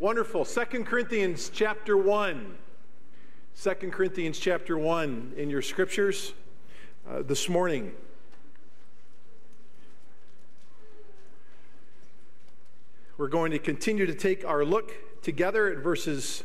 Wonderful. 0.00 0.46
Second 0.46 0.86
Corinthians 0.86 1.50
chapter 1.52 1.94
1. 1.94 2.56
2 3.62 3.70
Corinthians 3.90 4.38
chapter 4.38 4.78
1 4.78 5.34
in 5.36 5.50
your 5.50 5.60
scriptures 5.60 6.32
uh, 7.06 7.20
this 7.20 7.50
morning. 7.50 7.92
We're 13.18 13.28
going 13.28 13.50
to 13.50 13.58
continue 13.58 14.06
to 14.06 14.14
take 14.14 14.42
our 14.42 14.64
look 14.64 14.94
together 15.20 15.68
at 15.70 15.80
verses 15.80 16.44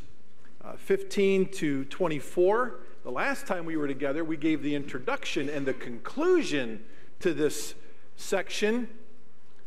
uh, 0.61 0.73
15 0.73 1.47
to 1.53 1.85
24. 1.85 2.75
The 3.05 3.11
last 3.11 3.47
time 3.47 3.63
we 3.63 3.77
were 3.77 3.87
together, 3.87 4.25
we 4.25 4.35
gave 4.35 4.63
the 4.63 4.75
introduction 4.75 5.47
and 5.47 5.65
the 5.65 5.73
conclusion 5.73 6.83
to 7.21 7.33
this 7.33 7.73
section. 8.17 8.89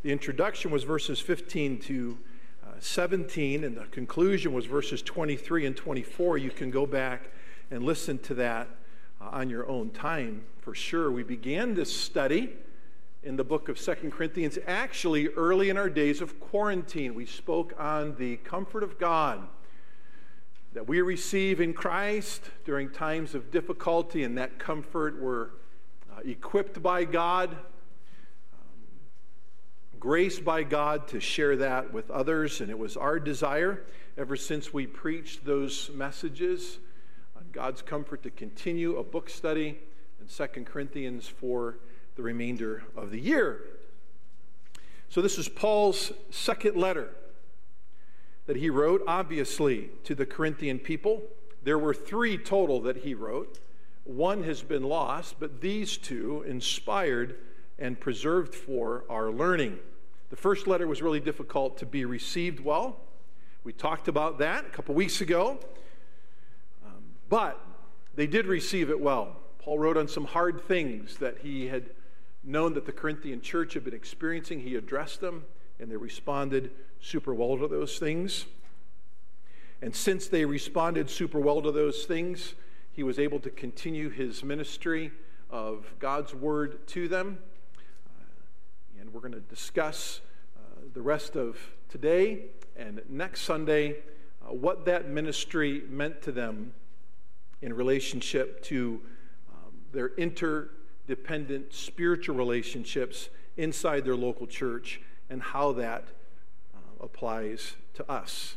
The 0.03 0.13
introduction 0.13 0.71
was 0.71 0.85
verses 0.85 1.21
15 1.21 1.79
to 1.85 2.19
17, 2.81 3.65
and 3.65 3.77
the 3.77 3.85
conclusion 3.87 4.53
was 4.53 4.67
verses 4.67 5.03
23 5.03 5.67
and 5.67 5.77
24. 5.77 6.39
You 6.39 6.51
can 6.51 6.71
go 6.71 6.87
back 6.87 7.31
and 7.71 7.85
listen 7.85 8.19
to 8.21 8.35
that 8.35 8.69
uh, 9.21 9.29
on 9.33 9.51
your 9.51 9.69
own 9.69 9.91
time 9.91 10.45
for 10.61 10.75
sure. 10.75 11.11
We 11.11 11.23
began 11.23 11.75
this 11.75 11.95
study 11.95 12.53
in 13.23 13.37
the 13.37 13.45
book 13.45 13.69
of 13.69 13.79
Second 13.79 14.13
Corinthians 14.13 14.59
actually 14.67 15.29
early 15.29 15.71
in 15.71 15.77
our 15.77 15.91
days 15.91 16.21
of 16.21 16.39
quarantine. 16.41 17.15
We 17.15 17.27
spoke 17.27 17.75
on 17.79 18.15
the 18.17 18.37
comfort 18.39 18.83
of 18.83 18.99
God 18.99 19.47
that 20.73 20.87
we 20.87 21.01
receive 21.01 21.61
in 21.61 21.73
Christ 21.73 22.43
during 22.65 22.91
times 22.91 23.35
of 23.35 23.51
difficulty, 23.51 24.23
and 24.23 24.39
that 24.39 24.59
comfort 24.59 25.21
we're 25.21 25.47
uh, 26.17 26.21
equipped 26.25 26.83
by 26.83 27.05
God 27.05 27.57
grace 30.01 30.39
by 30.39 30.63
God 30.63 31.09
to 31.09 31.21
share 31.21 31.57
that 31.57 31.93
with 31.93 32.11
others, 32.11 32.61
and 32.61 32.71
it 32.71 32.79
was 32.79 32.97
our 32.97 33.19
desire 33.19 33.85
ever 34.17 34.37
since 34.37 34.73
we 34.73 34.87
preached 34.87 35.45
those 35.45 35.91
messages 35.95 36.79
on 37.37 37.45
God's 37.53 37.83
comfort 37.83 38.23
to 38.23 38.31
continue 38.31 38.97
a 38.97 39.05
book 39.05 39.29
study 39.29 39.79
in 40.21 40.29
Second 40.29 40.67
Corinthians 40.67 41.27
for 41.27 41.79
the 42.17 42.23
remainder 42.23 42.85
of 42.97 43.11
the 43.11 43.21
year. 43.21 43.61
So, 45.09 45.23
this 45.23 45.39
is 45.39 45.49
Paul's 45.49 46.13
second 46.31 46.77
letter 46.77 47.11
that 48.47 48.57
he 48.57 48.71
wrote, 48.71 49.03
obviously, 49.07 49.91
to 50.05 50.15
the 50.15 50.27
Corinthian 50.27 50.79
people. 50.79 51.23
There 51.63 51.79
were 51.79 51.95
three 51.95 52.39
total 52.39 52.81
that 52.83 52.99
he 52.99 53.15
wrote. 53.15 53.59
One 54.05 54.43
has 54.45 54.63
been 54.63 54.85
lost, 54.85 55.37
but 55.39 55.61
these 55.61 55.97
two 55.97 56.45
inspired 56.47 57.37
and 57.79 57.99
preserved 57.99 58.55
for 58.55 59.05
our 59.09 59.31
learning. 59.31 59.79
The 60.31 60.37
first 60.37 60.67
letter 60.67 60.87
was 60.87 61.01
really 61.01 61.21
difficult 61.21 61.79
to 61.79 61.87
be 61.87 62.05
received 62.05 62.61
well. 62.61 63.01
We 63.65 63.73
talked 63.73 64.09
about 64.09 64.39
that 64.39 64.67
a 64.67 64.71
couple 64.71 64.95
weeks 64.95 65.21
ago. 65.21 65.59
Um, 66.85 67.03
but 67.29 67.61
they 68.15 68.27
did 68.27 68.47
receive 68.47 68.91
it 68.91 69.01
well. 69.01 69.37
Paul 69.59 69.79
wrote 69.79 69.97
on 69.97 70.09
some 70.09 70.25
hard 70.25 70.61
things 70.67 71.17
that 71.19 71.39
he 71.39 71.69
had 71.69 71.91
known 72.45 72.75
that 72.75 72.87
the 72.87 72.93
Corinthian 72.93 73.41
church 73.41 73.75
had 73.75 73.85
been 73.85 73.95
experiencing. 73.95 74.61
He 74.61 74.77
addressed 74.77 75.21
them, 75.21 75.45
and 75.79 75.91
they 75.91 75.97
responded 75.97 76.71
super 77.01 77.35
well 77.35 77.57
to 77.59 77.69
those 77.69 77.99
things. 77.99 78.47
And 79.81 79.95
since 79.95 80.27
they 80.27 80.45
responded 80.45 81.09
super 81.09 81.39
well 81.39 81.63
to 81.63 81.71
those 81.71 82.05
things, 82.05 82.55
he 82.93 83.03
was 83.03 83.19
able 83.19 83.39
to 83.41 83.51
continue 83.51 84.11
his 84.11 84.43
ministry 84.43 85.13
of 85.51 85.87
God's 86.01 86.35
word 86.35 86.87
to 86.89 87.07
them 87.07 87.39
we're 89.19 89.29
going 89.29 89.43
to 89.43 89.49
discuss 89.49 90.21
uh, 90.57 90.61
the 90.95 91.03
rest 91.03 91.35
of 91.35 91.59
today 91.89 92.43
and 92.77 93.03
next 93.09 93.41
Sunday 93.41 93.97
uh, 94.47 94.53
what 94.55 94.85
that 94.85 95.09
ministry 95.09 95.83
meant 95.91 96.23
to 96.23 96.31
them 96.31 96.73
in 97.61 97.73
relationship 97.73 98.63
to 98.63 99.01
um, 99.51 99.73
their 99.91 100.11
interdependent 100.15 101.75
spiritual 101.75 102.37
relationships 102.37 103.29
inside 103.57 104.05
their 104.05 104.15
local 104.15 104.47
church 104.47 105.01
and 105.29 105.43
how 105.43 105.73
that 105.73 106.05
uh, 106.73 107.05
applies 107.05 107.75
to 107.95 108.09
us. 108.09 108.55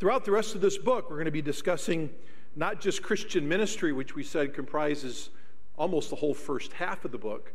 Throughout 0.00 0.24
the 0.24 0.32
rest 0.32 0.56
of 0.56 0.60
this 0.60 0.78
book, 0.78 1.10
we're 1.10 1.16
going 1.18 1.26
to 1.26 1.30
be 1.30 1.42
discussing 1.42 2.10
not 2.56 2.80
just 2.80 3.04
Christian 3.04 3.46
ministry, 3.48 3.92
which 3.92 4.16
we 4.16 4.24
said 4.24 4.52
comprises 4.52 5.30
almost 5.78 6.10
the 6.10 6.16
whole 6.16 6.34
first 6.34 6.72
half 6.72 7.04
of 7.04 7.12
the 7.12 7.18
book, 7.18 7.52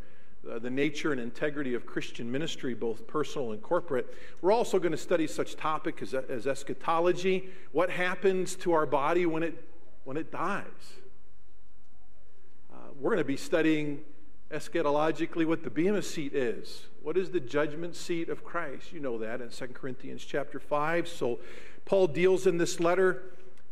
uh, 0.49 0.59
the 0.59 0.69
nature 0.69 1.11
and 1.11 1.21
integrity 1.21 1.73
of 1.73 1.85
Christian 1.85 2.31
ministry, 2.31 2.73
both 2.73 3.05
personal 3.07 3.51
and 3.51 3.61
corporate. 3.61 4.13
We're 4.41 4.51
also 4.51 4.79
going 4.79 4.91
to 4.91 4.97
study 4.97 5.27
such 5.27 5.55
topics 5.55 6.01
as, 6.01 6.13
as 6.13 6.47
eschatology, 6.47 7.49
what 7.71 7.89
happens 7.89 8.55
to 8.57 8.73
our 8.73 8.85
body 8.85 9.25
when 9.25 9.43
it, 9.43 9.63
when 10.03 10.17
it 10.17 10.31
dies. 10.31 10.65
Uh, 12.73 12.77
we're 12.99 13.11
going 13.11 13.19
to 13.19 13.23
be 13.23 13.37
studying 13.37 14.01
eschatologically 14.51 15.45
what 15.45 15.63
the 15.63 15.69
Bema 15.69 16.01
seat 16.01 16.33
is. 16.33 16.87
What 17.03 17.17
is 17.17 17.29
the 17.29 17.39
judgment 17.39 17.95
seat 17.95 18.29
of 18.29 18.43
Christ? 18.43 18.91
You 18.91 18.99
know 18.99 19.17
that 19.19 19.41
in 19.41 19.49
2 19.49 19.67
Corinthians 19.67 20.25
chapter 20.25 20.59
5. 20.59 21.07
So 21.07 21.39
Paul 21.85 22.07
deals 22.07 22.47
in 22.47 22.57
this 22.57 22.79
letter 22.79 23.23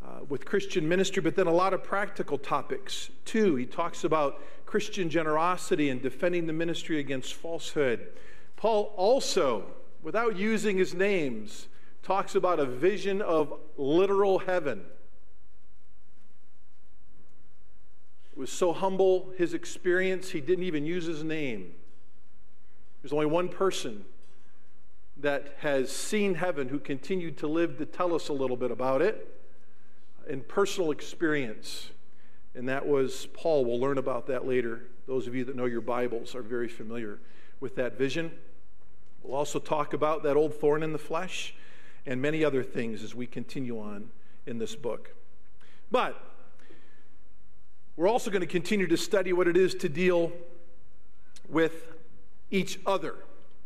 uh, 0.02 0.20
with 0.28 0.44
Christian 0.44 0.88
ministry, 0.88 1.22
but 1.22 1.36
then 1.36 1.46
a 1.46 1.52
lot 1.52 1.74
of 1.74 1.84
practical 1.84 2.38
topics 2.38 3.10
too. 3.24 3.56
He 3.56 3.66
talks 3.66 4.04
about 4.04 4.42
Christian 4.66 5.10
generosity 5.10 5.90
and 5.90 6.00
defending 6.00 6.46
the 6.46 6.52
ministry 6.52 6.98
against 7.00 7.34
falsehood. 7.34 8.08
Paul 8.56 8.94
also, 8.96 9.64
without 10.02 10.36
using 10.36 10.78
his 10.78 10.94
names, 10.94 11.68
talks 12.02 12.34
about 12.34 12.60
a 12.60 12.66
vision 12.66 13.20
of 13.20 13.52
literal 13.76 14.38
heaven. 14.38 14.84
It 18.32 18.38
was 18.38 18.50
so 18.50 18.72
humble, 18.72 19.32
his 19.36 19.52
experience, 19.54 20.30
he 20.30 20.40
didn't 20.40 20.64
even 20.64 20.86
use 20.86 21.04
his 21.04 21.22
name. 21.22 21.72
There's 23.02 23.12
only 23.12 23.26
one 23.26 23.48
person 23.48 24.04
that 25.18 25.56
has 25.58 25.90
seen 25.90 26.36
heaven 26.36 26.68
who 26.68 26.78
continued 26.78 27.36
to 27.38 27.46
live 27.46 27.76
to 27.78 27.84
tell 27.84 28.14
us 28.14 28.28
a 28.28 28.32
little 28.32 28.56
bit 28.56 28.70
about 28.70 29.02
it 29.02 29.39
in 30.28 30.42
personal 30.42 30.90
experience, 30.90 31.90
and 32.54 32.68
that 32.68 32.86
was 32.86 33.26
Paul. 33.34 33.64
We'll 33.64 33.80
learn 33.80 33.98
about 33.98 34.26
that 34.28 34.46
later. 34.46 34.82
Those 35.06 35.26
of 35.26 35.34
you 35.34 35.44
that 35.44 35.56
know 35.56 35.66
your 35.66 35.80
Bibles 35.80 36.34
are 36.34 36.42
very 36.42 36.68
familiar 36.68 37.18
with 37.60 37.76
that 37.76 37.98
vision. 37.98 38.30
We'll 39.22 39.36
also 39.36 39.58
talk 39.58 39.92
about 39.92 40.22
that 40.22 40.36
old 40.36 40.54
thorn 40.54 40.82
in 40.82 40.92
the 40.92 40.98
flesh 40.98 41.54
and 42.06 42.22
many 42.22 42.44
other 42.44 42.62
things 42.62 43.02
as 43.02 43.14
we 43.14 43.26
continue 43.26 43.78
on 43.78 44.10
in 44.46 44.58
this 44.58 44.74
book. 44.74 45.14
But 45.90 46.20
we're 47.96 48.08
also 48.08 48.30
going 48.30 48.40
to 48.40 48.46
continue 48.46 48.86
to 48.86 48.96
study 48.96 49.32
what 49.32 49.46
it 49.46 49.56
is 49.56 49.74
to 49.76 49.88
deal 49.88 50.32
with 51.48 51.92
each 52.50 52.80
other 52.86 53.16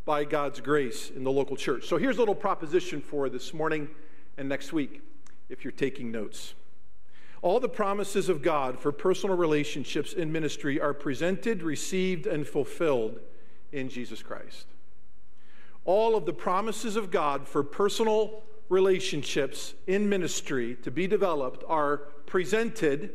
by 0.05 0.25
God's 0.25 0.61
grace 0.61 1.11
in 1.11 1.25
the 1.25 1.31
local 1.31 1.57
church. 1.57 1.87
So 1.87 1.97
here's 1.97 2.17
a 2.17 2.19
little 2.19 2.35
proposition 2.35 3.01
for 3.01 3.29
this 3.29 3.55
morning 3.55 3.89
and 4.37 4.49
next 4.49 4.73
week 4.73 5.03
if 5.49 5.65
you're 5.65 5.73
taking 5.73 6.11
notes. 6.11 6.55
All 7.43 7.61
the 7.61 7.69
promises 7.69 8.29
of 8.29 8.41
God 8.41 8.79
for 8.79 8.91
personal 8.91 9.37
relationships 9.37 10.15
in 10.15 10.33
ministry 10.33 10.81
are 10.81 10.95
presented, 10.95 11.63
received, 11.63 12.27
and 12.27 12.47
fulfilled 12.47 13.21
in 13.71 13.91
Jesus 13.91 14.23
Christ. 14.23 14.67
All 15.85 16.17
of 16.17 16.25
the 16.25 16.33
promises 16.33 16.97
of 16.97 17.11
God 17.11 17.47
for 17.47 17.63
personal 17.63 18.43
relationships 18.71 19.75
in 19.87 20.09
ministry 20.09 20.77
to 20.83 20.91
be 20.91 21.07
developed 21.07 21.63
are 21.69 21.99
presented, 22.25 23.11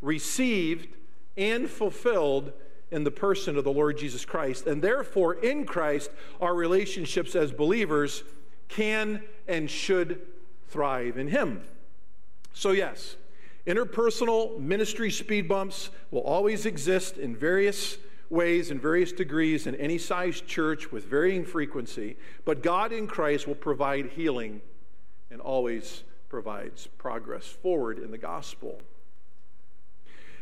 received, 0.00 0.96
and 1.36 1.68
fulfilled 1.68 2.52
in 2.92 3.04
the 3.04 3.10
person 3.10 3.56
of 3.56 3.64
the 3.64 3.72
Lord 3.72 3.98
Jesus 3.98 4.24
Christ. 4.24 4.66
And 4.66 4.80
therefore, 4.80 5.34
in 5.34 5.64
Christ, 5.64 6.10
our 6.40 6.54
relationships 6.54 7.34
as 7.34 7.50
believers 7.50 8.22
can 8.68 9.22
and 9.48 9.68
should 9.68 10.20
thrive 10.72 11.18
in 11.18 11.28
Him. 11.28 11.62
So, 12.54 12.72
yes, 12.72 13.16
interpersonal 13.66 14.58
ministry 14.58 15.10
speed 15.10 15.48
bumps 15.48 15.90
will 16.10 16.22
always 16.22 16.66
exist 16.66 17.18
in 17.18 17.36
various 17.36 17.98
ways 18.30 18.70
and 18.70 18.80
various 18.80 19.12
degrees 19.12 19.66
in 19.66 19.74
any 19.76 19.98
size 19.98 20.40
church 20.40 20.90
with 20.90 21.04
varying 21.04 21.44
frequency, 21.44 22.16
but 22.44 22.62
God 22.62 22.90
in 22.90 23.06
Christ 23.06 23.46
will 23.46 23.54
provide 23.54 24.06
healing 24.06 24.62
and 25.30 25.40
always 25.40 26.02
provides 26.30 26.88
progress 26.98 27.46
forward 27.46 27.98
in 27.98 28.10
the 28.10 28.18
gospel. 28.18 28.80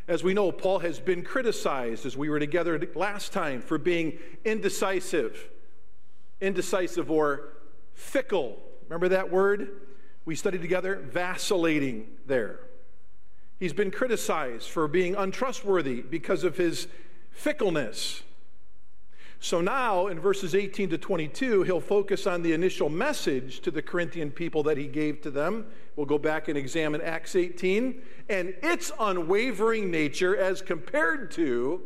As 0.07 0.23
we 0.25 0.35
know, 0.35 0.51
Paul 0.51 0.81
has 0.81 0.99
been 1.01 1.23
criticized 1.23 2.07
as 2.07 2.17
we 2.17 2.31
were 2.31 2.39
together 2.41 2.81
last 2.95 3.33
time 3.33 3.61
for 3.61 3.79
being 3.79 4.19
indecisive, 4.45 5.49
indecisive 6.41 7.11
or 7.11 7.49
fickle. 7.95 8.59
Remember 8.89 9.09
that 9.09 9.31
word? 9.31 9.69
We 10.25 10.35
studied 10.35 10.63
together, 10.63 10.97
vacillating 10.97 12.09
there. 12.27 12.61
He's 13.59 13.73
been 13.73 13.91
criticized 13.91 14.69
for 14.69 14.89
being 14.89 15.15
untrustworthy 15.15 16.01
because 16.01 16.45
of 16.45 16.57
his 16.57 16.89
fickleness. 17.31 18.23
So 19.43 19.63
now 19.63 20.09
in 20.09 20.21
verses 20.21 20.55
18 20.55 20.91
to 20.91 20.99
22, 20.99 21.63
he'll 21.63 21.81
focus 21.81 22.27
on 22.27 22.43
the 22.43 22.53
initial 22.53 22.91
message 22.91 23.61
to 23.61 23.71
the 23.71 23.81
Corinthian 23.81 24.31
people 24.31 24.63
that 24.65 24.77
he 24.77 24.87
gave 24.87 25.23
to 25.23 25.31
them. 25.31 25.67
We'll 25.97 26.07
go 26.07 26.19
back 26.19 26.49
and 26.49 26.59
examine 26.59 27.01
Acts 27.01 27.35
18 27.35 28.03
and 28.29 28.55
its 28.63 28.93
unwavering 29.01 29.91
nature 29.91 30.37
as 30.37 30.61
compared 30.61 31.31
to 31.33 31.83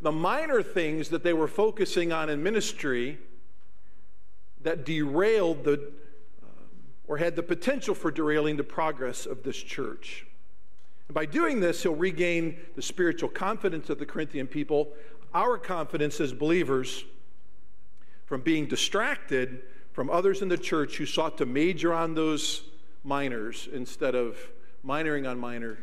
the 0.00 0.12
minor 0.12 0.62
things 0.62 1.08
that 1.08 1.24
they 1.24 1.32
were 1.32 1.48
focusing 1.48 2.12
on 2.12 2.30
in 2.30 2.42
ministry 2.42 3.18
that 4.62 4.84
derailed 4.84 5.64
the 5.64 5.92
or 7.10 7.16
had 7.16 7.34
the 7.34 7.42
potential 7.42 7.92
for 7.92 8.12
derailing 8.12 8.56
the 8.56 8.62
progress 8.62 9.26
of 9.26 9.42
this 9.42 9.56
church. 9.56 10.24
And 11.08 11.14
by 11.16 11.26
doing 11.26 11.58
this, 11.58 11.82
he'll 11.82 11.96
regain 11.96 12.56
the 12.76 12.82
spiritual 12.82 13.28
confidence 13.28 13.90
of 13.90 13.98
the 13.98 14.06
Corinthian 14.06 14.46
people 14.46 14.92
our 15.34 15.58
confidence 15.58 16.20
as 16.20 16.32
believers 16.32 17.04
from 18.26 18.42
being 18.42 18.66
distracted 18.66 19.62
from 19.92 20.08
others 20.08 20.40
in 20.40 20.48
the 20.48 20.56
church 20.56 20.98
who 20.98 21.04
sought 21.04 21.36
to 21.38 21.46
major 21.46 21.92
on 21.92 22.14
those 22.14 22.62
minors 23.02 23.68
instead 23.72 24.14
of 24.14 24.38
minoring 24.86 25.28
on 25.28 25.36
minor 25.36 25.78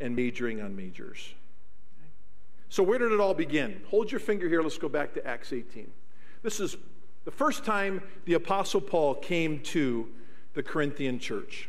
and 0.00 0.16
majoring 0.16 0.62
on 0.62 0.74
majors. 0.74 1.34
So, 2.70 2.82
where 2.82 2.98
did 2.98 3.12
it 3.12 3.20
all 3.20 3.34
begin? 3.34 3.82
Hold 3.90 4.10
your 4.10 4.20
finger 4.20 4.48
here. 4.48 4.62
Let's 4.62 4.78
go 4.78 4.88
back 4.88 5.12
to 5.12 5.26
Acts 5.26 5.52
18. 5.52 5.90
This 6.42 6.58
is 6.58 6.78
the 7.26 7.30
first 7.30 7.66
time 7.66 8.02
the 8.24 8.32
Apostle 8.32 8.80
Paul 8.80 9.14
came 9.14 9.60
to 9.64 10.08
the 10.54 10.62
Corinthian 10.62 11.18
church. 11.18 11.68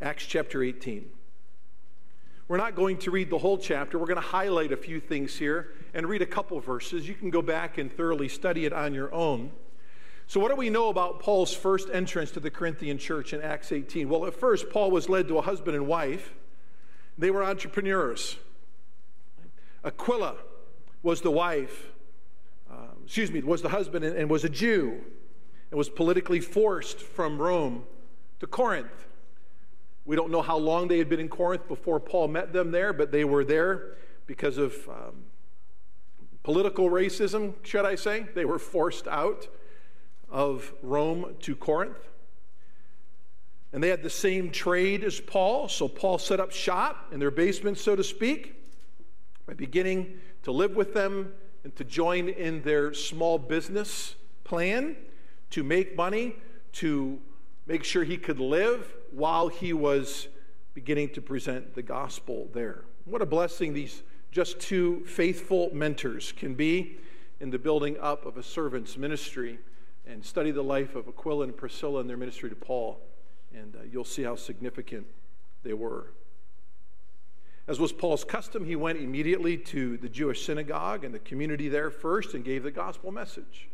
Acts 0.00 0.26
chapter 0.26 0.62
18. 0.62 1.08
We're 2.48 2.56
not 2.56 2.74
going 2.74 2.98
to 2.98 3.10
read 3.10 3.30
the 3.30 3.38
whole 3.38 3.56
chapter. 3.56 3.98
We're 3.98 4.06
going 4.06 4.16
to 4.16 4.20
highlight 4.20 4.72
a 4.72 4.76
few 4.76 4.98
things 4.98 5.36
here 5.36 5.68
and 5.94 6.06
read 6.06 6.22
a 6.22 6.26
couple 6.26 6.58
verses. 6.60 7.06
You 7.06 7.14
can 7.14 7.30
go 7.30 7.40
back 7.40 7.78
and 7.78 7.92
thoroughly 7.92 8.28
study 8.28 8.64
it 8.64 8.72
on 8.72 8.94
your 8.94 9.14
own. 9.14 9.52
So, 10.26 10.40
what 10.40 10.48
do 10.48 10.56
we 10.56 10.70
know 10.70 10.88
about 10.88 11.20
Paul's 11.20 11.54
first 11.54 11.88
entrance 11.92 12.30
to 12.32 12.40
the 12.40 12.50
Corinthian 12.50 12.98
church 12.98 13.32
in 13.32 13.42
Acts 13.42 13.70
18? 13.70 14.08
Well, 14.08 14.26
at 14.26 14.34
first, 14.34 14.70
Paul 14.70 14.90
was 14.90 15.08
led 15.08 15.28
to 15.28 15.38
a 15.38 15.42
husband 15.42 15.76
and 15.76 15.86
wife. 15.86 16.34
They 17.18 17.30
were 17.30 17.44
entrepreneurs. 17.44 18.36
Aquila 19.84 20.36
was 21.02 21.20
the 21.20 21.30
wife, 21.30 21.88
uh, 22.70 22.76
excuse 23.04 23.30
me, 23.30 23.42
was 23.42 23.62
the 23.62 23.68
husband 23.68 24.04
and, 24.04 24.16
and 24.16 24.30
was 24.30 24.44
a 24.44 24.48
Jew 24.48 25.02
and 25.72 25.78
was 25.78 25.88
politically 25.88 26.38
forced 26.38 27.00
from 27.00 27.40
Rome 27.40 27.84
to 28.40 28.46
Corinth. 28.46 29.06
We 30.04 30.16
don't 30.16 30.30
know 30.30 30.42
how 30.42 30.58
long 30.58 30.86
they 30.86 30.98
had 30.98 31.08
been 31.08 31.18
in 31.18 31.30
Corinth 31.30 31.66
before 31.66 31.98
Paul 31.98 32.28
met 32.28 32.52
them 32.52 32.72
there, 32.72 32.92
but 32.92 33.10
they 33.10 33.24
were 33.24 33.42
there 33.42 33.94
because 34.26 34.58
of 34.58 34.74
um, 34.86 35.24
political 36.42 36.90
racism, 36.90 37.54
should 37.62 37.86
I 37.86 37.94
say. 37.94 38.26
They 38.34 38.44
were 38.44 38.58
forced 38.58 39.08
out 39.08 39.48
of 40.28 40.74
Rome 40.82 41.36
to 41.40 41.56
Corinth. 41.56 41.96
And 43.72 43.82
they 43.82 43.88
had 43.88 44.02
the 44.02 44.10
same 44.10 44.50
trade 44.50 45.02
as 45.02 45.20
Paul, 45.20 45.68
so 45.68 45.88
Paul 45.88 46.18
set 46.18 46.38
up 46.38 46.52
shop 46.52 47.08
in 47.12 47.18
their 47.18 47.30
basement, 47.30 47.78
so 47.78 47.96
to 47.96 48.04
speak, 48.04 48.56
by 49.46 49.54
beginning 49.54 50.20
to 50.42 50.52
live 50.52 50.76
with 50.76 50.92
them 50.92 51.32
and 51.64 51.74
to 51.76 51.84
join 51.84 52.28
in 52.28 52.60
their 52.60 52.92
small 52.92 53.38
business 53.38 54.16
plan 54.44 54.96
to 55.52 55.62
make 55.62 55.96
money, 55.96 56.34
to 56.72 57.18
make 57.66 57.84
sure 57.84 58.04
he 58.04 58.16
could 58.16 58.40
live 58.40 58.94
while 59.10 59.48
he 59.48 59.72
was 59.72 60.28
beginning 60.74 61.10
to 61.10 61.20
present 61.20 61.74
the 61.74 61.82
gospel 61.82 62.48
there. 62.52 62.84
What 63.04 63.22
a 63.22 63.26
blessing 63.26 63.74
these 63.74 64.02
just 64.30 64.58
two 64.58 65.04
faithful 65.04 65.70
mentors 65.74 66.32
can 66.32 66.54
be 66.54 66.98
in 67.40 67.50
the 67.50 67.58
building 67.58 67.98
up 68.00 68.24
of 68.24 68.38
a 68.38 68.42
servant's 68.42 68.96
ministry 68.96 69.58
and 70.06 70.24
study 70.24 70.50
the 70.50 70.62
life 70.62 70.94
of 70.94 71.06
Aquila 71.06 71.44
and 71.44 71.56
Priscilla 71.56 72.00
and 72.00 72.08
their 72.08 72.16
ministry 72.16 72.48
to 72.48 72.56
Paul, 72.56 72.98
and 73.54 73.76
uh, 73.76 73.80
you'll 73.90 74.04
see 74.04 74.22
how 74.22 74.36
significant 74.36 75.06
they 75.62 75.74
were. 75.74 76.06
As 77.68 77.78
was 77.78 77.92
Paul's 77.92 78.24
custom, 78.24 78.64
he 78.64 78.74
went 78.74 78.98
immediately 78.98 79.56
to 79.56 79.96
the 79.98 80.08
Jewish 80.08 80.44
synagogue 80.44 81.04
and 81.04 81.14
the 81.14 81.20
community 81.20 81.68
there 81.68 81.90
first 81.90 82.34
and 82.34 82.44
gave 82.44 82.62
the 82.62 82.70
gospel 82.70 83.12
message. 83.12 83.68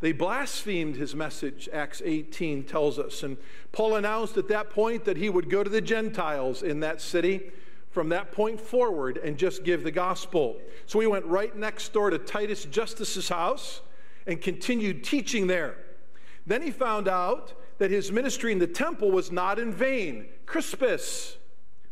They 0.00 0.12
blasphemed 0.12 0.96
his 0.96 1.14
message, 1.14 1.68
Acts 1.72 2.00
18 2.04 2.64
tells 2.64 2.98
us. 2.98 3.22
And 3.22 3.36
Paul 3.72 3.96
announced 3.96 4.36
at 4.36 4.48
that 4.48 4.70
point 4.70 5.04
that 5.04 5.16
he 5.16 5.28
would 5.28 5.50
go 5.50 5.64
to 5.64 5.70
the 5.70 5.80
Gentiles 5.80 6.62
in 6.62 6.80
that 6.80 7.00
city 7.00 7.50
from 7.90 8.10
that 8.10 8.30
point 8.30 8.60
forward 8.60 9.16
and 9.16 9.36
just 9.36 9.64
give 9.64 9.82
the 9.82 9.90
gospel. 9.90 10.60
So 10.86 11.00
he 11.00 11.06
went 11.06 11.24
right 11.24 11.54
next 11.56 11.92
door 11.92 12.10
to 12.10 12.18
Titus 12.18 12.64
Justus's 12.64 13.28
house 13.28 13.80
and 14.26 14.40
continued 14.40 15.02
teaching 15.02 15.48
there. 15.48 15.76
Then 16.46 16.62
he 16.62 16.70
found 16.70 17.08
out 17.08 17.54
that 17.78 17.90
his 17.90 18.12
ministry 18.12 18.52
in 18.52 18.58
the 18.58 18.66
temple 18.66 19.10
was 19.10 19.32
not 19.32 19.58
in 19.58 19.72
vain. 19.72 20.26
Crispus, 20.46 21.38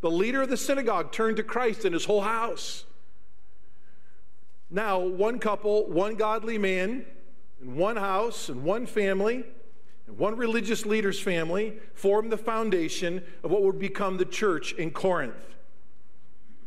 the 0.00 0.10
leader 0.10 0.42
of 0.42 0.48
the 0.48 0.56
synagogue, 0.56 1.12
turned 1.12 1.38
to 1.38 1.42
Christ 1.42 1.84
and 1.84 1.92
his 1.92 2.04
whole 2.04 2.22
house. 2.22 2.84
Now, 4.70 4.98
one 4.98 5.38
couple, 5.38 5.86
one 5.88 6.16
godly 6.16 6.58
man, 6.58 7.04
in 7.60 7.76
one 7.76 7.96
house 7.96 8.48
and 8.48 8.62
one 8.62 8.86
family 8.86 9.44
and 10.06 10.18
one 10.18 10.36
religious 10.36 10.86
leader's 10.86 11.20
family 11.20 11.78
formed 11.94 12.30
the 12.30 12.36
foundation 12.36 13.22
of 13.42 13.50
what 13.50 13.62
would 13.62 13.78
become 13.78 14.16
the 14.16 14.24
church 14.24 14.72
in 14.74 14.90
Corinth. 14.90 15.34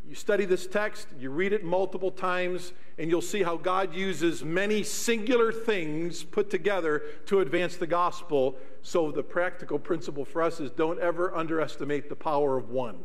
You 0.08 0.16
study 0.16 0.46
this 0.46 0.66
text, 0.66 1.08
you 1.20 1.30
read 1.30 1.54
it 1.54 1.64
multiple 1.64 2.10
times, 2.10 2.74
and 2.98 3.12
you'll 3.12 3.22
see 3.22 3.44
how 3.44 3.58
God 3.58 3.94
uses 3.94 4.44
many 4.44 4.82
singular 4.82 5.52
things 5.52 6.24
put 6.24 6.50
together 6.50 7.04
to 7.28 7.42
advance 7.42 7.78
the 7.78 7.86
gospel. 7.86 8.58
So, 8.82 9.12
the 9.12 9.22
practical 9.22 9.78
principle 9.78 10.26
for 10.26 10.42
us 10.42 10.60
is 10.60 10.72
don't 10.72 11.00
ever 11.00 11.36
underestimate 11.36 12.10
the 12.10 12.16
power 12.16 12.58
of 12.58 12.72
one. 12.72 12.98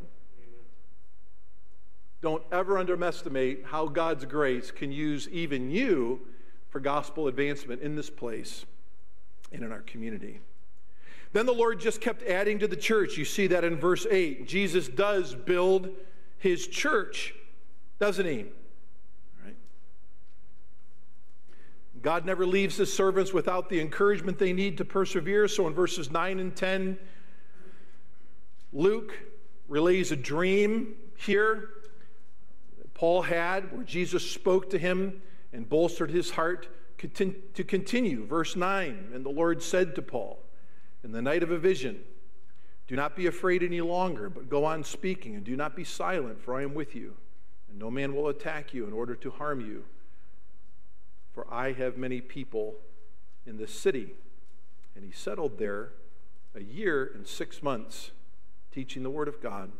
Don't 2.22 2.42
ever 2.50 2.78
underestimate 2.78 3.66
how 3.66 3.86
God's 3.86 4.24
grace 4.24 4.70
can 4.70 4.90
use 4.90 5.28
even 5.28 5.70
you 5.70 6.22
for 6.74 6.80
gospel 6.80 7.28
advancement 7.28 7.80
in 7.82 7.94
this 7.94 8.10
place 8.10 8.66
and 9.52 9.62
in 9.62 9.70
our 9.70 9.82
community. 9.82 10.40
Then 11.32 11.46
the 11.46 11.52
Lord 11.52 11.78
just 11.78 12.00
kept 12.00 12.24
adding 12.24 12.58
to 12.58 12.66
the 12.66 12.74
church. 12.74 13.16
You 13.16 13.24
see 13.24 13.46
that 13.46 13.62
in 13.62 13.76
verse 13.76 14.08
8. 14.10 14.48
Jesus 14.48 14.88
does 14.88 15.36
build 15.36 15.90
his 16.36 16.66
church, 16.66 17.32
doesn't 18.00 18.26
he? 18.26 18.46
Right? 19.44 19.54
God 22.02 22.26
never 22.26 22.44
leaves 22.44 22.76
his 22.76 22.92
servants 22.92 23.32
without 23.32 23.68
the 23.68 23.80
encouragement 23.80 24.40
they 24.40 24.52
need 24.52 24.76
to 24.78 24.84
persevere. 24.84 25.46
So 25.46 25.68
in 25.68 25.74
verses 25.74 26.10
9 26.10 26.40
and 26.40 26.56
10, 26.56 26.98
Luke 28.72 29.16
relays 29.68 30.10
a 30.10 30.16
dream 30.16 30.96
here 31.16 31.68
Paul 32.94 33.22
had 33.22 33.72
where 33.72 33.84
Jesus 33.84 34.28
spoke 34.28 34.70
to 34.70 34.78
him 34.78 35.20
and 35.54 35.68
bolstered 35.68 36.10
his 36.10 36.32
heart 36.32 36.68
to 36.98 37.64
continue. 37.64 38.26
Verse 38.26 38.56
9 38.56 39.12
And 39.14 39.24
the 39.24 39.30
Lord 39.30 39.62
said 39.62 39.94
to 39.94 40.02
Paul, 40.02 40.40
In 41.02 41.12
the 41.12 41.22
night 41.22 41.42
of 41.42 41.50
a 41.50 41.58
vision, 41.58 42.00
do 42.86 42.96
not 42.96 43.16
be 43.16 43.26
afraid 43.26 43.62
any 43.62 43.80
longer, 43.80 44.28
but 44.28 44.50
go 44.50 44.64
on 44.64 44.84
speaking, 44.84 45.34
and 45.36 45.44
do 45.44 45.56
not 45.56 45.74
be 45.74 45.84
silent, 45.84 46.42
for 46.42 46.54
I 46.54 46.62
am 46.62 46.74
with 46.74 46.94
you, 46.94 47.14
and 47.70 47.78
no 47.78 47.90
man 47.90 48.14
will 48.14 48.28
attack 48.28 48.74
you 48.74 48.86
in 48.86 48.92
order 48.92 49.14
to 49.14 49.30
harm 49.30 49.60
you. 49.60 49.84
For 51.32 51.46
I 51.52 51.72
have 51.72 51.96
many 51.96 52.20
people 52.20 52.74
in 53.46 53.56
this 53.56 53.72
city. 53.72 54.14
And 54.94 55.04
he 55.04 55.10
settled 55.10 55.58
there 55.58 55.90
a 56.54 56.62
year 56.62 57.10
and 57.14 57.26
six 57.26 57.62
months, 57.62 58.12
teaching 58.72 59.02
the 59.02 59.10
word 59.10 59.28
of 59.28 59.40
God 59.40 59.72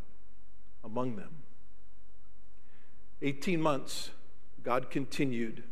among 0.83 1.17
them. 1.17 1.43
18 3.23 3.61
months, 3.61 4.11
God 4.65 4.91
continued 4.91 5.63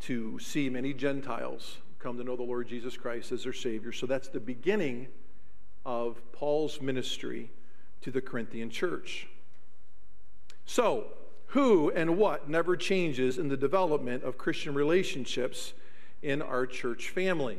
to 0.00 0.38
see 0.40 0.68
many 0.68 0.92
Gentiles 0.92 1.78
come 2.00 2.18
to 2.18 2.24
know 2.24 2.34
the 2.34 2.42
Lord 2.42 2.66
Jesus 2.66 2.96
Christ 2.96 3.30
as 3.30 3.44
their 3.44 3.52
Savior. 3.52 3.92
So 3.92 4.06
that's 4.06 4.28
the 4.28 4.40
beginning 4.40 5.06
of 5.86 6.20
Paul's 6.32 6.80
ministry 6.80 7.50
to 8.00 8.10
the 8.10 8.20
Corinthian 8.20 8.68
church. 8.68 9.28
So, 10.66 11.06
who 11.46 11.90
and 11.90 12.16
what 12.16 12.48
never 12.48 12.76
changes 12.76 13.38
in 13.38 13.48
the 13.48 13.56
development 13.56 14.24
of 14.24 14.38
Christian 14.38 14.74
relationships 14.74 15.74
in 16.22 16.42
our 16.42 16.66
church 16.66 17.10
family? 17.10 17.58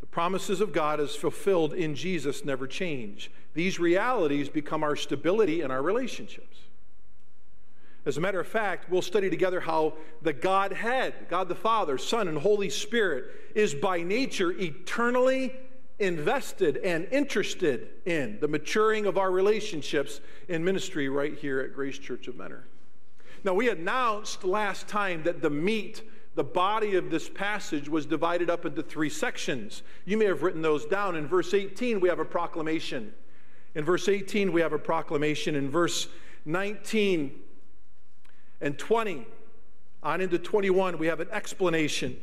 The 0.00 0.06
promises 0.06 0.60
of 0.60 0.72
God 0.72 1.00
as 1.00 1.14
fulfilled 1.14 1.72
in 1.72 1.94
Jesus 1.94 2.44
never 2.44 2.66
change. 2.66 3.30
These 3.54 3.78
realities 3.78 4.48
become 4.48 4.82
our 4.82 4.96
stability 4.96 5.62
in 5.62 5.70
our 5.70 5.82
relationships. 5.82 6.58
As 8.04 8.16
a 8.16 8.20
matter 8.20 8.40
of 8.40 8.48
fact, 8.48 8.90
we'll 8.90 9.02
study 9.02 9.30
together 9.30 9.60
how 9.60 9.94
the 10.22 10.32
Godhead, 10.32 11.14
God 11.28 11.48
the 11.48 11.54
Father, 11.54 11.98
Son, 11.98 12.26
and 12.26 12.36
Holy 12.36 12.68
Spirit, 12.68 13.26
is 13.54 13.74
by 13.74 14.02
nature 14.02 14.50
eternally 14.50 15.54
invested 16.00 16.78
and 16.78 17.06
interested 17.12 17.90
in 18.04 18.38
the 18.40 18.48
maturing 18.48 19.06
of 19.06 19.18
our 19.18 19.30
relationships 19.30 20.20
in 20.48 20.64
ministry 20.64 21.08
right 21.08 21.38
here 21.38 21.60
at 21.60 21.74
Grace 21.74 21.96
Church 21.96 22.26
of 22.26 22.36
Mentor. 22.36 22.64
Now, 23.44 23.54
we 23.54 23.68
announced 23.68 24.42
last 24.42 24.88
time 24.88 25.22
that 25.22 25.40
the 25.40 25.50
meat, 25.50 26.02
the 26.34 26.44
body 26.44 26.96
of 26.96 27.08
this 27.08 27.28
passage, 27.28 27.88
was 27.88 28.04
divided 28.04 28.50
up 28.50 28.66
into 28.66 28.82
three 28.82 29.10
sections. 29.10 29.82
You 30.04 30.16
may 30.16 30.24
have 30.24 30.42
written 30.42 30.62
those 30.62 30.86
down. 30.86 31.14
In 31.14 31.28
verse 31.28 31.54
18, 31.54 32.00
we 32.00 32.08
have 32.08 32.18
a 32.18 32.24
proclamation. 32.24 33.12
In 33.76 33.84
verse 33.84 34.08
18, 34.08 34.52
we 34.52 34.60
have 34.60 34.72
a 34.72 34.78
proclamation. 34.78 35.54
In 35.54 35.70
verse 35.70 36.08
19 36.44 37.38
and 38.62 38.78
20, 38.78 39.26
on 40.02 40.20
into 40.20 40.38
21, 40.38 40.96
we 40.96 41.08
have 41.08 41.20
an 41.20 41.28
explanation. 41.32 42.16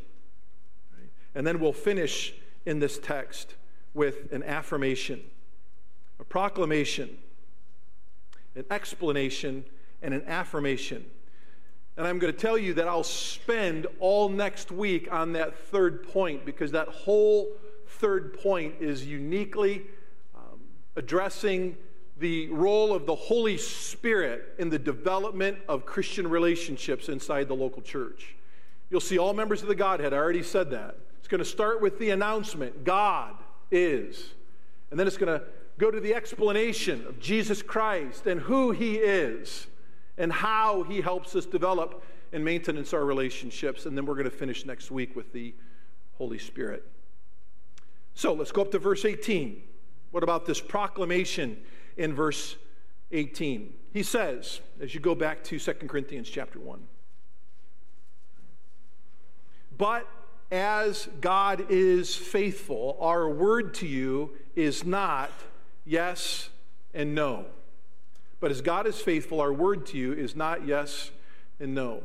And 1.36 1.46
then 1.46 1.60
we'll 1.60 1.74
finish 1.74 2.34
in 2.66 2.80
this 2.80 2.98
text 2.98 3.56
with 3.94 4.32
an 4.32 4.42
affirmation, 4.44 5.22
a 6.20 6.24
proclamation, 6.24 7.18
an 8.56 8.66
explanation, 8.72 9.66
and 10.02 10.14
an 10.14 10.24
affirmation. 10.26 11.06
And 11.98 12.08
I'm 12.08 12.18
going 12.20 12.34
to 12.34 12.40
tell 12.40 12.58
you 12.58 12.74
that 12.76 12.88
I'll 12.88 13.04
spend 13.04 13.86
all 14.00 14.30
next 14.30 14.72
week 14.72 15.12
on 15.12 15.34
that 15.34 15.58
third 15.58 16.08
point 16.08 16.46
because 16.46 16.72
that 16.72 16.88
whole 16.88 17.50
third 17.86 18.40
point 18.40 18.76
is 18.80 19.06
uniquely 19.06 19.86
um, 20.34 20.62
addressing 20.96 21.76
the 22.20 22.50
role 22.50 22.94
of 22.94 23.06
the 23.06 23.16
Holy 23.16 23.58
Spirit 23.58 24.56
in 24.60 24.70
the 24.70 24.80
development 24.80 25.58
of 25.68 25.86
Christian 25.86 26.30
relationships 26.30 27.08
inside 27.08 27.48
the 27.48 27.56
local 27.56 27.82
church. 27.82 28.36
You'll 28.90 29.00
see 29.00 29.18
all 29.18 29.34
members 29.34 29.62
of 29.62 29.68
the 29.68 29.76
Godhead. 29.76 30.14
I 30.14 30.18
already 30.18 30.44
said 30.44 30.72
that. 30.72 30.98
It's 31.20 31.28
going 31.28 31.40
to 31.40 31.46
start 31.46 31.82
with 31.82 32.00
the 32.00 32.10
announcement 32.10 32.84
God 32.84 33.36
is. 33.72 34.34
And 34.92 35.00
then 35.00 35.08
it's 35.08 35.18
going 35.18 35.40
to 35.40 35.46
go 35.78 35.92
to 35.92 36.00
the 36.00 36.14
explanation 36.14 37.06
of 37.08 37.20
Jesus 37.20 37.62
Christ 37.62 38.28
and 38.28 38.42
who 38.42 38.72
he 38.72 38.96
is 38.96 39.68
and 40.18 40.32
how 40.32 40.84
he 40.84 41.02
helps 41.02 41.36
us 41.36 41.46
develop 41.46 42.04
and 42.34 42.44
maintenance 42.44 42.94
our 42.94 43.06
relationships. 43.06 43.86
And 43.86 43.98
then 43.98 44.06
we're 44.06 44.16
going 44.16 44.30
to 44.30 44.36
finish 44.36 44.66
next 44.66 44.92
week 44.92 45.16
with 45.16 45.32
the 45.32 45.54
Holy 46.18 46.40
Spirit. 46.40 46.86
So 48.14 48.34
let's 48.34 48.52
go 48.52 48.64
up 48.64 48.72
to 48.72 48.80
verse 48.80 49.06
18. 49.06 49.62
What 50.12 50.24
about 50.24 50.46
this 50.46 50.60
proclamation 50.60 51.58
in 52.00 52.16
verse 52.16 52.56
18? 53.12 53.74
He 53.94 54.02
says, 54.02 54.62
as 54.82 54.94
you 54.96 55.00
go 55.00 55.14
back 55.14 55.44
to 55.46 55.60
2 55.60 55.74
Corinthians 55.88 56.30
chapter 56.30 56.60
1, 56.60 56.80
but 59.78 60.08
as 60.52 61.08
God 61.22 61.66
is 61.70 62.16
faithful, 62.16 62.98
our 63.00 63.30
word 63.30 63.76
to 63.76 63.88
you 63.88 64.32
is 64.56 64.84
not 64.84 65.32
yes 65.86 66.50
and 66.94 67.14
no. 67.14 67.46
But 68.40 68.52
as 68.52 68.62
God 68.62 68.88
is 68.88 69.00
faithful, 69.00 69.42
our 69.42 69.54
word 69.54 69.86
to 69.88 69.98
you 69.98 70.14
is 70.14 70.36
not 70.36 70.66
yes 70.66 71.12
and 71.60 71.76
no. 71.76 72.04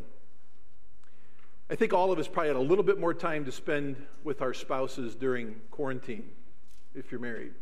I 1.71 1.77
think 1.77 1.93
all 1.93 2.13
of 2.13 2.19
us 2.19 2.29
probably 2.29 2.49
had 2.49 2.57
a 2.57 2.61
little 2.61 2.85
bit 2.85 3.01
more 3.01 3.15
time 3.15 3.45
to 3.47 3.53
spend 3.53 3.97
with 4.25 4.43
our 4.43 4.53
spouses 4.53 5.15
during 5.15 5.57
quarantine, 5.71 6.29
if 6.95 7.11
you're 7.11 7.21
married. 7.21 7.53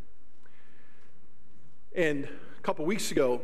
And 1.94 2.24
a 2.24 2.62
couple 2.62 2.86
weeks 2.86 3.10
ago, 3.12 3.42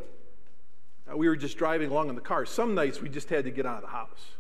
uh, 1.11 1.17
we 1.17 1.29
were 1.29 1.37
just 1.37 1.59
driving 1.59 1.91
along 1.91 2.09
in 2.09 2.15
the 2.15 2.21
car. 2.21 2.47
Some 2.47 2.75
nights 2.75 3.01
we 3.01 3.11
just 3.11 3.29
had 3.29 3.45
to 3.45 3.51
get 3.51 3.67
out 3.67 3.77
of 3.77 3.83
the 3.83 3.89
house. 3.89 4.33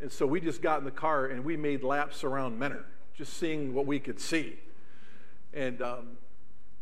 And 0.00 0.12
so 0.12 0.26
we 0.26 0.40
just 0.40 0.62
got 0.62 0.78
in 0.78 0.84
the 0.84 0.90
car 0.90 1.26
and 1.26 1.44
we 1.44 1.56
made 1.56 1.82
laps 1.82 2.22
around 2.22 2.58
Mentor, 2.58 2.84
just 3.14 3.34
seeing 3.34 3.74
what 3.74 3.86
we 3.86 3.98
could 3.98 4.20
see. 4.20 4.58
And 5.52 5.82
um, 5.82 6.18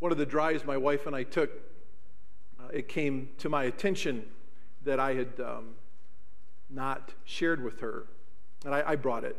one 0.01 0.13
of 0.13 0.19
the 0.19 0.27
drives 0.27 0.65
my 0.65 0.77
wife 0.77 1.07
and 1.07 1.17
I 1.17 1.23
took, 1.23 1.51
uh, 2.61 2.69
it 2.73 2.89
came 2.89 3.31
to 3.39 3.49
my 3.49 3.65
attention 3.65 4.27
that 4.85 5.01
I 5.01 5.15
had 5.15 5.41
um, 5.41 5.75
not 6.69 7.15
shared 7.25 7.65
with 7.65 7.81
her. 7.81 8.05
And 8.67 8.75
I, 8.75 8.83
I 8.91 8.97
brought 8.97 9.25
it 9.25 9.37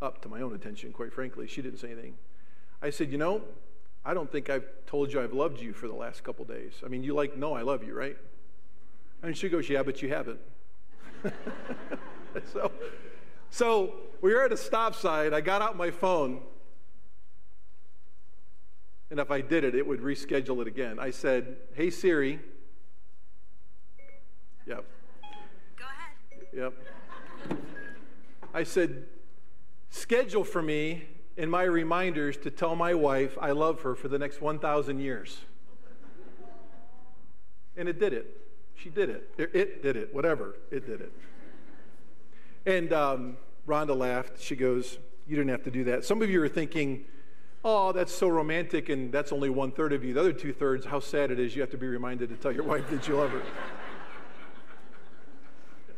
up 0.00 0.22
to 0.22 0.28
my 0.28 0.40
own 0.40 0.54
attention, 0.54 0.92
quite 0.92 1.12
frankly. 1.12 1.46
She 1.46 1.60
didn't 1.60 1.78
say 1.78 1.90
anything. 1.90 2.14
I 2.80 2.90
said, 2.90 3.10
You 3.10 3.18
know, 3.18 3.42
I 4.06 4.14
don't 4.14 4.30
think 4.30 4.48
I've 4.48 4.68
told 4.86 5.12
you 5.12 5.20
I've 5.20 5.32
loved 5.32 5.60
you 5.60 5.72
for 5.72 5.88
the 5.88 5.94
last 5.94 6.22
couple 6.22 6.44
days. 6.44 6.74
I 6.84 6.88
mean, 6.88 7.02
you 7.02 7.12
like, 7.12 7.36
no, 7.36 7.54
I 7.54 7.62
love 7.62 7.82
you, 7.82 7.92
right? 7.92 8.16
And 9.20 9.36
she 9.36 9.48
goes, 9.48 9.68
Yeah, 9.68 9.82
but 9.82 10.00
you 10.00 10.08
haven't. 10.08 10.38
so, 12.52 12.70
so 13.50 13.94
we 14.20 14.32
were 14.32 14.44
at 14.44 14.52
a 14.52 14.56
stop 14.56 14.94
sign. 14.94 15.34
I 15.34 15.40
got 15.40 15.60
out 15.60 15.76
my 15.76 15.90
phone. 15.90 16.40
And 19.10 19.18
if 19.18 19.32
I 19.32 19.40
did 19.40 19.64
it, 19.64 19.74
it 19.74 19.84
would 19.84 20.00
reschedule 20.00 20.60
it 20.62 20.68
again. 20.68 21.00
I 21.00 21.10
said, 21.10 21.56
Hey, 21.74 21.90
Siri. 21.90 22.38
Yep. 24.66 24.84
Go 25.76 25.84
ahead. 25.84 26.46
Yep. 26.54 27.58
I 28.54 28.62
said, 28.62 29.06
Schedule 29.90 30.44
for 30.44 30.62
me 30.62 31.08
in 31.36 31.50
my 31.50 31.64
reminders 31.64 32.36
to 32.38 32.50
tell 32.50 32.74
my 32.74 32.94
wife 32.94 33.36
I 33.40 33.52
love 33.52 33.82
her 33.82 33.94
for 33.94 34.08
the 34.08 34.18
next 34.18 34.40
1,000 34.40 35.00
years. 35.00 35.38
And 37.76 37.88
it 37.88 37.98
did 37.98 38.12
it. 38.12 38.40
She 38.74 38.88
did 38.88 39.10
it. 39.10 39.30
It 39.38 39.82
did 39.82 39.96
it. 39.96 40.14
Whatever. 40.14 40.56
It 40.70 40.86
did 40.86 41.00
it. 41.00 41.12
And 42.64 42.92
um, 42.92 43.36
Rhonda 43.66 43.96
laughed. 43.96 44.40
She 44.40 44.56
goes, 44.56 44.98
You 45.26 45.36
didn't 45.36 45.50
have 45.50 45.62
to 45.64 45.70
do 45.70 45.84
that. 45.84 46.04
Some 46.04 46.22
of 46.22 46.30
you 46.30 46.42
are 46.42 46.48
thinking, 46.48 47.04
Oh, 47.64 47.92
that's 47.92 48.14
so 48.14 48.28
romantic, 48.28 48.88
and 48.88 49.10
that's 49.12 49.32
only 49.32 49.50
one 49.50 49.72
third 49.72 49.92
of 49.92 50.04
you. 50.04 50.14
The 50.14 50.20
other 50.20 50.32
two 50.32 50.52
thirds, 50.52 50.86
how 50.86 51.00
sad 51.00 51.30
it 51.30 51.40
is 51.40 51.54
you 51.54 51.62
have 51.62 51.70
to 51.70 51.76
be 51.76 51.88
reminded 51.88 52.28
to 52.28 52.36
tell 52.36 52.52
your 52.52 52.62
wife 52.62 52.88
that 52.90 53.08
you 53.08 53.16
love 53.16 53.30
her. 53.30 53.42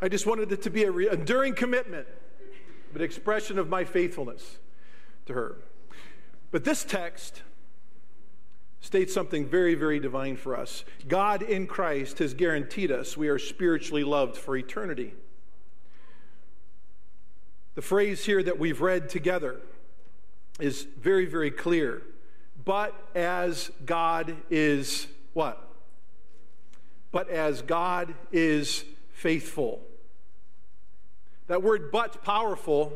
I 0.01 0.09
just 0.09 0.27
wanted 0.27 0.51
it 0.51 0.63
to 0.63 0.71
be 0.71 0.85
a 0.85 0.91
re- 0.91 1.11
enduring 1.11 1.55
commitment, 1.55 2.07
an 2.95 3.03
expression 3.03 3.59
of 3.59 3.69
my 3.69 3.85
faithfulness 3.85 4.59
to 5.29 5.35
her. 5.35 5.57
But 6.51 6.65
this 6.65 6.85
text 6.85 7.43
states 8.81 9.15
something 9.15 9.47
very, 9.47 9.75
very 9.75 10.01
divine 10.01 10.37
for 10.37 10.57
us. 10.57 10.85
God 11.07 11.43
in 11.43 11.67
Christ 11.67 12.19
has 12.19 12.35
guaranteed 12.35 12.91
us 12.91 13.17
we 13.17 13.29
are 13.29 13.39
spiritually 13.39 14.05
loved 14.05 14.37
for 14.37 14.57
eternity. 14.57 15.15
The 17.75 17.83
phrase 17.83 18.25
here 18.25 18.43
that 18.43 18.59
we've 18.59 18.81
read 18.81 19.09
together 19.09 19.61
is 20.59 20.87
very, 21.01 21.27
very 21.27 21.51
clear. 21.51 22.03
But 22.65 22.95
as 23.15 23.71
God 23.87 24.37
is 24.51 25.07
what? 25.33 25.65
But 27.13 27.31
as 27.31 27.63
God 27.63 28.15
is 28.33 28.85
faithful. 29.13 29.81
That 31.47 31.63
word 31.63 31.91
but 31.93 32.25
powerful. 32.25 32.93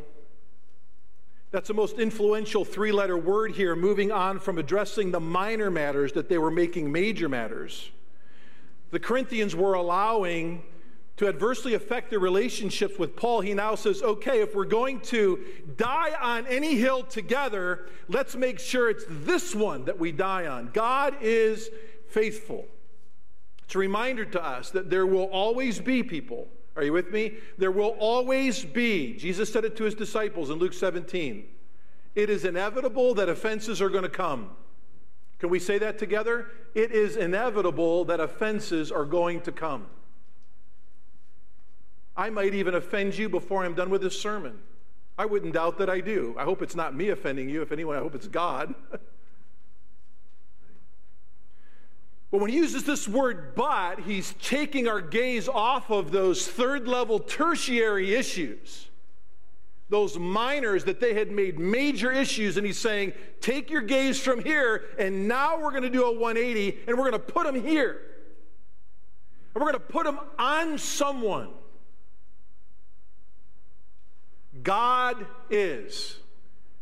That's 1.52 1.68
the 1.68 1.74
most 1.74 1.98
influential 1.98 2.64
three 2.64 2.92
letter 2.92 3.16
word 3.16 3.52
here, 3.52 3.76
moving 3.76 4.10
on 4.10 4.40
from 4.40 4.58
addressing 4.58 5.10
the 5.10 5.20
minor 5.20 5.70
matters 5.70 6.14
that 6.14 6.30
they 6.30 6.38
were 6.38 6.50
making 6.50 6.90
major 6.90 7.28
matters. 7.28 7.90
The 8.90 8.98
Corinthians 8.98 9.54
were 9.54 9.74
allowing 9.74 10.62
to 11.18 11.28
adversely 11.28 11.74
affect 11.74 12.08
their 12.08 12.18
relationships 12.18 12.98
with 12.98 13.14
Paul, 13.14 13.42
he 13.42 13.52
now 13.52 13.74
says, 13.74 14.02
okay, 14.02 14.40
if 14.40 14.54
we're 14.54 14.64
going 14.64 15.00
to 15.00 15.44
die 15.76 16.12
on 16.20 16.46
any 16.46 16.76
hill 16.76 17.02
together, 17.02 17.86
let's 18.08 18.34
make 18.34 18.58
sure 18.58 18.88
it's 18.88 19.04
this 19.08 19.54
one 19.54 19.84
that 19.84 19.98
we 19.98 20.10
die 20.10 20.46
on. 20.46 20.70
God 20.72 21.16
is 21.20 21.68
faithful. 22.08 22.66
It's 23.64 23.74
a 23.74 23.78
reminder 23.78 24.24
to 24.24 24.42
us 24.42 24.70
that 24.70 24.88
there 24.88 25.06
will 25.06 25.26
always 25.26 25.80
be 25.80 26.02
people. 26.02 26.48
Are 26.76 26.82
you 26.82 26.92
with 26.92 27.10
me? 27.10 27.34
There 27.58 27.70
will 27.70 27.96
always 27.98 28.64
be. 28.64 29.14
Jesus 29.14 29.52
said 29.52 29.64
it 29.64 29.76
to 29.76 29.84
his 29.84 29.94
disciples 29.94 30.50
in 30.50 30.58
Luke 30.58 30.72
17. 30.72 31.44
It 32.14 32.30
is 32.30 32.44
inevitable 32.44 33.14
that 33.14 33.28
offenses 33.28 33.82
are 33.82 33.88
going 33.88 34.04
to 34.04 34.08
come. 34.08 34.50
Can 35.38 35.50
we 35.50 35.58
say 35.58 35.78
that 35.78 35.98
together? 35.98 36.46
It 36.74 36.92
is 36.92 37.16
inevitable 37.16 38.04
that 38.06 38.20
offenses 38.20 38.92
are 38.92 39.04
going 39.04 39.40
to 39.42 39.52
come. 39.52 39.86
I 42.16 42.30
might 42.30 42.54
even 42.54 42.74
offend 42.74 43.16
you 43.16 43.28
before 43.28 43.64
I'm 43.64 43.74
done 43.74 43.90
with 43.90 44.02
this 44.02 44.18
sermon. 44.20 44.58
I 45.18 45.26
wouldn't 45.26 45.54
doubt 45.54 45.78
that 45.78 45.90
I 45.90 46.00
do. 46.00 46.34
I 46.38 46.44
hope 46.44 46.62
it's 46.62 46.76
not 46.76 46.94
me 46.94 47.08
offending 47.10 47.48
you. 47.48 47.62
If 47.62 47.72
anyone, 47.72 47.96
I 47.96 48.00
hope 48.00 48.14
it's 48.14 48.28
God. 48.28 48.74
but 52.32 52.40
when 52.40 52.48
he 52.50 52.56
uses 52.56 52.84
this 52.84 53.06
word 53.06 53.54
but, 53.54 54.00
he's 54.00 54.34
taking 54.40 54.88
our 54.88 55.02
gaze 55.02 55.48
off 55.48 55.90
of 55.90 56.10
those 56.10 56.48
third 56.48 56.88
level 56.88 57.18
tertiary 57.18 58.14
issues, 58.14 58.88
those 59.90 60.18
minors 60.18 60.84
that 60.84 60.98
they 60.98 61.12
had 61.12 61.30
made 61.30 61.58
major 61.58 62.10
issues, 62.10 62.56
and 62.56 62.66
he's 62.66 62.78
saying, 62.78 63.12
take 63.42 63.68
your 63.68 63.82
gaze 63.82 64.18
from 64.18 64.42
here, 64.42 64.86
and 64.98 65.28
now 65.28 65.60
we're 65.60 65.72
going 65.72 65.82
to 65.82 65.90
do 65.90 66.04
a 66.04 66.10
180, 66.10 66.78
and 66.86 66.96
we're 66.96 67.10
going 67.10 67.12
to 67.12 67.18
put 67.18 67.44
them 67.44 67.62
here. 67.62 68.00
And 69.54 69.62
we're 69.62 69.70
going 69.70 69.74
to 69.74 69.92
put 69.92 70.04
them 70.04 70.18
on 70.38 70.78
someone. 70.78 71.50
God 74.62 75.26
is. 75.50 76.16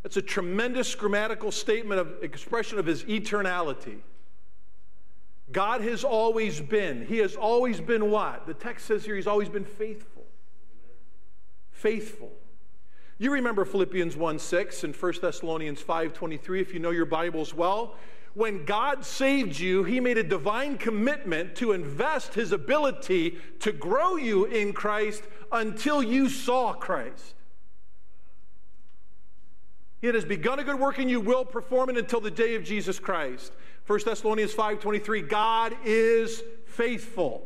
That's 0.04 0.16
a 0.16 0.23
tremendous 0.23 0.95
grammatical 0.95 1.50
statement 1.50 2.00
of 2.00 2.23
expression 2.23 2.78
of 2.78 2.87
his 2.87 3.02
eternality. 3.02 3.99
God 5.52 5.80
has 5.80 6.04
always 6.04 6.61
been. 6.61 7.07
He 7.07 7.19
has 7.19 7.37
always 7.37 7.80
been 7.80 8.11
what? 8.11 8.47
The 8.47 8.54
text 8.54 8.87
says 8.87 9.04
here, 9.04 9.16
He's 9.16 9.26
always 9.26 9.49
been 9.49 9.64
faithful. 9.64 10.25
Faithful. 11.71 12.30
You 13.19 13.33
remember 13.33 13.64
Philippians 13.64 14.16
1 14.16 14.38
6 14.38 14.85
and 14.85 14.97
1 14.97 15.12
Thessalonians 15.21 15.80
5 15.83 16.14
23, 16.14 16.61
if 16.61 16.73
you 16.73 16.80
know 16.80 16.90
your 16.90 17.07
Bibles 17.07 17.52
well. 17.54 17.97
When 18.35 18.64
God 18.64 19.04
saved 19.04 19.59
you, 19.59 19.83
He 19.83 19.99
made 19.99 20.16
a 20.16 20.23
divine 20.23 20.78
commitment 20.78 21.57
to 21.57 21.73
invest 21.73 22.35
His 22.35 22.52
ability 22.52 23.38
to 23.59 23.73
grow 23.73 24.16
you 24.16 24.45
in 24.45 24.73
Christ 24.73 25.25
until 25.50 26.02
you 26.02 26.28
saw 26.28 26.73
Christ. 26.73 27.35
It 30.00 30.14
has 30.14 30.25
begun 30.25 30.59
a 30.59 30.64
good 30.64 30.78
work 30.78 30.99
and 30.99 31.11
you 31.11 31.21
will 31.21 31.45
perform 31.45 31.90
it 31.90 31.99
until 31.99 32.21
the 32.21 32.30
day 32.30 32.54
of 32.54 32.64
Jesus 32.64 32.99
Christ. 32.99 33.52
1 33.90 33.99
Thessalonians 34.04 34.54
5:23 34.54 35.20
God 35.23 35.76
is 35.85 36.44
faithful 36.64 37.44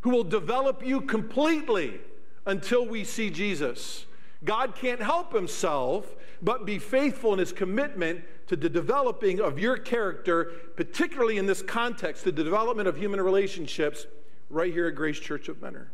who 0.00 0.08
will 0.08 0.24
develop 0.24 0.82
you 0.82 1.02
completely 1.02 2.00
until 2.46 2.86
we 2.86 3.04
see 3.04 3.28
Jesus. 3.28 4.06
God 4.44 4.76
can't 4.76 5.02
help 5.02 5.34
himself 5.34 6.16
but 6.40 6.64
be 6.64 6.78
faithful 6.78 7.34
in 7.34 7.38
his 7.38 7.52
commitment 7.52 8.24
to 8.46 8.56
the 8.56 8.70
developing 8.70 9.42
of 9.42 9.58
your 9.58 9.76
character, 9.76 10.52
particularly 10.74 11.36
in 11.36 11.44
this 11.44 11.60
context, 11.60 12.24
to 12.24 12.32
the 12.32 12.42
development 12.42 12.88
of 12.88 12.96
human 12.96 13.20
relationships 13.20 14.06
right 14.48 14.72
here 14.72 14.86
at 14.86 14.94
Grace 14.94 15.20
Church 15.20 15.50
of 15.50 15.60
Mentor. 15.60 15.90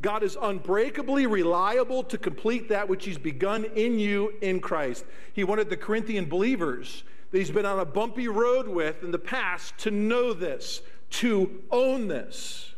God 0.00 0.22
is 0.22 0.38
unbreakably 0.40 1.26
reliable 1.26 2.04
to 2.04 2.16
complete 2.16 2.68
that 2.68 2.88
which 2.88 3.04
He's 3.04 3.18
begun 3.18 3.64
in 3.64 3.98
you 3.98 4.32
in 4.40 4.60
Christ. 4.60 5.04
He 5.32 5.42
wanted 5.42 5.70
the 5.70 5.76
Corinthian 5.76 6.26
believers 6.26 7.02
that 7.30 7.38
He's 7.38 7.50
been 7.50 7.66
on 7.66 7.78
a 7.78 7.84
bumpy 7.84 8.28
road 8.28 8.68
with 8.68 9.02
in 9.02 9.10
the 9.10 9.18
past 9.18 9.76
to 9.78 9.90
know 9.90 10.32
this, 10.32 10.82
to 11.10 11.62
own 11.70 12.08
this. 12.08 12.74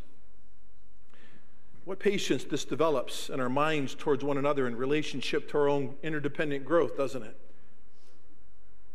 What 1.84 1.98
patience 1.98 2.44
this 2.44 2.64
develops 2.64 3.28
in 3.28 3.40
our 3.40 3.48
minds 3.48 3.94
towards 3.94 4.22
one 4.22 4.38
another 4.38 4.68
in 4.68 4.76
relationship 4.76 5.50
to 5.50 5.58
our 5.58 5.68
own 5.68 5.94
interdependent 6.02 6.64
growth, 6.64 6.96
doesn't 6.96 7.22
it? 7.22 7.36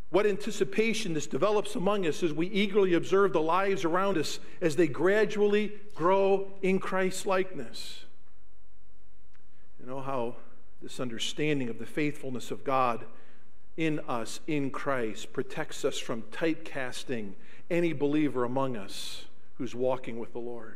What 0.09 0.25
anticipation 0.25 1.13
this 1.13 1.27
develops 1.27 1.75
among 1.75 2.07
us 2.07 2.23
as 2.23 2.31
we 2.31 2.47
eagerly 2.47 2.93
observe 2.93 3.33
the 3.33 3.41
lives 3.41 3.83
around 3.83 4.17
us 4.17 4.39
as 4.61 4.77
they 4.77 4.87
gradually 4.87 5.73
grow 5.95 6.47
in 6.61 6.79
Christ's 6.79 7.25
likeness. 7.25 8.05
You 9.81 9.85
know 9.85 9.99
how 9.99 10.37
this 10.81 11.01
understanding 11.01 11.67
of 11.67 11.77
the 11.77 11.85
faithfulness 11.85 12.51
of 12.51 12.63
God 12.63 13.05
in 13.77 13.99
us, 14.07 14.39
in 14.47 14.71
Christ, 14.71 15.31
protects 15.31 15.85
us 15.85 15.97
from 15.97 16.23
typecasting 16.23 17.33
any 17.69 17.93
believer 17.93 18.43
among 18.43 18.75
us 18.75 19.25
who's 19.55 19.75
walking 19.75 20.19
with 20.19 20.33
the 20.33 20.39
Lord. 20.39 20.75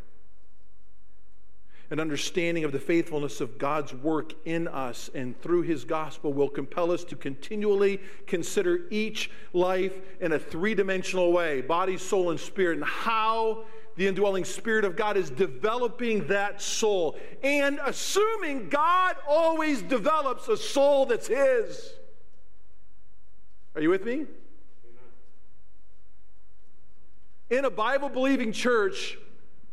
An 1.89 1.99
understanding 1.99 2.63
of 2.63 2.71
the 2.71 2.79
faithfulness 2.79 3.41
of 3.41 3.57
God's 3.57 3.93
work 3.93 4.33
in 4.45 4.67
us 4.69 5.09
and 5.13 5.39
through 5.41 5.63
His 5.63 5.83
gospel 5.83 6.31
will 6.31 6.47
compel 6.47 6.89
us 6.89 7.03
to 7.05 7.17
continually 7.17 7.99
consider 8.27 8.83
each 8.89 9.29
life 9.51 9.99
in 10.21 10.31
a 10.31 10.39
three 10.39 10.73
dimensional 10.73 11.33
way 11.33 11.59
body, 11.59 11.97
soul, 11.97 12.29
and 12.29 12.39
spirit, 12.39 12.77
and 12.77 12.85
how 12.85 13.65
the 13.97 14.07
indwelling 14.07 14.45
Spirit 14.45 14.85
of 14.85 14.95
God 14.95 15.17
is 15.17 15.29
developing 15.29 16.27
that 16.27 16.61
soul 16.61 17.17
and 17.43 17.77
assuming 17.85 18.69
God 18.69 19.17
always 19.27 19.81
develops 19.81 20.47
a 20.47 20.55
soul 20.55 21.05
that's 21.05 21.27
His. 21.27 21.91
Are 23.75 23.81
you 23.81 23.89
with 23.89 24.05
me? 24.05 24.25
In 27.49 27.65
a 27.65 27.69
Bible 27.69 28.09
believing 28.09 28.51
church 28.51 29.17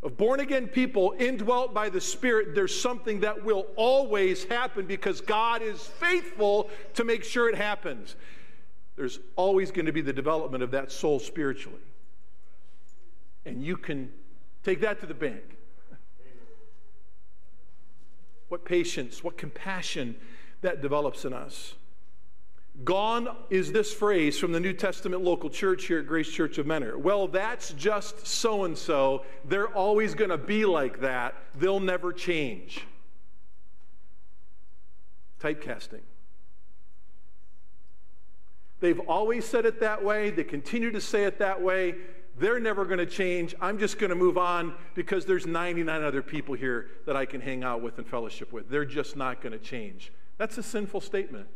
of 0.03 0.17
born 0.17 0.41
again 0.41 0.69
people 0.69 1.15
indwelt 1.19 1.75
by 1.75 1.89
the 1.89 2.01
Spirit, 2.01 2.55
there's 2.55 2.79
something 2.79 3.21
that 3.21 3.45
will 3.45 3.67
always 3.77 4.45
happen 4.45 4.87
because 4.87 5.21
God 5.21 5.63
is 5.63 5.81
faithful 5.81 6.71
to 6.95 7.05
make 7.05 7.25
sure 7.25 7.49
it 7.49 7.57
happens. 7.57 8.15
There's 8.97 9.19
always 9.37 9.71
going 9.71 9.87
to 9.87 9.93
be 9.93 10.01
the 10.01 10.13
development 10.13 10.63
of 10.63 10.71
that 10.73 10.93
soul 10.93 11.19
spiritually. 11.19 11.81
And 13.45 13.63
you 13.63 13.77
can 13.77 14.11
take 14.65 14.81
that 14.81 15.01
to 15.01 15.07
the 15.07 15.15
bank. 15.15 15.57
What 18.49 18.65
patience, 18.65 19.23
what 19.23 19.37
compassion 19.37 20.17
that 20.63 20.81
develops 20.83 21.25
in 21.25 21.33
us. 21.33 21.75
Gone 22.85 23.29
is 23.51 23.73
this 23.73 23.93
phrase 23.93 24.39
from 24.39 24.53
the 24.53 24.61
New 24.61 24.73
Testament 24.73 25.23
local 25.25 25.51
church 25.51 25.87
here 25.87 25.99
at 25.99 26.07
Grace 26.07 26.31
Church 26.31 26.59
of 26.59 26.67
Mentor. 26.67 26.97
Well, 26.97 27.27
that's 27.27 27.73
just 27.73 28.27
so 28.27 28.65
and 28.65 28.79
so. 28.79 29.25
They're 29.45 29.69
always 29.69 30.15
going 30.15 30.31
to 30.31 30.39
be 30.39 30.65
like 30.65 31.01
that. 31.01 31.35
They'll 31.57 31.81
never 31.81 32.13
change. 32.13 32.87
Typecasting. 35.41 36.03
They've 38.81 39.01
always 39.09 39.45
said 39.45 39.67
it 39.67 39.81
that 39.81 40.05
way. 40.05 40.31
They 40.31 40.45
continue 40.45 40.93
to 40.93 41.01
say 41.01 41.25
it 41.25 41.41
that 41.41 41.61
way. 41.61 41.97
They're 42.39 42.61
never 42.61 42.85
going 42.85 42.99
to 42.99 43.07
change. 43.07 43.57
I'm 43.61 43.81
just 43.81 43.99
going 43.99 44.11
to 44.11 44.17
move 44.17 44.39
on 44.39 44.73
because 44.95 45.27
there's 45.27 45.47
99 45.47 46.05
other 46.05 46.23
people 46.23 46.55
here 46.55 46.91
that 47.07 47.17
I 47.17 47.27
can 47.27 47.41
hang 47.41 47.65
out 47.65 47.83
with 47.83 47.99
and 47.99 48.07
fellowship 48.07 48.53
with. 48.53 48.69
They're 48.69 48.85
just 48.85 49.17
not 49.17 49.41
going 49.41 49.53
to 49.53 49.59
change. 49.59 50.13
That's 50.37 50.57
a 50.59 50.63
sinful 50.63 51.01
statement. 51.01 51.49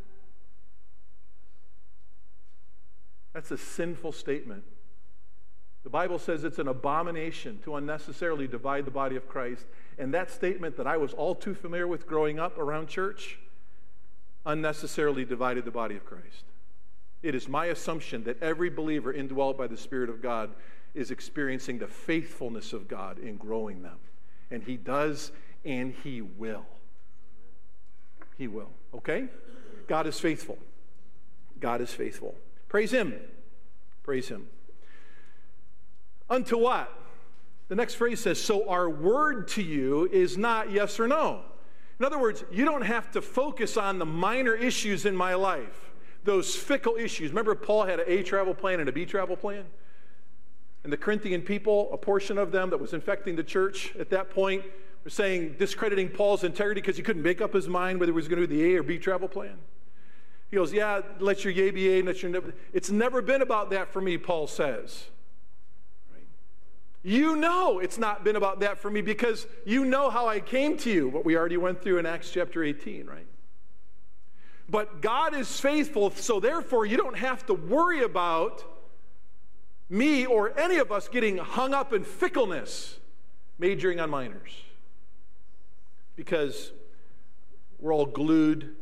That's 3.33 3.51
a 3.51 3.57
sinful 3.57 4.11
statement. 4.11 4.63
The 5.83 5.89
Bible 5.89 6.17
says 6.17 6.43
it's 6.43 6.59
an 6.59 6.67
abomination 6.67 7.59
to 7.65 7.75
unnecessarily 7.75 8.47
divide 8.47 8.85
the 8.85 8.91
body 8.91 9.15
of 9.15 9.27
Christ. 9.27 9.65
And 9.97 10.13
that 10.13 10.31
statement 10.31 10.77
that 10.77 10.87
I 10.87 10.97
was 10.97 11.13
all 11.13 11.35
too 11.35 11.53
familiar 11.53 11.87
with 11.87 12.07
growing 12.07 12.39
up 12.39 12.57
around 12.57 12.87
church 12.87 13.39
unnecessarily 14.45 15.25
divided 15.25 15.65
the 15.65 15.71
body 15.71 15.95
of 15.95 16.05
Christ. 16.05 16.45
It 17.21 17.35
is 17.35 17.47
my 17.47 17.67
assumption 17.67 18.23
that 18.25 18.41
every 18.41 18.69
believer 18.69 19.13
indwelt 19.13 19.57
by 19.57 19.67
the 19.67 19.77
Spirit 19.77 20.09
of 20.09 20.21
God 20.21 20.51
is 20.93 21.11
experiencing 21.11 21.79
the 21.79 21.87
faithfulness 21.87 22.73
of 22.73 22.87
God 22.87 23.17
in 23.19 23.37
growing 23.37 23.81
them. 23.81 23.97
And 24.51 24.61
He 24.61 24.77
does, 24.77 25.31
and 25.65 25.93
He 26.03 26.21
will. 26.21 26.65
He 28.37 28.47
will. 28.47 28.69
Okay? 28.93 29.27
God 29.87 30.07
is 30.07 30.19
faithful. 30.19 30.57
God 31.59 31.81
is 31.81 31.93
faithful. 31.93 32.35
Praise 32.73 32.89
Him. 32.89 33.13
Praise 34.01 34.27
Him. 34.29 34.47
Unto 36.27 36.57
what? 36.57 36.91
The 37.67 37.75
next 37.75 37.93
phrase 37.93 38.19
says, 38.19 38.41
So 38.41 38.67
our 38.67 38.89
word 38.89 39.47
to 39.49 39.61
you 39.61 40.09
is 40.11 40.39
not 40.39 40.71
yes 40.71 40.99
or 40.99 41.07
no. 41.07 41.41
In 41.99 42.05
other 42.05 42.17
words, 42.17 42.43
you 42.51 42.65
don't 42.65 42.81
have 42.81 43.11
to 43.11 43.21
focus 43.21 43.77
on 43.77 43.99
the 43.99 44.07
minor 44.07 44.55
issues 44.55 45.05
in 45.05 45.15
my 45.15 45.35
life 45.35 45.91
those 46.23 46.55
fickle 46.55 46.95
issues. 46.95 47.29
Remember, 47.29 47.53
Paul 47.53 47.83
had 47.83 47.99
an 47.99 48.05
A 48.07 48.23
travel 48.23 48.55
plan 48.55 48.79
and 48.79 48.89
a 48.89 48.91
B 48.91 49.05
travel 49.05 49.35
plan? 49.35 49.65
And 50.83 50.91
the 50.91 50.97
Corinthian 50.97 51.43
people, 51.43 51.89
a 51.93 51.97
portion 51.97 52.39
of 52.39 52.51
them 52.51 52.71
that 52.71 52.79
was 52.79 52.93
infecting 52.93 53.35
the 53.35 53.43
church 53.43 53.93
at 53.99 54.09
that 54.09 54.31
point, 54.31 54.63
were 55.03 55.11
saying, 55.11 55.57
discrediting 55.59 56.09
Paul's 56.09 56.43
integrity 56.43 56.81
because 56.81 56.97
he 56.97 57.03
couldn't 57.03 57.21
make 57.21 57.39
up 57.39 57.53
his 57.53 57.67
mind 57.67 57.99
whether 57.99 58.11
it 58.11 58.15
was 58.15 58.27
going 58.27 58.41
to 58.41 58.47
be 58.47 58.55
the 58.55 58.73
A 58.73 58.79
or 58.79 58.83
B 58.83 58.97
travel 58.97 59.27
plan. 59.27 59.59
He 60.53 60.57
goes, 60.57 60.71
Yeah, 60.71 61.01
let 61.19 61.43
your 61.43 61.51
yea 61.51 61.71
be 61.71 61.81
yea, 61.81 62.03
let 62.03 62.21
your 62.21 62.29
never. 62.29 62.53
It's 62.73 62.91
never 62.91 63.23
been 63.23 63.41
about 63.41 63.71
that 63.71 63.91
for 63.91 63.99
me, 63.99 64.19
Paul 64.19 64.45
says. 64.45 65.05
You 67.01 67.35
know 67.35 67.79
it's 67.79 67.97
not 67.97 68.23
been 68.23 68.35
about 68.35 68.59
that 68.59 68.77
for 68.77 68.91
me 68.91 69.01
because 69.01 69.47
you 69.65 69.83
know 69.83 70.11
how 70.11 70.27
I 70.27 70.39
came 70.39 70.77
to 70.77 70.91
you, 70.91 71.09
what 71.09 71.25
we 71.25 71.35
already 71.35 71.57
went 71.57 71.81
through 71.81 71.97
in 71.97 72.05
Acts 72.05 72.29
chapter 72.29 72.63
18, 72.63 73.07
right? 73.07 73.25
But 74.69 75.01
God 75.01 75.33
is 75.33 75.59
faithful, 75.59 76.11
so 76.11 76.39
therefore 76.39 76.85
you 76.85 76.97
don't 76.97 77.17
have 77.17 77.43
to 77.47 77.55
worry 77.55 78.03
about 78.03 78.63
me 79.89 80.27
or 80.27 80.55
any 80.59 80.75
of 80.77 80.91
us 80.91 81.07
getting 81.07 81.37
hung 81.37 81.73
up 81.73 81.93
in 81.93 82.03
fickleness, 82.03 82.99
majoring 83.57 83.99
on 83.99 84.11
minors. 84.11 84.53
Because 86.15 86.71
we're 87.79 87.91
all 87.91 88.05
glued 88.05 88.75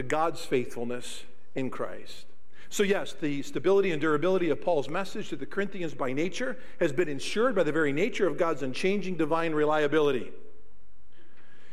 to 0.00 0.08
God's 0.08 0.42
faithfulness 0.42 1.24
in 1.54 1.68
Christ. 1.68 2.24
So, 2.70 2.82
yes, 2.82 3.12
the 3.12 3.42
stability 3.42 3.90
and 3.90 4.00
durability 4.00 4.48
of 4.48 4.62
Paul's 4.62 4.88
message 4.88 5.28
to 5.28 5.36
the 5.36 5.44
Corinthians 5.44 5.92
by 5.92 6.14
nature 6.14 6.56
has 6.78 6.90
been 6.90 7.08
ensured 7.08 7.54
by 7.54 7.64
the 7.64 7.72
very 7.72 7.92
nature 7.92 8.26
of 8.26 8.38
God's 8.38 8.62
unchanging 8.62 9.16
divine 9.16 9.52
reliability. 9.52 10.32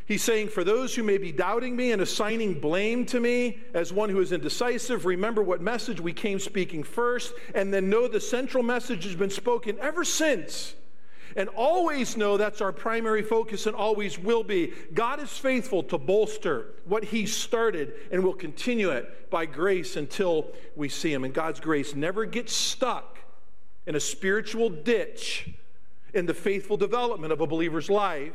He's 0.08 0.24
saying, 0.24 0.50
For 0.50 0.66
those 0.66 0.94
who 0.96 1.04
may 1.04 1.18
be 1.18 1.32
doubting 1.32 1.76
me 1.76 1.94
and 1.94 2.02
assigning 2.02 2.60
blame 2.60 3.06
to 3.08 3.20
me 3.20 3.60
as 3.74 3.94
one 3.94 4.10
who 4.10 4.20
is 4.20 4.34
indecisive, 4.34 5.06
remember 5.06 5.42
what 5.42 5.62
message 5.62 6.02
we 6.02 6.12
came 6.12 6.40
speaking 6.40 6.84
first, 6.84 7.34
and 7.56 7.74
then 7.74 7.90
know 7.90 8.10
the 8.10 8.20
central 8.20 8.64
message 8.64 9.06
has 9.06 9.16
been 9.16 9.30
spoken 9.30 9.78
ever 9.80 10.04
since. 10.04 10.74
And 11.38 11.50
always 11.50 12.18
know 12.18 12.36
that's 12.36 12.62
our 12.62 12.74
primary 12.74 13.22
focus 13.22 13.68
and 13.68 13.76
always 13.76 14.18
will 14.18 14.44
be. 14.44 14.74
God 14.96 15.22
is 15.22 15.30
faithful 15.38 15.84
to 15.84 15.98
bolster 16.00 16.74
what 16.86 17.06
He 17.06 17.28
started 17.28 17.94
and 18.12 18.24
will 18.24 18.34
continue 18.34 18.90
it 18.90 19.30
by 19.30 19.46
grace 19.46 19.96
until 19.96 20.52
we 20.76 20.90
see 20.90 21.14
Him. 21.14 21.24
And 21.24 21.34
God's 21.34 21.60
grace 21.60 21.94
never 21.94 22.26
gets 22.26 22.54
stuck 22.54 23.20
in 23.86 23.96
a 23.96 24.00
spiritual 24.00 24.70
ditch 24.70 25.52
in 26.16 26.26
the 26.26 26.34
faithful 26.34 26.76
development 26.76 27.32
of 27.32 27.40
a 27.40 27.48
believer's 27.48 27.90
life 27.90 28.34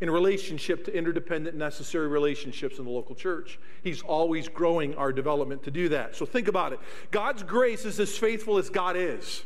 in 0.00 0.08
relationship 0.10 0.86
to 0.86 0.96
interdependent 0.96 1.54
necessary 1.54 2.08
relationships 2.08 2.78
in 2.78 2.84
the 2.86 2.90
local 2.90 3.14
church. 3.14 3.58
He's 3.82 4.00
always 4.00 4.48
growing 4.48 4.94
our 4.94 5.12
development 5.12 5.64
to 5.64 5.70
do 5.70 5.90
that. 5.90 6.16
So 6.16 6.24
think 6.24 6.48
about 6.48 6.72
it. 6.72 6.80
God's 7.10 7.42
grace 7.42 7.84
is 7.84 8.00
as 8.00 8.16
faithful 8.16 8.56
as 8.56 8.70
God 8.70 8.96
is. 8.96 9.42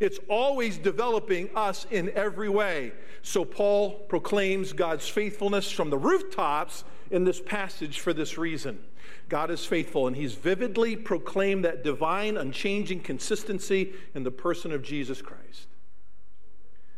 It's 0.00 0.18
always 0.28 0.78
developing 0.78 1.50
us 1.54 1.86
in 1.90 2.10
every 2.10 2.48
way. 2.48 2.92
So 3.22 3.44
Paul 3.44 3.92
proclaims 4.08 4.72
God's 4.72 5.08
faithfulness 5.08 5.70
from 5.70 5.90
the 5.90 5.98
rooftops 5.98 6.84
in 7.10 7.24
this 7.24 7.40
passage 7.40 8.00
for 8.00 8.12
this 8.12 8.36
reason. 8.38 8.80
God 9.28 9.50
is 9.50 9.64
faithful, 9.64 10.06
and 10.06 10.16
he's 10.16 10.34
vividly 10.34 10.96
proclaimed 10.96 11.64
that 11.64 11.84
divine, 11.84 12.36
unchanging 12.36 13.00
consistency 13.00 13.92
in 14.14 14.24
the 14.24 14.30
person 14.30 14.72
of 14.72 14.82
Jesus 14.82 15.22
Christ. 15.22 15.68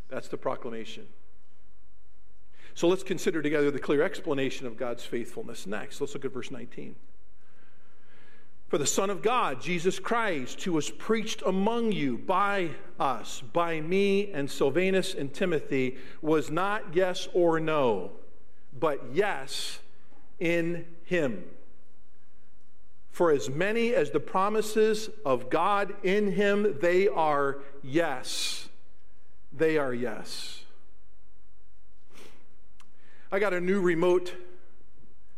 That's 0.09 0.29
the 0.29 0.37
proclamation. 0.37 1.07
So 2.75 2.89
let's 2.89 3.05
consider 3.05 3.41
together 3.41 3.71
the 3.71 3.79
clear 3.79 4.03
explanation 4.03 4.67
of 4.67 4.77
God's 4.77 5.05
faithfulness 5.05 5.67
next. 5.67 6.01
Let's 6.01 6.15
look 6.15 6.25
at 6.25 6.33
verse 6.33 6.51
19. 6.51 6.97
For 8.69 8.79
the 8.79 8.87
Son 8.87 9.11
of 9.11 9.23
God, 9.23 9.61
Jesus 9.61 9.99
Christ, 9.99 10.63
who 10.63 10.73
was 10.73 10.91
preached 10.91 11.43
among 11.47 11.93
you 11.93 12.19
by 12.19 12.71
us, 12.99 13.43
by 13.53 13.81
me 13.81 14.33
and 14.33 14.51
Silvanus 14.51 15.15
and 15.15 15.33
Timothy, 15.33 15.97
was 16.23 16.51
not 16.51 16.95
yes 16.95 17.29
or 17.35 17.61
no, 17.61 18.13
but 18.79 19.01
yes 19.13 19.81
in 20.41 20.87
him. 21.05 21.45
For 23.11 23.31
as 23.31 23.49
many 23.49 23.95
as 23.95 24.11
the 24.11 24.19
promises 24.19 25.09
of 25.25 25.49
God 25.49 25.95
in 26.03 26.33
him, 26.33 26.79
they 26.81 27.07
are 27.07 27.59
yes. 27.83 28.69
They 29.53 29.79
are 29.79 29.95
yes. 29.95 30.65
I 33.31 33.39
got 33.39 33.55
a 33.55 33.61
new 33.61 33.81
remote 33.81 34.35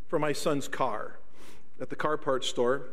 for 0.08 0.18
my 0.18 0.32
son's 0.32 0.68
car 0.68 1.18
at 1.80 1.90
the 1.90 1.96
car 1.96 2.16
parts 2.16 2.46
store. 2.46 2.86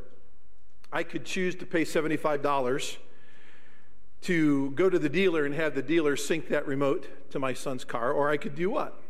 I 0.93 1.01
could 1.01 1.25
choose 1.25 1.55
to 1.55 1.65
pay 1.65 1.81
$75 1.81 2.97
to 4.21 4.69
go 4.71 4.89
to 4.89 4.99
the 4.99 5.09
dealer 5.09 5.45
and 5.45 5.55
have 5.55 5.73
the 5.73 5.81
dealer 5.81 6.15
sync 6.15 6.47
that 6.49 6.67
remote 6.67 7.31
to 7.31 7.39
my 7.39 7.53
son's 7.53 7.83
car, 7.83 8.11
or 8.11 8.29
I 8.29 8.37
could 8.37 8.53
do 8.53 8.69
what? 8.69 9.01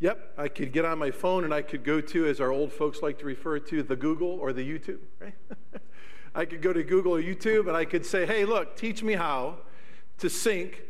Yep, 0.00 0.34
I 0.36 0.48
could 0.48 0.72
get 0.72 0.84
on 0.84 0.98
my 0.98 1.12
phone 1.12 1.44
and 1.44 1.54
I 1.54 1.62
could 1.62 1.84
go 1.84 2.00
to, 2.00 2.26
as 2.26 2.40
our 2.40 2.50
old 2.50 2.72
folks 2.72 3.02
like 3.02 3.20
to 3.20 3.24
refer 3.24 3.60
to, 3.60 3.82
the 3.84 3.94
Google 3.94 4.40
or 4.40 4.52
the 4.52 4.68
YouTube, 4.68 4.98
right? 5.20 5.34
I 6.34 6.44
could 6.44 6.60
go 6.60 6.72
to 6.72 6.82
Google 6.82 7.14
or 7.14 7.22
YouTube 7.22 7.68
and 7.68 7.76
I 7.76 7.84
could 7.84 8.04
say, 8.04 8.26
hey, 8.26 8.44
look, 8.44 8.76
teach 8.76 9.02
me 9.02 9.12
how 9.14 9.58
to 10.18 10.28
sync 10.28 10.82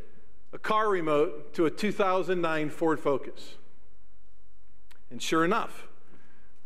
a 0.55 0.59
car 0.59 0.88
remote 0.88 1.53
to 1.55 1.66
a 1.66 1.71
2009 1.71 2.71
Ford 2.71 2.99
Focus. 2.99 3.57
And 5.11 5.21
sure 5.21 5.45
enough, 5.45 5.88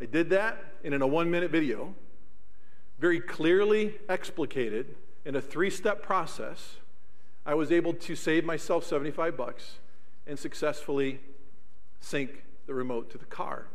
I 0.01 0.05
did 0.05 0.31
that, 0.31 0.63
and 0.85 0.95
in 0.95 1.03
a 1.03 1.07
one 1.07 1.31
minute 1.31 1.51
video, 1.51 1.95
very 2.99 3.21
clearly 3.21 3.95
explicated 4.09 4.95
in 5.25 5.37
a 5.37 5.41
three 5.41 5.71
step 5.71 6.03
process, 6.03 6.77
I 7.45 7.55
was 7.55 7.71
able 7.71 7.95
to 7.95 8.17
save 8.17 8.45
myself 8.45 8.85
75 8.85 9.37
bucks 9.37 9.79
and 10.27 10.39
successfully 10.39 11.21
sync 12.01 12.45
the 12.67 12.75
remote 12.75 13.11
to 13.11 13.19
the 13.19 13.25
car. 13.25 13.67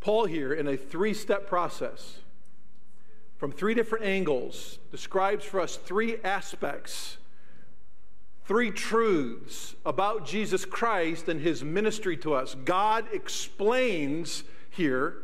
Paul, 0.00 0.26
here, 0.26 0.52
in 0.52 0.68
a 0.68 0.76
three 0.76 1.14
step 1.14 1.46
process, 1.46 2.18
from 3.36 3.52
three 3.52 3.74
different 3.74 4.04
angles, 4.04 4.78
describes 4.90 5.44
for 5.44 5.60
us 5.60 5.76
three 5.76 6.16
aspects, 6.22 7.16
three 8.44 8.70
truths 8.70 9.74
about 9.84 10.26
Jesus 10.26 10.64
Christ 10.64 11.28
and 11.28 11.40
his 11.40 11.64
ministry 11.64 12.16
to 12.18 12.34
us. 12.34 12.54
God 12.64 13.06
explains 13.12 14.44
here 14.70 15.23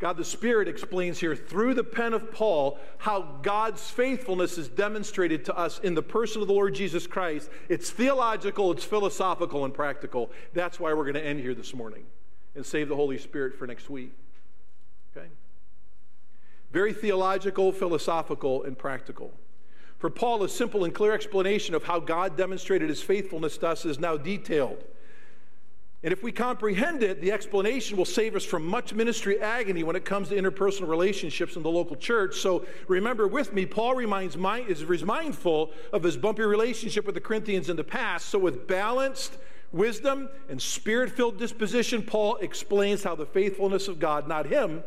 God 0.00 0.16
the 0.16 0.24
Spirit 0.24 0.66
explains 0.66 1.20
here 1.20 1.36
through 1.36 1.74
the 1.74 1.84
pen 1.84 2.14
of 2.14 2.32
Paul 2.32 2.78
how 2.96 3.38
God's 3.42 3.88
faithfulness 3.90 4.56
is 4.56 4.66
demonstrated 4.66 5.44
to 5.44 5.56
us 5.56 5.78
in 5.80 5.94
the 5.94 6.02
person 6.02 6.40
of 6.40 6.48
the 6.48 6.54
Lord 6.54 6.74
Jesus 6.74 7.06
Christ. 7.06 7.50
It's 7.68 7.90
theological, 7.90 8.72
it's 8.72 8.82
philosophical, 8.82 9.66
and 9.66 9.74
practical. 9.74 10.30
That's 10.54 10.80
why 10.80 10.94
we're 10.94 11.04
going 11.04 11.14
to 11.14 11.24
end 11.24 11.40
here 11.40 11.54
this 11.54 11.74
morning 11.74 12.04
and 12.54 12.64
save 12.64 12.88
the 12.88 12.96
Holy 12.96 13.18
Spirit 13.18 13.54
for 13.54 13.66
next 13.66 13.90
week. 13.90 14.12
Okay? 15.14 15.28
Very 16.72 16.94
theological, 16.94 17.70
philosophical, 17.70 18.62
and 18.62 18.78
practical. 18.78 19.34
For 19.98 20.08
Paul, 20.08 20.42
a 20.42 20.48
simple 20.48 20.84
and 20.84 20.94
clear 20.94 21.12
explanation 21.12 21.74
of 21.74 21.84
how 21.84 22.00
God 22.00 22.38
demonstrated 22.38 22.88
his 22.88 23.02
faithfulness 23.02 23.58
to 23.58 23.68
us 23.68 23.84
is 23.84 23.98
now 23.98 24.16
detailed. 24.16 24.82
And 26.02 26.14
if 26.14 26.22
we 26.22 26.32
comprehend 26.32 27.02
it, 27.02 27.20
the 27.20 27.30
explanation 27.30 27.98
will 27.98 28.06
save 28.06 28.34
us 28.34 28.44
from 28.44 28.66
much 28.66 28.94
ministry 28.94 29.38
agony 29.38 29.82
when 29.82 29.96
it 29.96 30.06
comes 30.06 30.30
to 30.30 30.34
interpersonal 30.34 30.88
relationships 30.88 31.56
in 31.56 31.62
the 31.62 31.70
local 31.70 31.94
church. 31.94 32.36
So 32.36 32.64
remember 32.88 33.28
with 33.28 33.52
me, 33.52 33.66
Paul 33.66 33.94
reminds 33.94 34.34
is 34.34 35.04
mindful 35.04 35.72
of 35.92 36.02
his 36.02 36.16
bumpy 36.16 36.42
relationship 36.42 37.04
with 37.04 37.14
the 37.14 37.20
Corinthians 37.20 37.68
in 37.68 37.76
the 37.76 37.84
past. 37.84 38.30
So 38.30 38.38
with 38.38 38.66
balanced 38.66 39.36
wisdom 39.72 40.30
and 40.48 40.60
spirit-filled 40.60 41.38
disposition, 41.38 42.02
Paul 42.02 42.36
explains 42.36 43.02
how 43.02 43.14
the 43.14 43.26
faithfulness 43.26 43.86
of 43.86 43.98
God, 43.98 44.26
not 44.26 44.46
him, 44.46 44.82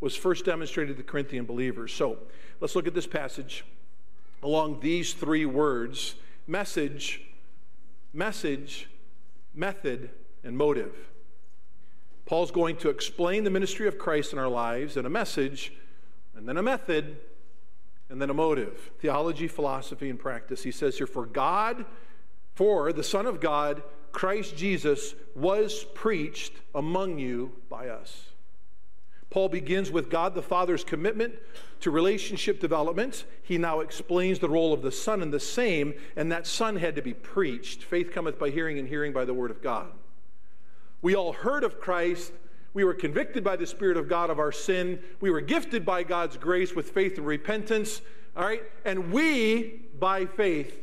was 0.00 0.14
first 0.14 0.44
demonstrated 0.44 0.96
to 0.96 1.02
the 1.02 1.08
Corinthian 1.08 1.46
believers. 1.46 1.90
So 1.90 2.18
let's 2.60 2.76
look 2.76 2.86
at 2.86 2.94
this 2.94 3.06
passage 3.06 3.64
along 4.42 4.80
these 4.80 5.14
three 5.14 5.46
words 5.46 6.16
message, 6.46 7.22
message, 8.12 8.90
method, 9.54 10.10
and 10.44 10.56
motive. 10.56 10.94
Paul's 12.26 12.50
going 12.50 12.76
to 12.76 12.90
explain 12.90 13.44
the 13.44 13.50
ministry 13.50 13.88
of 13.88 13.98
Christ 13.98 14.32
in 14.32 14.38
our 14.38 14.48
lives 14.48 14.96
in 14.96 15.04
a 15.04 15.10
message, 15.10 15.72
and 16.36 16.48
then 16.48 16.56
a 16.56 16.62
method, 16.62 17.18
and 18.08 18.20
then 18.20 18.30
a 18.30 18.34
motive 18.34 18.90
theology, 19.00 19.48
philosophy, 19.48 20.10
and 20.10 20.18
practice. 20.18 20.62
He 20.62 20.70
says 20.70 20.96
here, 20.96 21.06
For 21.06 21.26
God, 21.26 21.86
for 22.54 22.92
the 22.92 23.02
Son 23.02 23.26
of 23.26 23.40
God, 23.40 23.82
Christ 24.12 24.56
Jesus, 24.56 25.14
was 25.34 25.84
preached 25.94 26.52
among 26.74 27.18
you 27.18 27.52
by 27.68 27.88
us. 27.88 28.26
Paul 29.30 29.48
begins 29.48 29.92
with 29.92 30.10
God 30.10 30.34
the 30.34 30.42
Father's 30.42 30.82
commitment 30.82 31.34
to 31.80 31.90
relationship 31.92 32.58
development. 32.58 33.24
He 33.42 33.58
now 33.58 33.80
explains 33.80 34.40
the 34.40 34.48
role 34.48 34.72
of 34.72 34.82
the 34.82 34.90
Son 34.90 35.22
in 35.22 35.30
the 35.30 35.40
same, 35.40 35.94
and 36.16 36.32
that 36.32 36.48
Son 36.48 36.76
had 36.76 36.96
to 36.96 37.02
be 37.02 37.14
preached. 37.14 37.84
Faith 37.84 38.10
cometh 38.12 38.38
by 38.38 38.50
hearing, 38.50 38.78
and 38.78 38.88
hearing 38.88 39.12
by 39.12 39.24
the 39.24 39.34
Word 39.34 39.52
of 39.52 39.62
God. 39.62 39.92
We 41.02 41.14
all 41.14 41.32
heard 41.32 41.64
of 41.64 41.80
Christ. 41.80 42.32
We 42.72 42.84
were 42.84 42.94
convicted 42.94 43.42
by 43.42 43.56
the 43.56 43.66
Spirit 43.66 43.96
of 43.96 44.08
God 44.08 44.30
of 44.30 44.38
our 44.38 44.52
sin. 44.52 45.00
We 45.20 45.30
were 45.30 45.40
gifted 45.40 45.84
by 45.84 46.02
God's 46.02 46.36
grace 46.36 46.74
with 46.74 46.90
faith 46.90 47.18
and 47.18 47.26
repentance. 47.26 48.00
All 48.36 48.44
right? 48.44 48.62
And 48.84 49.12
we, 49.12 49.82
by 49.98 50.26
faith, 50.26 50.78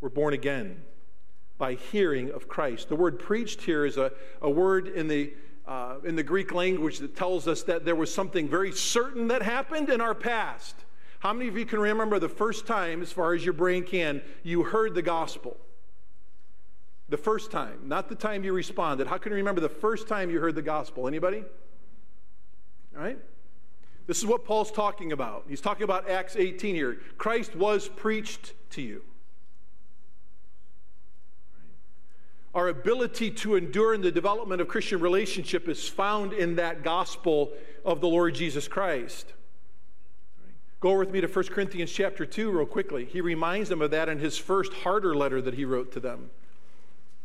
were 0.00 0.10
born 0.10 0.32
again 0.32 0.82
by 1.58 1.74
hearing 1.74 2.30
of 2.30 2.48
Christ. 2.48 2.88
The 2.88 2.96
word 2.96 3.18
preached 3.18 3.62
here 3.62 3.84
is 3.84 3.96
a, 3.96 4.12
a 4.40 4.48
word 4.48 4.88
in 4.88 5.08
the, 5.08 5.34
uh, 5.66 5.96
in 6.04 6.14
the 6.14 6.22
Greek 6.22 6.54
language 6.54 6.98
that 7.00 7.16
tells 7.16 7.48
us 7.48 7.64
that 7.64 7.84
there 7.84 7.96
was 7.96 8.14
something 8.14 8.48
very 8.48 8.72
certain 8.72 9.28
that 9.28 9.42
happened 9.42 9.90
in 9.90 10.00
our 10.00 10.14
past. 10.14 10.76
How 11.18 11.32
many 11.32 11.48
of 11.48 11.58
you 11.58 11.66
can 11.66 11.80
remember 11.80 12.20
the 12.20 12.28
first 12.28 12.66
time, 12.66 13.02
as 13.02 13.10
far 13.10 13.34
as 13.34 13.44
your 13.44 13.54
brain 13.54 13.82
can, 13.82 14.22
you 14.44 14.62
heard 14.62 14.94
the 14.94 15.02
gospel? 15.02 15.56
The 17.08 17.16
first 17.16 17.50
time, 17.50 17.80
not 17.84 18.08
the 18.08 18.14
time 18.14 18.44
you 18.44 18.52
responded. 18.52 19.06
How 19.06 19.16
can 19.16 19.32
you 19.32 19.36
remember 19.36 19.60
the 19.60 19.68
first 19.68 20.08
time 20.08 20.30
you 20.30 20.40
heard 20.40 20.54
the 20.54 20.62
gospel? 20.62 21.08
Anybody? 21.08 21.42
All 22.96 23.02
right? 23.02 23.18
This 24.06 24.18
is 24.18 24.26
what 24.26 24.44
Paul's 24.44 24.70
talking 24.70 25.12
about. 25.12 25.44
He's 25.48 25.60
talking 25.60 25.84
about 25.84 26.08
Acts 26.08 26.36
18 26.36 26.74
here. 26.74 26.98
Christ 27.16 27.54
was 27.54 27.88
preached 27.88 28.54
to 28.70 28.82
you. 28.82 29.02
Our 32.54 32.68
ability 32.68 33.30
to 33.32 33.56
endure 33.56 33.94
in 33.94 34.00
the 34.00 34.10
development 34.10 34.60
of 34.60 34.68
Christian 34.68 35.00
relationship 35.00 35.68
is 35.68 35.86
found 35.86 36.32
in 36.32 36.56
that 36.56 36.82
gospel 36.82 37.52
of 37.84 38.00
the 38.00 38.08
Lord 38.08 38.34
Jesus 38.34 38.66
Christ. 38.66 39.32
Go 40.80 40.98
with 40.98 41.10
me 41.10 41.20
to 41.20 41.26
1 41.26 41.44
Corinthians 41.46 41.92
chapter 41.92 42.24
2 42.24 42.50
real 42.50 42.66
quickly. 42.66 43.04
He 43.04 43.20
reminds 43.20 43.68
them 43.68 43.82
of 43.82 43.90
that 43.90 44.08
in 44.08 44.18
his 44.18 44.38
first 44.38 44.72
harder 44.72 45.14
letter 45.14 45.42
that 45.42 45.54
he 45.54 45.64
wrote 45.64 45.92
to 45.92 46.00
them. 46.00 46.30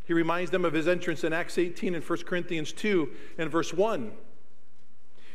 He 0.04 0.12
reminds 0.12 0.50
them 0.50 0.64
of 0.64 0.72
his 0.72 0.86
entrance 0.86 1.24
in 1.24 1.32
Acts 1.32 1.58
18 1.58 1.94
and 1.94 2.04
1 2.04 2.18
Corinthians 2.24 2.72
2 2.72 3.10
and 3.38 3.50
verse 3.50 3.72
1. 3.72 4.12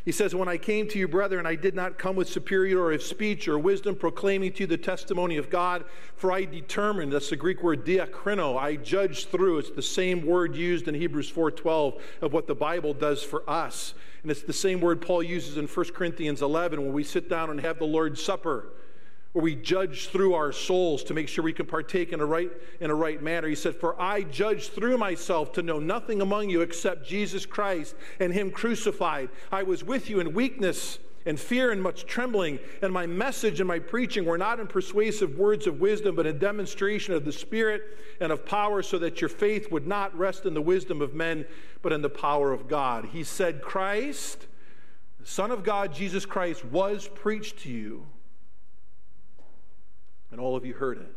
He 0.06 0.12
says, 0.12 0.34
When 0.34 0.48
I 0.48 0.58
came 0.58 0.88
to 0.88 1.00
you, 1.00 1.08
brethren, 1.08 1.46
I 1.46 1.56
did 1.56 1.76
not 1.76 1.98
come 1.98 2.16
with 2.16 2.30
superiority 2.30 2.96
of 2.96 3.04
speech 3.04 3.48
or 3.48 3.60
wisdom, 3.60 3.96
proclaiming 3.96 4.54
to 4.54 4.62
you 4.62 4.68
the 4.68 4.78
testimony 4.78 5.38
of 5.38 5.50
God, 5.50 5.86
for 6.16 6.32
I 6.32 6.46
determined, 6.46 7.12
that's 7.12 7.30
the 7.30 7.36
Greek 7.36 7.62
word 7.62 7.86
diakrino, 7.86 8.58
I 8.58 8.76
judged 8.78 9.30
through. 9.30 9.60
It's 9.60 9.72
the 9.72 9.82
same 9.82 10.26
word 10.26 10.56
used 10.56 10.88
in 10.88 10.96
Hebrews 10.96 11.32
4.12 11.32 12.00
of 12.22 12.34
what 12.34 12.48
the 12.48 12.56
Bible 12.56 12.94
does 12.94 13.24
for 13.24 13.48
us. 13.50 13.94
And 14.24 14.32
it's 14.32 14.44
the 14.44 14.54
same 14.54 14.82
word 14.82 15.02
Paul 15.02 15.24
uses 15.24 15.58
in 15.58 15.68
1 15.68 15.86
Corinthians 15.94 16.42
11 16.42 16.82
when 16.82 16.94
we 16.94 17.04
sit 17.04 17.30
down 17.30 17.50
and 17.50 17.60
have 17.62 17.80
the 17.80 17.86
Lord's 17.86 18.22
Supper. 18.22 18.68
Where 19.32 19.44
we 19.44 19.56
judge 19.56 20.08
through 20.08 20.34
our 20.34 20.52
souls 20.52 21.04
to 21.04 21.14
make 21.14 21.28
sure 21.28 21.44
we 21.44 21.54
can 21.54 21.66
partake 21.66 22.12
in 22.12 22.20
a 22.20 22.26
right 22.26 22.52
in 22.80 22.90
a 22.90 22.96
right 22.96 23.22
manner. 23.22 23.48
He 23.48 23.56
said, 23.56 23.76
"For 23.76 24.00
I 24.02 24.22
judge 24.22 24.70
through 24.70 24.98
myself 24.98 25.52
to 25.54 25.62
know 25.62 25.80
nothing 25.80 26.22
among 26.22 26.50
you 26.50 26.62
except 26.62 27.08
Jesus 27.08 27.46
Christ 27.46 27.96
and 28.20 28.34
him 28.34 28.50
crucified. 28.50 29.30
I 29.52 29.64
was 29.64 29.84
with 29.84 30.10
you 30.10 30.20
in 30.20 30.34
weakness 30.34 30.98
and 31.26 31.40
fear 31.40 31.70
and 31.70 31.84
much 31.84 32.06
trembling, 32.06 32.60
and 32.82 32.92
my 32.92 33.06
message 33.06 33.60
and 33.60 33.68
my 33.68 33.78
preaching 33.78 34.26
were 34.26 34.38
not 34.38 34.60
in 34.60 34.66
persuasive 34.66 35.38
words 35.38 35.68
of 35.68 35.80
wisdom, 35.80 36.16
but 36.16 36.26
in 36.26 36.40
demonstration 36.40 37.14
of 37.14 37.26
the 37.26 37.32
Spirit 37.32 37.84
and 38.20 38.32
of 38.32 38.46
power, 38.46 38.82
so 38.82 38.98
that 38.98 39.22
your 39.22 39.30
faith 39.30 39.70
would 39.70 39.86
not 39.86 40.18
rest 40.18 40.46
in 40.46 40.54
the 40.54 40.62
wisdom 40.62 41.02
of 41.02 41.14
men, 41.14 41.46
but 41.82 41.92
in 41.92 42.02
the 42.02 42.10
power 42.10 42.52
of 42.52 42.68
God." 42.68 43.10
He 43.12 43.24
said, 43.24 43.62
"Christ, 43.62 44.48
the 45.20 45.28
Son 45.28 45.52
of 45.52 45.64
God, 45.64 45.94
Jesus 45.94 46.26
Christ, 46.26 46.66
was 46.66 47.08
preached 47.10 47.60
to 47.60 47.70
you." 47.70 48.08
And 50.32 50.40
all 50.40 50.56
of 50.56 50.66
you 50.66 50.74
heard 50.74 50.98
it. 50.98 51.16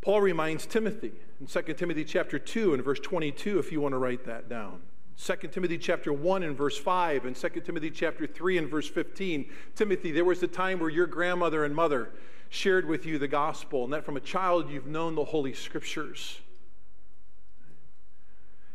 Paul 0.00 0.20
reminds 0.20 0.66
Timothy 0.66 1.12
in 1.40 1.46
2 1.46 1.74
Timothy 1.74 2.04
chapter 2.04 2.38
2 2.38 2.74
and 2.74 2.84
verse 2.84 2.98
22 3.00 3.58
if 3.58 3.70
you 3.70 3.80
want 3.80 3.92
to 3.92 3.98
write 3.98 4.24
that 4.24 4.48
down. 4.48 4.80
2 5.16 5.48
Timothy 5.48 5.78
chapter 5.78 6.12
1 6.12 6.42
and 6.42 6.56
verse 6.56 6.76
5 6.76 7.26
and 7.26 7.36
2 7.36 7.48
Timothy 7.60 7.90
chapter 7.90 8.26
3 8.26 8.58
and 8.58 8.68
verse 8.68 8.88
15. 8.88 9.48
Timothy, 9.76 10.10
there 10.10 10.24
was 10.24 10.42
a 10.42 10.48
time 10.48 10.80
where 10.80 10.90
your 10.90 11.06
grandmother 11.06 11.64
and 11.64 11.74
mother 11.74 12.10
shared 12.48 12.86
with 12.86 13.06
you 13.06 13.18
the 13.18 13.28
gospel 13.28 13.84
and 13.84 13.92
that 13.92 14.04
from 14.04 14.16
a 14.16 14.20
child 14.20 14.70
you've 14.70 14.86
known 14.86 15.14
the 15.14 15.24
holy 15.24 15.52
scriptures. 15.52 16.40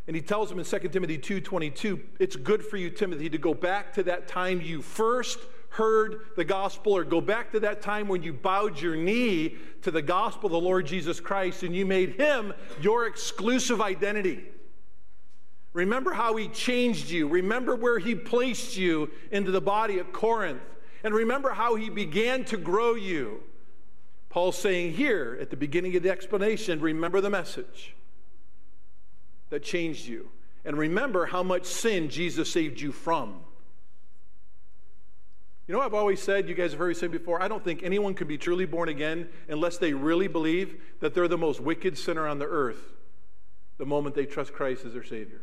And 0.08 0.16
he 0.16 0.22
tells 0.22 0.50
him 0.50 0.60
in 0.60 0.66
2 0.66 0.80
Timothy 0.90 1.18
2:22, 1.18 2.02
it's 2.20 2.38
good 2.38 2.66
for 2.66 2.78
you 2.78 2.90
Timothy 2.90 3.30
to 3.30 3.38
go 3.38 3.54
back 3.54 3.94
to 3.96 4.04
that 4.04 4.30
time 4.30 4.62
you 4.62 4.82
first 4.82 5.40
heard 5.70 6.22
the 6.36 6.44
gospel, 6.44 6.94
or 6.94 7.04
go 7.04 7.22
back 7.22 7.52
to 7.52 7.60
that 7.62 7.82
time 7.82 8.08
when 8.08 8.24
you 8.24 8.34
bowed 8.34 8.80
your 8.80 8.96
knee 8.96 9.56
to 9.82 9.92
the 9.92 10.02
gospel 10.02 10.48
of 10.48 10.52
the 10.52 10.60
Lord 10.60 10.86
Jesus 10.88 11.20
Christ 11.20 11.64
and 11.64 11.76
you 11.76 11.86
made 11.86 12.16
him 12.16 12.54
your 12.82 13.06
exclusive 13.06 13.82
identity. 13.82 14.44
Remember 15.74 16.12
how 16.12 16.36
he 16.36 16.48
changed 16.48 17.10
you. 17.10 17.28
Remember 17.28 17.76
where 17.76 18.00
he 18.00 18.16
placed 18.16 18.78
you 18.78 19.12
into 19.32 19.52
the 19.52 19.62
body 19.62 20.00
at 20.00 20.12
Corinth. 20.12 20.62
And 21.04 21.14
remember 21.14 21.52
how 21.52 21.76
he 21.76 21.90
began 21.90 22.44
to 22.46 22.58
grow 22.58 22.96
you. 22.96 23.44
Paul's 24.30 24.58
saying 24.58 24.94
here 24.94 25.38
at 25.40 25.52
the 25.52 25.56
beginning 25.56 25.96
of 25.96 26.04
the 26.04 26.10
explanation 26.10 26.80
remember 26.80 27.22
the 27.22 27.30
message 27.30 27.96
that 29.50 29.64
changed 29.64 30.08
you. 30.08 30.30
And 30.66 30.78
remember 30.78 31.28
how 31.28 31.44
much 31.44 31.66
sin 31.66 32.10
Jesus 32.10 32.52
saved 32.52 32.82
you 32.82 32.92
from. 32.92 33.40
You 35.68 35.74
know, 35.74 35.82
I've 35.82 35.94
always 35.94 36.22
said, 36.22 36.48
you 36.48 36.56
guys 36.56 36.72
have 36.72 36.80
heard 36.80 36.90
me 36.90 36.94
say 36.94 37.08
before, 37.08 37.42
I 37.42 37.50
don't 37.50 37.64
think 37.64 37.84
anyone 37.84 38.14
can 38.14 38.28
be 38.28 38.38
truly 38.38 38.66
born 38.66 38.88
again 38.88 39.28
unless 39.50 39.78
they 39.78 39.94
really 39.94 40.28
believe 40.28 40.82
that 41.02 41.14
they're 41.14 41.28
the 41.28 41.38
most 41.38 41.60
wicked 41.60 41.98
sinner 41.98 42.26
on 42.26 42.40
the 42.40 42.46
earth 42.46 42.94
the 43.78 43.86
moment 43.86 44.16
they 44.16 44.26
trust 44.26 44.54
Christ 44.54 44.86
as 44.86 44.94
their 44.94 45.04
Savior. 45.04 45.42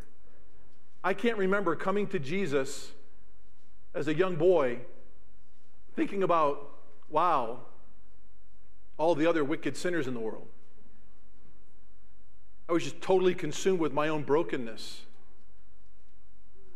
I 1.05 1.13
can't 1.13 1.37
remember 1.37 1.77
coming 1.77 2.07
to 2.09 2.19
Jesus 2.19 2.93
as 3.95 4.09
a 4.09 4.15
young 4.15 4.37
boy 4.37 4.79
thinking 5.95 6.23
about, 6.23 6.71
wow, 7.11 7.59
all 8.97 9.15
the 9.15 9.27
other 9.27 9.45
wicked 9.45 9.77
sinners 9.77 10.07
in 10.07 10.15
the 10.15 10.21
world. 10.21 10.47
I 12.69 12.73
was 12.73 12.83
just 12.83 13.03
totally 13.03 13.35
consumed 13.35 13.79
with 13.79 13.93
my 13.93 14.09
own 14.09 14.23
brokenness 14.23 15.03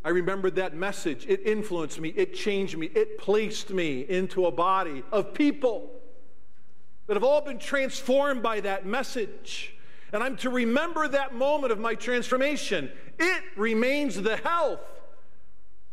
I 0.09 0.11
remembered 0.11 0.55
that 0.55 0.75
message. 0.75 1.27
It 1.27 1.41
influenced 1.45 1.99
me, 1.99 2.09
it 2.15 2.33
changed 2.33 2.75
me, 2.75 2.87
it 2.95 3.19
placed 3.19 3.69
me 3.69 4.07
into 4.09 4.47
a 4.47 4.51
body 4.51 5.03
of 5.11 5.35
people 5.35 5.91
that 7.05 7.13
have 7.13 7.23
all 7.23 7.41
been 7.41 7.59
transformed 7.59 8.41
by 8.41 8.59
that 8.61 8.87
message. 8.87 9.75
And 10.11 10.23
I'm 10.23 10.35
to 10.37 10.49
remember 10.49 11.07
that 11.09 11.35
moment 11.35 11.71
of 11.71 11.77
my 11.77 11.93
transformation. 11.93 12.91
It 13.19 13.43
remains 13.55 14.19
the 14.19 14.37
health 14.37 14.79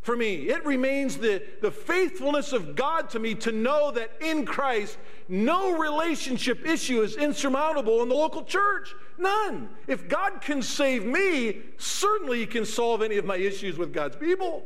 for 0.06 0.16
me. 0.16 0.48
It 0.48 0.64
remains 0.64 1.16
the, 1.16 1.42
the 1.60 1.72
faithfulness 1.72 2.52
of 2.52 2.76
God 2.76 3.10
to 3.10 3.18
me 3.18 3.34
to 3.34 3.50
know 3.50 3.90
that 3.90 4.12
in 4.20 4.46
Christ, 4.46 4.96
no 5.28 5.76
relationship 5.76 6.64
issue 6.64 7.02
is 7.02 7.16
insurmountable 7.16 8.02
in 8.04 8.08
the 8.08 8.14
local 8.14 8.44
church. 8.44 8.94
None. 9.18 9.68
If 9.88 10.08
God 10.08 10.40
can 10.40 10.62
save 10.62 11.04
me, 11.04 11.58
certainly 11.76 12.38
He 12.38 12.46
can 12.46 12.64
solve 12.64 13.02
any 13.02 13.16
of 13.16 13.24
my 13.24 13.36
issues 13.36 13.76
with 13.76 13.92
God's 13.92 14.14
people. 14.14 14.64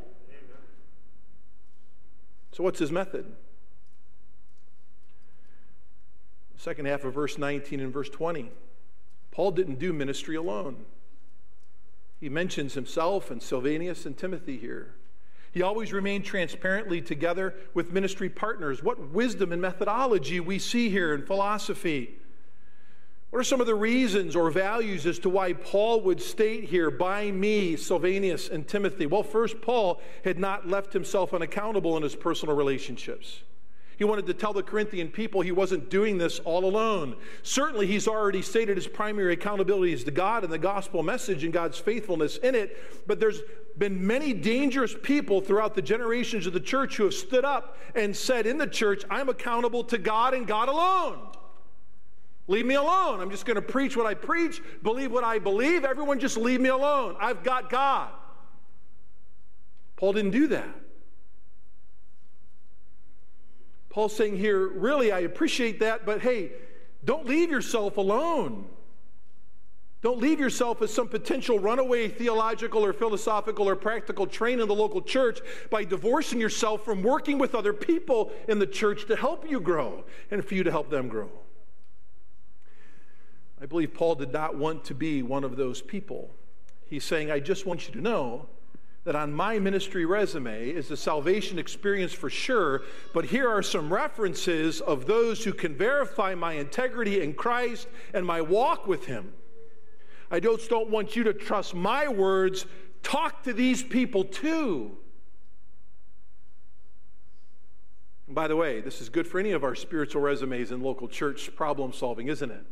So, 2.51 2.63
what's 2.63 2.79
His 2.79 2.91
method? 2.91 3.25
Second 6.55 6.85
half 6.85 7.03
of 7.03 7.15
verse 7.15 7.39
19 7.39 7.79
and 7.79 7.91
verse 7.91 8.09
20. 8.09 8.51
Paul 9.31 9.51
didn't 9.51 9.79
do 9.79 9.91
ministry 9.91 10.35
alone. 10.35 10.85
He 12.19 12.29
mentions 12.29 12.75
himself 12.75 13.31
and 13.31 13.41
Silvanus 13.41 14.05
and 14.05 14.15
Timothy 14.15 14.59
here. 14.59 14.93
He 15.51 15.61
always 15.61 15.91
remained 15.91 16.23
transparently 16.23 17.01
together 17.01 17.55
with 17.73 17.91
ministry 17.91 18.29
partners. 18.29 18.81
What 18.81 19.09
wisdom 19.09 19.51
and 19.51 19.61
methodology 19.61 20.39
we 20.39 20.59
see 20.59 20.89
here 20.89 21.13
in 21.13 21.25
philosophy. 21.25 22.17
What 23.31 23.39
are 23.39 23.43
some 23.43 23.61
of 23.61 23.67
the 23.67 23.75
reasons 23.75 24.35
or 24.35 24.49
values 24.51 25.05
as 25.05 25.19
to 25.19 25.29
why 25.29 25.53
Paul 25.53 26.01
would 26.01 26.21
state 26.21 26.65
here, 26.65 26.91
by 26.91 27.31
me, 27.31 27.77
Silvanus 27.77 28.49
and 28.49 28.67
Timothy? 28.67 29.05
Well, 29.05 29.23
first, 29.23 29.61
Paul 29.61 30.01
had 30.25 30.37
not 30.37 30.67
left 30.67 30.91
himself 30.91 31.33
unaccountable 31.33 31.95
in 31.95 32.03
his 32.03 32.15
personal 32.15 32.55
relationships. 32.55 33.43
He 34.01 34.05
wanted 34.05 34.25
to 34.25 34.33
tell 34.33 34.51
the 34.51 34.63
Corinthian 34.63 35.09
people 35.09 35.41
he 35.41 35.51
wasn't 35.51 35.91
doing 35.91 36.17
this 36.17 36.39
all 36.39 36.65
alone. 36.65 37.15
Certainly, 37.43 37.85
he's 37.85 38.07
already 38.07 38.41
stated 38.41 38.75
his 38.75 38.87
primary 38.87 39.33
accountability 39.33 39.93
is 39.93 40.03
to 40.05 40.09
God 40.09 40.43
and 40.43 40.51
the 40.51 40.57
gospel 40.57 41.03
message 41.03 41.43
and 41.43 41.53
God's 41.53 41.77
faithfulness 41.77 42.37
in 42.37 42.55
it. 42.55 43.05
But 43.05 43.19
there's 43.19 43.41
been 43.77 44.07
many 44.07 44.33
dangerous 44.33 44.95
people 45.03 45.39
throughout 45.39 45.75
the 45.75 45.83
generations 45.83 46.47
of 46.47 46.53
the 46.53 46.59
church 46.59 46.97
who 46.97 47.03
have 47.03 47.13
stood 47.13 47.45
up 47.45 47.77
and 47.93 48.17
said 48.17 48.47
in 48.47 48.57
the 48.57 48.65
church, 48.65 49.03
I'm 49.07 49.29
accountable 49.29 49.83
to 49.83 49.99
God 49.99 50.33
and 50.33 50.47
God 50.47 50.67
alone. 50.67 51.19
Leave 52.47 52.65
me 52.65 52.73
alone. 52.73 53.19
I'm 53.19 53.29
just 53.29 53.45
going 53.45 53.53
to 53.53 53.61
preach 53.61 53.95
what 53.95 54.07
I 54.07 54.15
preach, 54.15 54.63
believe 54.81 55.11
what 55.11 55.23
I 55.23 55.37
believe. 55.37 55.85
Everyone 55.85 56.17
just 56.17 56.37
leave 56.37 56.59
me 56.59 56.69
alone. 56.69 57.17
I've 57.19 57.43
got 57.43 57.69
God. 57.69 58.09
Paul 59.95 60.13
didn't 60.13 60.31
do 60.31 60.47
that. 60.47 60.80
Paul's 63.91 64.15
saying 64.15 64.37
here, 64.37 64.67
really, 64.67 65.11
I 65.11 65.19
appreciate 65.19 65.81
that, 65.81 66.05
but 66.05 66.21
hey, 66.21 66.53
don't 67.03 67.27
leave 67.27 67.51
yourself 67.51 67.97
alone. 67.97 68.65
Don't 70.01 70.19
leave 70.19 70.39
yourself 70.39 70.81
as 70.81 70.91
some 70.91 71.09
potential 71.09 71.59
runaway 71.59 72.07
theological 72.07 72.83
or 72.83 72.93
philosophical 72.93 73.69
or 73.69 73.75
practical 73.75 74.25
train 74.25 74.59
in 74.59 74.67
the 74.67 74.73
local 74.73 75.01
church 75.01 75.39
by 75.69 75.83
divorcing 75.83 76.39
yourself 76.39 76.83
from 76.83 77.03
working 77.03 77.37
with 77.37 77.53
other 77.53 77.73
people 77.73 78.31
in 78.47 78.57
the 78.57 78.65
church 78.65 79.05
to 79.07 79.15
help 79.15 79.47
you 79.47 79.59
grow 79.59 80.03
and 80.31 80.43
for 80.43 80.55
you 80.55 80.63
to 80.63 80.71
help 80.71 80.89
them 80.89 81.07
grow. 81.07 81.29
I 83.61 83.67
believe 83.67 83.93
Paul 83.93 84.15
did 84.15 84.31
not 84.31 84.55
want 84.55 84.85
to 84.85 84.95
be 84.95 85.21
one 85.21 85.43
of 85.43 85.55
those 85.55 85.81
people. 85.81 86.31
He's 86.87 87.03
saying, 87.03 87.29
I 87.29 87.39
just 87.39 87.67
want 87.67 87.87
you 87.87 87.93
to 87.93 88.01
know 88.01 88.47
that 89.03 89.15
on 89.15 89.33
my 89.33 89.57
ministry 89.57 90.05
resume 90.05 90.69
is 90.69 90.91
a 90.91 90.97
salvation 90.97 91.57
experience 91.57 92.13
for 92.13 92.29
sure, 92.29 92.83
but 93.13 93.25
here 93.25 93.49
are 93.49 93.63
some 93.63 93.91
references 93.91 94.79
of 94.81 95.07
those 95.07 95.43
who 95.43 95.53
can 95.53 95.75
verify 95.75 96.35
my 96.35 96.53
integrity 96.53 97.21
in 97.21 97.33
Christ 97.33 97.87
and 98.13 98.25
my 98.25 98.41
walk 98.41 98.87
with 98.87 99.05
Him. 99.05 99.33
I 100.29 100.39
just 100.39 100.69
don't 100.69 100.89
want 100.89 101.15
you 101.15 101.23
to 101.23 101.33
trust 101.33 101.73
my 101.73 102.07
words. 102.07 102.65
Talk 103.01 103.43
to 103.43 103.53
these 103.53 103.81
people 103.81 104.23
too. 104.23 104.97
And 108.27 108.35
by 108.35 108.47
the 108.47 108.55
way, 108.55 108.81
this 108.81 109.01
is 109.01 109.09
good 109.09 109.27
for 109.27 109.39
any 109.39 109.51
of 109.51 109.63
our 109.63 109.75
spiritual 109.75 110.21
resumes 110.21 110.71
in 110.71 110.81
local 110.81 111.07
church 111.07 111.53
problem 111.55 111.91
solving, 111.91 112.27
isn't 112.27 112.51
it? 112.51 112.65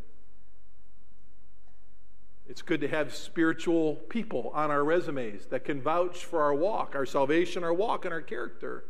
It's 2.49 2.63
good 2.63 2.81
to 2.81 2.87
have 2.87 3.13
spiritual 3.13 3.95
people 4.09 4.51
on 4.55 4.71
our 4.71 4.83
resumes 4.83 5.45
that 5.51 5.63
can 5.63 5.79
vouch 5.81 6.25
for 6.25 6.41
our 6.41 6.53
walk, 6.53 6.95
our 6.95 7.05
salvation, 7.05 7.63
our 7.63 7.73
walk, 7.73 8.05
and 8.05 8.13
our 8.13 8.21
character. 8.21 8.85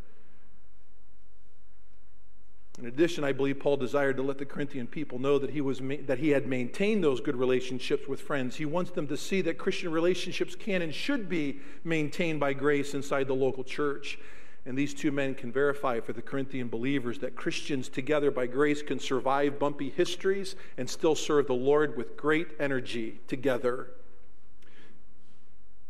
In 2.80 2.86
addition, 2.86 3.26
I 3.26 3.34
believe 3.34 3.60
Paul 3.60 3.76
desired 3.76 4.15
to 4.15 4.24
let 4.24 4.38
the 4.38 4.45
Corinthian 4.45 4.88
people 4.88 5.19
know 5.19 5.38
that 5.39 5.50
he, 5.50 5.60
was 5.60 5.82
that 6.06 6.19
he 6.19 6.30
had 6.30 6.48
maintained 6.48 7.04
those 7.04 7.19
good 7.19 7.36
relationships 7.36 8.08
with 8.08 8.22
friends. 8.22 8.56
He 8.56 8.65
wants 8.65 8.91
them 8.91 9.08
to 9.08 9.17
see 9.17 9.41
that 9.41 9.58
Christian 9.58 9.91
relationships 9.91 10.56
can 10.56 10.82
and 10.82 10.95
should 10.95 11.28
be 11.28 11.60
maintained 11.84 12.39
by 12.39 12.54
grace 12.54 12.93
inside 12.93 13.28
the 13.28 13.36
local 13.36 13.65
church. 13.65 14.17
And 14.65 14.78
these 14.78 14.93
two 14.93 15.12
men 15.12 15.36
can 15.36 15.52
verify 15.52 16.00
for 16.00 16.13
the 16.13 16.22
Corinthian 16.22 16.67
believers 16.67 17.19
that 17.19 17.36
Christians 17.36 17.89
together 17.89 18.30
by 18.30 18.45
grace 18.45 18.82
can 18.82 19.00
survive 19.00 19.58
bumpy 19.58 19.89
histories 19.89 20.56
and 20.78 20.89
still 20.89 21.15
serve 21.15 21.48
the 21.48 21.54
Lord 21.54 21.98
with 21.98 22.17
great 22.17 22.50
energy 22.60 23.19
together. 23.28 23.88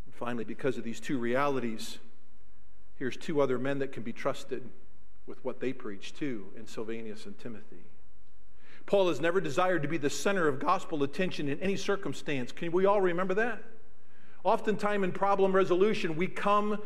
And 0.05 0.13
finally, 0.13 0.45
because 0.45 0.77
of 0.77 0.83
these 0.83 0.99
two 0.99 1.17
realities, 1.17 1.97
here's 2.95 3.17
two 3.17 3.41
other 3.41 3.57
men 3.57 3.79
that 3.79 3.91
can 3.91 4.03
be 4.03 4.13
trusted 4.13 4.69
with 5.25 5.43
what 5.43 5.59
they 5.59 5.73
preach 5.73 6.13
too 6.13 6.47
in 6.55 6.67
Silvanus 6.67 7.25
and 7.25 7.37
Timothy. 7.39 7.83
Paul 8.85 9.09
has 9.09 9.19
never 9.19 9.39
desired 9.39 9.83
to 9.83 9.87
be 9.87 9.97
the 9.97 10.09
center 10.09 10.47
of 10.47 10.59
gospel 10.59 11.03
attention 11.03 11.47
in 11.47 11.59
any 11.59 11.75
circumstance. 11.75 12.51
Can 12.51 12.71
we 12.71 12.85
all 12.85 13.01
remember 13.01 13.35
that? 13.35 13.61
Oftentimes 14.43 15.03
in 15.03 15.11
problem 15.11 15.51
resolution, 15.51 16.15
we 16.15 16.27
come 16.27 16.81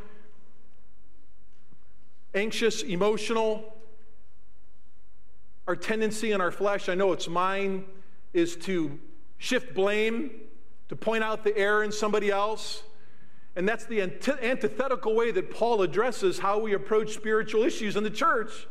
anxious, 2.34 2.82
emotional. 2.82 3.74
Our 5.68 5.76
tendency 5.76 6.32
in 6.32 6.42
our 6.42 6.52
flesh, 6.52 6.90
I 6.90 6.96
know 6.96 7.14
it's 7.14 7.28
mine, 7.28 7.86
is 8.34 8.56
to 8.58 9.00
shift 9.38 9.74
blame, 9.74 10.32
to 10.90 10.96
point 10.96 11.24
out 11.24 11.44
the 11.44 11.58
error 11.58 11.84
in 11.84 11.92
somebody 11.92 12.30
else. 12.30 12.84
And 13.56 13.70
that's 13.70 13.86
the 13.86 14.02
antithetical 14.02 15.16
way 15.16 15.32
that 15.32 15.52
Paul 15.52 15.84
addresses 15.84 16.40
how 16.40 16.60
we 16.60 16.74
approach 16.74 17.14
spiritual 17.14 17.64
issues 17.64 17.96
in 17.96 18.04
the 18.04 18.10
church. 18.10 18.68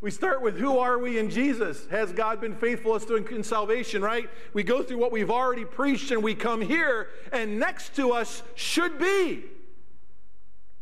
We 0.00 0.10
start 0.10 0.40
with 0.40 0.56
who 0.56 0.78
are 0.78 0.98
we 0.98 1.18
in 1.18 1.28
Jesus? 1.28 1.86
Has 1.90 2.12
God 2.12 2.40
been 2.40 2.54
faithful 2.54 2.92
us 2.92 3.04
in 3.10 3.42
salvation, 3.42 4.00
right? 4.00 4.30
We 4.54 4.62
go 4.62 4.82
through 4.82 4.96
what 4.96 5.12
we've 5.12 5.30
already 5.30 5.66
preached 5.66 6.10
and 6.10 6.22
we 6.22 6.34
come 6.34 6.62
here, 6.62 7.08
and 7.32 7.58
next 7.58 7.96
to 7.96 8.12
us 8.12 8.42
should 8.54 8.98
be 8.98 9.44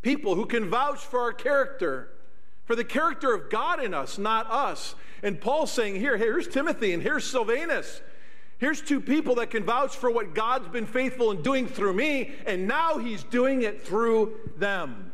people 0.03 0.37
who 0.37 0.47
can 0.47 0.71
vouch 0.71 1.01
for 1.01 1.19
our 1.21 1.33
character, 1.33 2.11
for 2.69 2.77
the 2.77 2.85
character 2.85 3.33
of 3.33 3.49
God 3.49 3.83
in 3.83 3.95
us, 3.95 4.19
not 4.19 4.47
us. 4.51 4.95
And 5.23 5.41
Paul's 5.41 5.73
saying 5.73 5.97
here, 5.97 6.19
here's 6.19 6.47
Timothy 6.47 6.93
and 6.93 7.03
here's 7.03 7.25
Silvanus. 7.25 8.03
Here's 8.59 8.83
two 8.83 9.01
people 9.01 9.37
that 9.37 9.49
can 9.49 9.65
vouch 9.65 9.97
for 9.97 10.11
what 10.11 10.35
God's 10.35 10.69
been 10.69 10.85
faithful 10.85 11.31
in 11.31 11.41
doing 11.41 11.67
through 11.67 11.95
me, 11.95 12.35
and 12.45 12.69
now 12.69 12.99
he's 12.99 13.25
doing 13.25 13.63
it 13.63 13.81
through 13.81 14.35
them. 14.59 15.13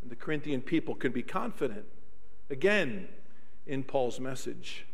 And 0.00 0.10
the 0.10 0.16
Corinthian 0.16 0.62
people 0.62 0.94
can 0.94 1.12
be 1.12 1.22
confident 1.22 1.84
again 2.48 3.08
in 3.66 3.82
Paul's 3.82 4.18
message 4.18 4.86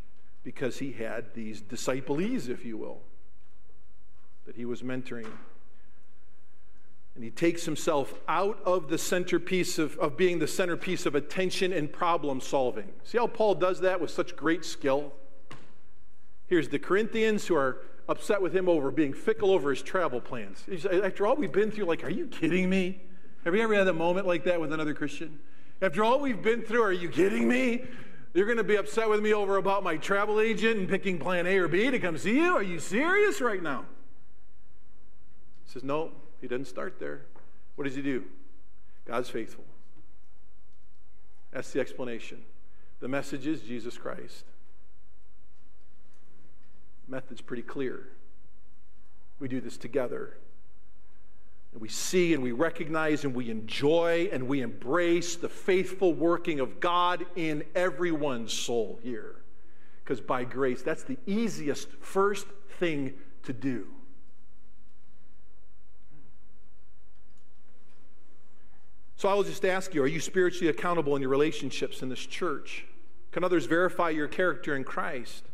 because 0.42 0.80
he 0.80 0.90
had 0.90 1.35
these 1.35 1.61
disciples, 1.61 2.48
if 2.48 2.64
you 2.64 2.78
will, 2.78 2.98
that 4.44 4.56
he 4.56 4.64
was 4.64 4.83
mentoring. 4.83 5.30
And 7.14 7.25
he 7.25 7.31
takes 7.31 7.64
himself 7.64 8.14
out 8.29 8.61
of 8.64 8.88
the 8.88 8.96
centerpiece 8.96 9.79
of, 9.79 9.96
of 9.99 10.16
being 10.16 10.38
the 10.38 10.46
centerpiece 10.46 11.07
of 11.07 11.14
attention 11.14 11.73
and 11.73 11.92
problem 11.92 12.40
solving. 12.40 12.88
See 13.05 13.18
how 13.18 13.27
Paul 13.27 13.57
does 13.57 13.81
that 13.81 14.01
with 14.01 14.11
such 14.11 14.37
great 14.37 14.64
skill? 14.64 15.12
Here's 16.46 16.68
the 16.68 16.79
Corinthians 16.79 17.46
who 17.46 17.57
are 17.57 17.79
upset 18.09 18.42
with 18.42 18.55
him 18.55 18.68
over 18.68 18.90
being 18.90 19.12
fickle 19.12 19.53
over 19.53 19.70
his 19.70 19.83
travel 19.83 20.20
plans. 20.20 20.64
After 21.05 21.27
all 21.27 21.37
we've 21.37 21.53
been 21.53 21.70
through, 21.70 21.85
like, 21.85 22.05
are 22.05 22.11
you 22.11 22.27
kidding 22.27 22.68
me? 22.68 23.01
Have 23.44 23.55
you 23.55 23.62
ever 23.62 23.75
had 23.75 23.88
a 23.88 23.92
moment 23.92 24.27
like 24.27 24.44
that 24.44 24.61
with 24.61 24.73
another 24.73 24.94
Christian? 24.94 25.38
After 25.81 26.05
all 26.05 26.20
we've 26.20 26.42
been 26.42 26.62
through, 26.62 26.83
are 26.83 26.92
you 26.92 27.09
kidding 27.09 27.49
me? 27.49 27.85
You're 28.35 28.46
going 28.46 28.59
to 28.59 28.64
be 28.64 28.77
upset 28.77 29.09
with 29.09 29.20
me 29.20 29.33
over 29.33 29.57
about 29.57 29.83
my 29.83 29.96
travel 29.96 30.40
agent 30.40 30.79
and 30.79 30.88
picking 30.88 31.18
plan 31.18 31.46
A 31.46 31.57
or 31.59 31.68
B 31.68 31.90
to 31.90 31.99
come 31.99 32.18
see 32.18 32.37
you? 32.37 32.55
Are 32.55 32.62
you 32.62 32.79
serious 32.79 33.40
right 33.40 33.62
now? 33.62 33.87
He 35.64 35.73
says, 35.73 35.85
No, 35.85 36.12
he 36.40 36.48
doesn't 36.48 36.66
start 36.66 36.98
there. 36.98 37.22
What 37.76 37.85
does 37.85 37.94
he 37.94 38.03
do? 38.03 38.24
God's 39.07 39.29
faithful. 39.29 39.64
That's 41.53 41.70
the 41.70 41.81
explanation. 41.81 42.42
The 43.00 43.09
message 43.09 43.46
is 43.46 43.62
Jesus 43.62 43.98
Christ. 43.98 44.44
Method's 47.09 47.40
pretty 47.40 47.62
clear. 47.62 48.07
We 49.40 49.48
do 49.48 49.61
this 49.61 49.76
together. 49.76 50.37
And 51.72 51.81
we 51.81 51.88
see 51.88 52.35
and 52.35 52.42
we 52.42 52.53
recognize 52.53 53.24
and 53.24 53.35
we 53.35 53.50
enjoy 53.50 54.29
and 54.33 54.46
we 54.46 54.61
embrace 54.61 55.37
the 55.37 55.48
faithful 55.48 56.12
working 56.14 56.61
of 56.61 56.81
God 56.81 57.24
in 57.37 57.64
everyone's 57.74 58.53
soul 58.53 59.00
here. 59.03 59.37
Because 60.05 60.20
by 60.20 60.44
grace, 60.44 60.83
that's 60.83 61.05
the 61.05 61.18
easiest 61.26 61.88
first 62.00 62.46
thing 62.79 63.14
to 63.44 63.53
do. 63.53 63.87
So 69.20 69.28
I 69.28 69.35
will 69.35 69.42
just 69.42 69.66
ask 69.66 69.94
you 69.94 70.02
are 70.02 70.06
you 70.06 70.18
spiritually 70.18 70.70
accountable 70.70 71.14
in 71.14 71.20
your 71.20 71.30
relationships 71.30 72.00
in 72.00 72.09
this 72.09 72.24
church? 72.24 72.87
Can 73.33 73.44
others 73.44 73.66
verify 73.66 74.09
your 74.09 74.26
character 74.26 74.74
in 74.74 74.83
Christ? 74.83 75.44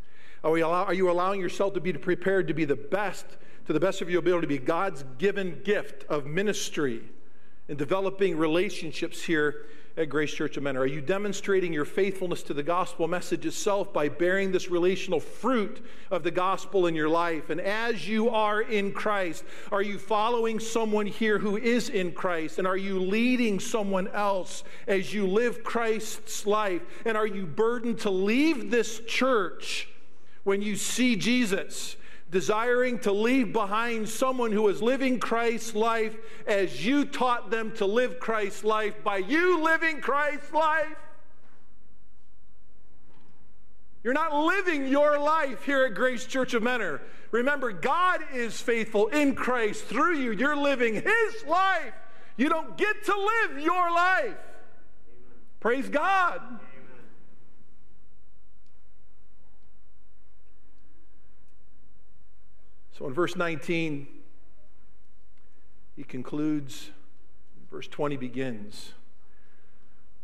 Are, 0.45 0.57
allow, 0.57 0.85
are 0.85 0.95
you 0.95 1.11
allowing 1.11 1.41
yourself 1.41 1.75
to 1.75 1.81
be 1.81 1.93
prepared 1.93 2.47
to 2.47 2.55
be 2.55 2.65
the 2.65 2.77
best 2.77 3.27
to 3.67 3.73
the 3.73 3.81
best 3.81 4.01
of 4.03 4.09
your 4.09 4.21
ability, 4.21 4.43
to 4.43 4.47
be 4.47 4.59
God's 4.59 5.05
given 5.19 5.63
gift 5.65 6.05
of 6.05 6.27
ministry 6.27 7.03
in 7.67 7.77
developing 7.77 8.37
relationships 8.37 9.25
here 9.25 9.67
at 9.97 10.11
Grace 10.11 10.33
Church 10.33 10.57
of 10.57 10.63
Men? 10.63 10.77
Are 10.77 10.87
you 10.87 11.01
demonstrating 11.01 11.73
your 11.73 11.87
faithfulness 11.87 12.43
to 12.45 12.55
the 12.55 12.63
gospel 12.63 13.09
message 13.09 13.47
itself 13.47 13.93
by 13.93 14.09
bearing 14.09 14.53
this 14.53 14.71
relational 14.71 15.21
fruit 15.21 15.85
of 16.11 16.23
the 16.23 16.31
gospel 16.31 16.87
in 16.87 16.95
your 16.95 17.09
life? 17.09 17.49
And 17.49 17.61
as 17.61 18.07
you 18.07 18.29
are 18.29 18.61
in 18.61 18.93
Christ, 18.93 19.45
are 19.73 19.83
you 19.83 19.99
following 19.99 20.61
someone 20.61 21.07
here 21.07 21.39
who 21.39 21.57
is 21.57 21.89
in 21.89 22.13
Christ? 22.13 22.59
And 22.59 22.67
are 22.67 22.77
you 22.77 23.01
leading 23.01 23.59
someone 23.59 24.09
else 24.09 24.65
as 24.87 25.15
you 25.15 25.27
live 25.27 25.65
Christ's 25.65 26.47
life? 26.47 26.83
And 27.07 27.17
are 27.17 27.27
you 27.27 27.47
burdened 27.47 28.01
to 28.01 28.11
leave 28.11 28.71
this 28.71 29.01
church 29.07 29.89
when 30.45 30.61
you 30.61 30.77
see 30.77 31.17
Jesus? 31.17 31.97
Desiring 32.31 32.99
to 33.01 33.13
leave 33.13 33.53
behind 33.53 34.09
someone 34.09 34.53
who 34.53 34.69
is 34.69 34.83
living 34.83 35.21
Christ's 35.21 35.75
life 35.75 36.17
as 36.47 36.85
you 36.85 37.05
taught 37.05 37.51
them 37.51 37.73
to 37.77 37.87
live 37.87 38.19
Christ's 38.19 38.65
life 38.65 39.03
by 39.05 39.19
you 39.19 39.63
living 39.63 40.01
Christ's 40.01 40.53
life. 40.53 40.97
You're 44.03 44.15
not 44.15 44.35
living 44.35 44.87
your 44.87 45.19
life 45.19 45.65
here 45.65 45.85
at 45.85 45.95
Grace 45.95 46.27
Church 46.27 46.55
of 46.55 46.63
Mentor. 46.63 47.03
Remember, 47.33 47.73
God 47.73 48.21
is 48.33 48.61
faithful 48.61 49.09
in 49.09 49.35
Christ 49.35 49.85
through 49.85 50.17
you. 50.17 50.31
You're 50.33 50.57
living 50.57 50.95
His 50.95 51.45
life. 51.47 51.93
You 52.37 52.49
don't 52.49 52.77
get 52.77 53.05
to 53.05 53.15
live 53.17 53.61
your 53.61 53.91
life. 53.91 54.37
Praise 55.59 55.89
God. 55.89 56.41
So 62.97 63.07
in 63.07 63.13
verse 63.13 63.37
19, 63.37 64.07
he 65.97 66.05
concludes, 66.05 66.91
verse 67.71 67.89
20 67.89 68.17
begins. 68.17 68.95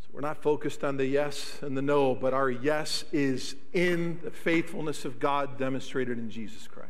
So 0.01 0.09
we're 0.13 0.23
not 0.23 0.41
focused 0.41 0.83
on 0.83 0.97
the 0.97 1.05
yes 1.05 1.59
and 1.61 1.77
the 1.77 1.83
no, 1.83 2.15
but 2.15 2.33
our 2.33 2.49
yes 2.49 3.05
is 3.13 3.57
in 3.75 4.21
the 4.25 4.31
faithfulness 4.31 5.05
of 5.05 5.21
God 5.21 5.59
demonstrated 5.59 6.19
in 6.19 6.31
Jesus 6.31 6.67
Christ. 6.67 6.89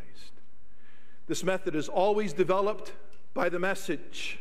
This 1.26 1.42
method 1.42 1.74
is 1.74 1.88
always 1.88 2.32
developed 2.32 2.92
by 3.34 3.48
the 3.48 3.58
message. 3.58 4.38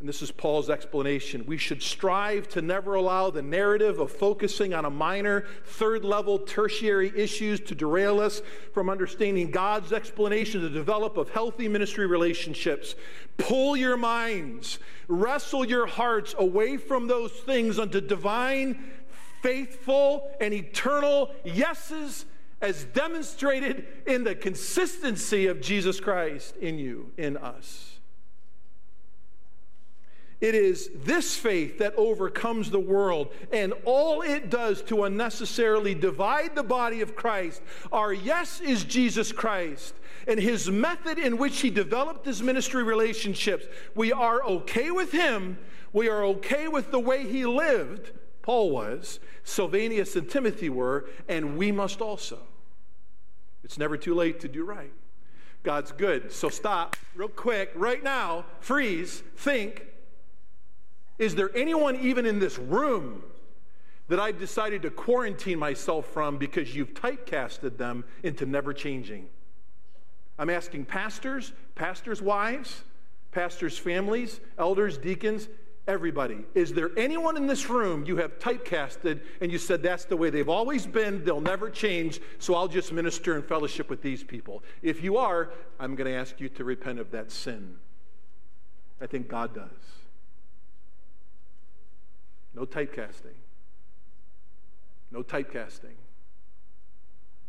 And 0.00 0.08
this 0.08 0.22
is 0.22 0.30
Paul's 0.30 0.70
explanation. 0.70 1.44
We 1.44 1.56
should 1.56 1.82
strive 1.82 2.48
to 2.50 2.62
never 2.62 2.94
allow 2.94 3.30
the 3.30 3.42
narrative 3.42 3.98
of 3.98 4.12
focusing 4.12 4.72
on 4.72 4.84
a 4.84 4.90
minor, 4.90 5.44
third 5.64 6.04
level, 6.04 6.38
tertiary 6.38 7.12
issues 7.16 7.58
to 7.62 7.74
derail 7.74 8.20
us 8.20 8.40
from 8.72 8.88
understanding 8.88 9.50
God's 9.50 9.92
explanation, 9.92 10.60
to 10.60 10.68
develop 10.68 11.16
of 11.16 11.30
healthy 11.30 11.66
ministry 11.66 12.06
relationships. 12.06 12.94
Pull 13.38 13.76
your 13.76 13.96
minds, 13.96 14.78
wrestle 15.08 15.64
your 15.64 15.86
hearts 15.86 16.32
away 16.38 16.76
from 16.76 17.08
those 17.08 17.32
things 17.32 17.80
unto 17.80 18.00
divine, 18.00 18.92
faithful, 19.42 20.30
and 20.40 20.54
eternal 20.54 21.34
yeses 21.44 22.24
as 22.60 22.84
demonstrated 22.84 23.86
in 24.06 24.22
the 24.22 24.36
consistency 24.36 25.48
of 25.48 25.60
Jesus 25.60 25.98
Christ 25.98 26.56
in 26.56 26.78
you, 26.78 27.10
in 27.16 27.36
us. 27.36 27.97
It 30.40 30.54
is 30.54 30.90
this 30.94 31.34
faith 31.34 31.78
that 31.78 31.94
overcomes 31.96 32.70
the 32.70 32.78
world, 32.78 33.32
and 33.52 33.72
all 33.84 34.22
it 34.22 34.50
does 34.50 34.82
to 34.82 35.04
unnecessarily 35.04 35.94
divide 35.94 36.54
the 36.54 36.62
body 36.62 37.00
of 37.00 37.16
Christ. 37.16 37.60
Our 37.90 38.12
yes 38.12 38.60
is 38.60 38.84
Jesus 38.84 39.32
Christ 39.32 39.94
and 40.28 40.38
his 40.38 40.70
method 40.70 41.18
in 41.18 41.38
which 41.38 41.60
he 41.60 41.70
developed 41.70 42.26
his 42.26 42.42
ministry 42.42 42.82
relationships. 42.82 43.66
We 43.94 44.12
are 44.12 44.44
okay 44.44 44.90
with 44.90 45.10
him, 45.10 45.58
we 45.92 46.08
are 46.08 46.22
okay 46.24 46.68
with 46.68 46.90
the 46.90 47.00
way 47.00 47.26
he 47.26 47.46
lived. 47.46 48.12
Paul 48.42 48.70
was, 48.70 49.20
Silvanus 49.42 50.16
and 50.16 50.28
Timothy 50.28 50.68
were, 50.68 51.08
and 51.28 51.56
we 51.56 51.72
must 51.72 52.00
also. 52.00 52.38
It's 53.64 53.78
never 53.78 53.96
too 53.96 54.14
late 54.14 54.40
to 54.40 54.48
do 54.48 54.64
right. 54.64 54.92
God's 55.62 55.92
good. 55.92 56.30
So 56.30 56.48
stop 56.48 56.96
real 57.14 57.28
quick 57.28 57.72
right 57.74 58.02
now, 58.02 58.44
freeze, 58.60 59.22
think, 59.36 59.86
is 61.18 61.34
there 61.34 61.50
anyone 61.56 61.96
even 61.96 62.26
in 62.26 62.38
this 62.38 62.58
room 62.58 63.22
that 64.08 64.18
I've 64.18 64.38
decided 64.38 64.82
to 64.82 64.90
quarantine 64.90 65.58
myself 65.58 66.06
from 66.06 66.38
because 66.38 66.74
you've 66.74 66.94
typecasted 66.94 67.76
them 67.76 68.04
into 68.22 68.46
never 68.46 68.72
changing? 68.72 69.28
I'm 70.38 70.50
asking 70.50 70.84
pastors, 70.84 71.52
pastors' 71.74 72.22
wives, 72.22 72.84
pastors' 73.32 73.76
families, 73.76 74.40
elders, 74.56 74.96
deacons, 74.96 75.48
Everybody. 75.88 76.44
Is 76.54 76.74
there 76.74 76.90
anyone 76.98 77.38
in 77.38 77.46
this 77.46 77.70
room 77.70 78.04
you 78.04 78.18
have 78.18 78.38
typecasted 78.38 79.20
and 79.40 79.50
you 79.50 79.56
said 79.56 79.82
that's 79.82 80.04
the 80.04 80.18
way 80.18 80.28
they've 80.28 80.48
always 80.48 80.86
been, 80.86 81.24
they'll 81.24 81.40
never 81.40 81.70
change, 81.70 82.20
so 82.38 82.54
I'll 82.54 82.68
just 82.68 82.92
minister 82.92 83.36
and 83.36 83.42
fellowship 83.42 83.88
with 83.88 84.02
these 84.02 84.22
people? 84.22 84.62
If 84.82 85.02
you 85.02 85.16
are, 85.16 85.50
I'm 85.80 85.94
going 85.94 86.06
to 86.06 86.14
ask 86.14 86.42
you 86.42 86.50
to 86.50 86.64
repent 86.64 86.98
of 86.98 87.10
that 87.12 87.32
sin. 87.32 87.76
I 89.00 89.06
think 89.06 89.28
God 89.28 89.54
does. 89.54 89.97
No 92.54 92.64
typecasting. 92.64 93.36
No 95.10 95.22
typecasting. 95.22 95.96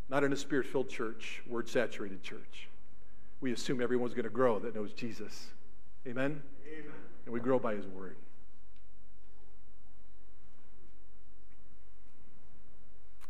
Not 0.10 0.24
in 0.24 0.34
a 0.34 0.36
spirit 0.36 0.66
filled 0.66 0.89
church, 0.89 1.41
word 1.47 1.68
saturated 1.68 2.24
church. 2.24 2.70
We 3.41 3.52
assume 3.52 3.82
everyone's 3.82 4.14
going 4.14 4.24
to 4.24 4.30
grow 4.30 4.60
that 4.60 4.76
knows 4.76 4.93
Jesus. 4.93 5.47
Amen? 6.08 6.41
Amen? 6.68 6.91
And 7.26 7.34
we 7.34 7.39
grow 7.39 7.60
by 7.60 7.76
his 7.76 7.86
word. 7.86 8.16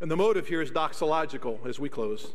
And 0.01 0.09
the 0.09 0.15
motive 0.15 0.47
here 0.47 0.61
is 0.61 0.72
doxological 0.72 1.65
as 1.67 1.80
we 1.80 1.89
close. 1.89 2.34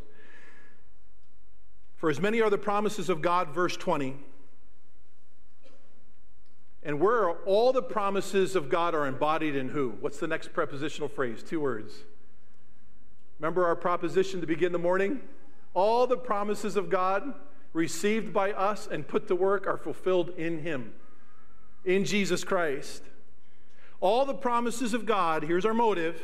For 1.96 2.10
as 2.10 2.20
many 2.20 2.42
are 2.42 2.50
the 2.50 2.58
promises 2.58 3.08
of 3.08 3.22
God, 3.22 3.48
verse 3.48 3.76
20. 3.76 4.16
And 6.84 7.00
where 7.00 7.28
are 7.28 7.36
all 7.46 7.72
the 7.72 7.82
promises 7.82 8.54
of 8.54 8.68
God 8.68 8.94
are 8.94 9.06
embodied 9.06 9.56
in 9.56 9.70
who? 9.70 9.94
What's 10.00 10.18
the 10.18 10.28
next 10.28 10.52
prepositional 10.52 11.08
phrase? 11.08 11.42
Two 11.42 11.60
words. 11.60 11.94
Remember 13.38 13.66
our 13.66 13.76
proposition 13.76 14.40
to 14.42 14.46
begin 14.46 14.72
the 14.72 14.78
morning? 14.78 15.20
All 15.72 16.06
the 16.06 16.16
promises 16.16 16.76
of 16.76 16.90
God 16.90 17.34
received 17.72 18.32
by 18.32 18.52
us 18.52 18.86
and 18.86 19.08
put 19.08 19.28
to 19.28 19.34
work 19.34 19.66
are 19.66 19.78
fulfilled 19.78 20.30
in 20.36 20.60
Him, 20.60 20.92
in 21.84 22.04
Jesus 22.04 22.44
Christ. 22.44 23.02
All 24.00 24.26
the 24.26 24.34
promises 24.34 24.92
of 24.92 25.06
God, 25.06 25.42
here's 25.42 25.64
our 25.64 25.74
motive. 25.74 26.20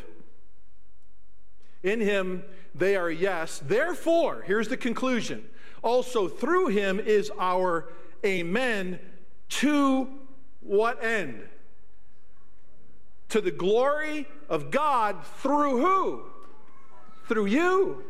In 1.82 2.00
Him, 2.00 2.44
they 2.74 2.96
are 2.96 3.11
yes. 3.11 3.62
Therefore, 3.64 4.44
here's 4.46 4.68
the 4.68 4.76
conclusion. 4.76 5.48
Also, 5.82 6.28
through 6.28 6.68
Him 6.68 7.00
is 7.00 7.32
our 7.38 7.88
amen 8.24 9.00
to 9.48 10.19
what 10.70 11.02
end? 11.04 11.42
To 13.30 13.40
the 13.40 13.50
glory 13.50 14.26
of 14.48 14.70
God 14.70 15.24
through 15.24 15.80
who? 15.80 16.30
through 17.30 17.46
you. 17.46 18.02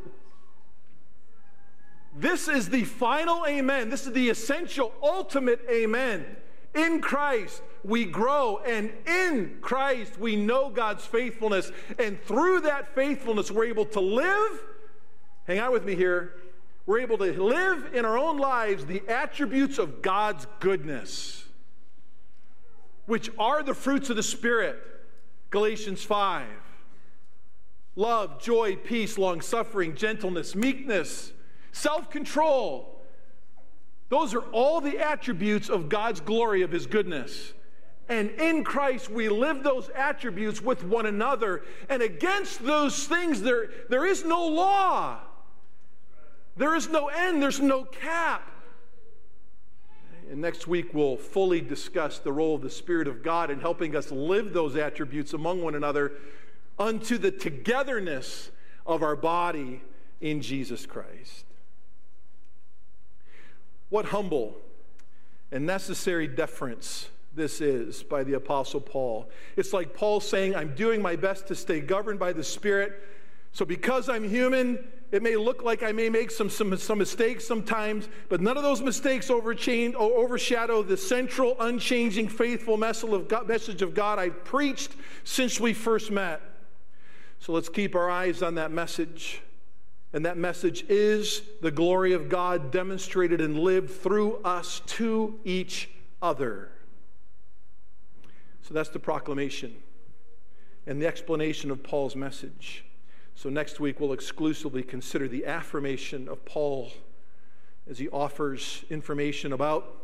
This 2.16 2.48
is 2.48 2.70
the 2.70 2.84
final 2.84 3.46
amen. 3.46 3.90
This 3.90 4.06
is 4.06 4.14
the 4.14 4.30
essential, 4.30 4.94
ultimate 5.02 5.60
amen. 5.70 6.24
In 6.74 7.02
Christ, 7.02 7.62
we 7.84 8.06
grow, 8.06 8.62
and 8.66 8.90
in 9.06 9.58
Christ, 9.60 10.18
we 10.18 10.36
know 10.36 10.70
God's 10.70 11.04
faithfulness. 11.04 11.70
And 11.98 12.18
through 12.22 12.60
that 12.62 12.94
faithfulness, 12.94 13.50
we're 13.50 13.66
able 13.66 13.84
to 13.86 14.00
live. 14.00 14.64
Hang 15.46 15.58
out 15.58 15.72
with 15.72 15.84
me 15.84 15.94
here. 15.94 16.36
We're 16.86 17.00
able 17.00 17.18
to 17.18 17.42
live 17.42 17.90
in 17.92 18.06
our 18.06 18.16
own 18.16 18.38
lives 18.38 18.86
the 18.86 19.02
attributes 19.06 19.78
of 19.78 20.00
God's 20.00 20.46
goodness, 20.60 21.39
which 23.10 23.28
are 23.40 23.64
the 23.64 23.74
fruits 23.74 24.08
of 24.08 24.14
the 24.14 24.22
Spirit. 24.22 24.80
Galatians 25.50 26.04
5 26.04 26.46
love, 27.96 28.40
joy, 28.40 28.76
peace, 28.76 29.18
long 29.18 29.40
suffering, 29.40 29.96
gentleness, 29.96 30.54
meekness, 30.54 31.32
self 31.72 32.08
control. 32.08 33.02
Those 34.10 34.32
are 34.32 34.42
all 34.52 34.80
the 34.80 34.98
attributes 35.00 35.68
of 35.68 35.88
God's 35.88 36.20
glory, 36.20 36.62
of 36.62 36.70
His 36.70 36.86
goodness. 36.86 37.52
And 38.08 38.30
in 38.30 38.62
Christ, 38.62 39.10
we 39.10 39.28
live 39.28 39.64
those 39.64 39.88
attributes 39.90 40.62
with 40.62 40.84
one 40.84 41.06
another. 41.06 41.62
And 41.88 42.02
against 42.02 42.64
those 42.64 43.08
things, 43.08 43.42
there, 43.42 43.70
there 43.88 44.06
is 44.06 44.24
no 44.24 44.46
law. 44.46 45.18
There 46.56 46.76
is 46.76 46.88
no 46.88 47.08
end. 47.08 47.42
There's 47.42 47.60
no 47.60 47.84
cap. 47.84 48.48
And 50.30 50.40
next 50.40 50.68
week, 50.68 50.94
we'll 50.94 51.16
fully 51.16 51.60
discuss 51.60 52.20
the 52.20 52.32
role 52.32 52.54
of 52.54 52.62
the 52.62 52.70
Spirit 52.70 53.08
of 53.08 53.24
God 53.24 53.50
in 53.50 53.58
helping 53.58 53.96
us 53.96 54.12
live 54.12 54.52
those 54.52 54.76
attributes 54.76 55.32
among 55.32 55.60
one 55.60 55.74
another 55.74 56.12
unto 56.78 57.18
the 57.18 57.32
togetherness 57.32 58.52
of 58.86 59.02
our 59.02 59.16
body 59.16 59.82
in 60.20 60.40
Jesus 60.40 60.86
Christ. 60.86 61.44
What 63.88 64.06
humble 64.06 64.56
and 65.50 65.66
necessary 65.66 66.28
deference 66.28 67.08
this 67.34 67.60
is 67.60 68.04
by 68.04 68.22
the 68.22 68.34
Apostle 68.34 68.80
Paul. 68.80 69.28
It's 69.56 69.72
like 69.72 69.94
Paul 69.94 70.20
saying, 70.20 70.54
I'm 70.54 70.76
doing 70.76 71.02
my 71.02 71.16
best 71.16 71.48
to 71.48 71.56
stay 71.56 71.80
governed 71.80 72.20
by 72.20 72.32
the 72.32 72.44
Spirit. 72.44 72.92
So, 73.52 73.64
because 73.64 74.08
I'm 74.08 74.28
human, 74.28 74.78
it 75.12 75.22
may 75.22 75.36
look 75.36 75.62
like 75.62 75.82
I 75.82 75.92
may 75.92 76.08
make 76.08 76.30
some, 76.30 76.48
some, 76.48 76.76
some 76.76 76.98
mistakes 76.98 77.46
sometimes, 77.46 78.08
but 78.28 78.40
none 78.40 78.56
of 78.56 78.62
those 78.62 78.80
mistakes 78.80 79.28
overchain, 79.28 79.94
overshadow 79.94 80.82
the 80.82 80.96
central, 80.96 81.56
unchanging, 81.58 82.28
faithful 82.28 82.76
message 82.76 83.82
of 83.82 83.94
God 83.94 84.18
I've 84.18 84.44
preached 84.44 84.92
since 85.24 85.58
we 85.58 85.72
first 85.74 86.10
met. 86.10 86.40
So 87.40 87.52
let's 87.52 87.68
keep 87.68 87.94
our 87.96 88.08
eyes 88.08 88.42
on 88.42 88.54
that 88.56 88.70
message. 88.70 89.42
And 90.12 90.24
that 90.26 90.36
message 90.36 90.84
is 90.88 91.42
the 91.60 91.70
glory 91.70 92.12
of 92.12 92.28
God 92.28 92.70
demonstrated 92.70 93.40
and 93.40 93.58
lived 93.58 93.90
through 93.90 94.36
us 94.38 94.80
to 94.86 95.38
each 95.44 95.90
other. 96.20 96.70
So 98.62 98.74
that's 98.74 98.90
the 98.90 98.98
proclamation 98.98 99.74
and 100.86 101.00
the 101.00 101.06
explanation 101.06 101.70
of 101.70 101.82
Paul's 101.82 102.14
message. 102.14 102.84
So 103.40 103.48
next 103.48 103.80
week 103.80 104.00
we'll 104.00 104.12
exclusively 104.12 104.82
consider 104.82 105.26
the 105.26 105.46
affirmation 105.46 106.28
of 106.28 106.44
Paul 106.44 106.92
as 107.88 107.98
he 107.98 108.06
offers 108.10 108.84
information 108.90 109.54
about 109.54 109.96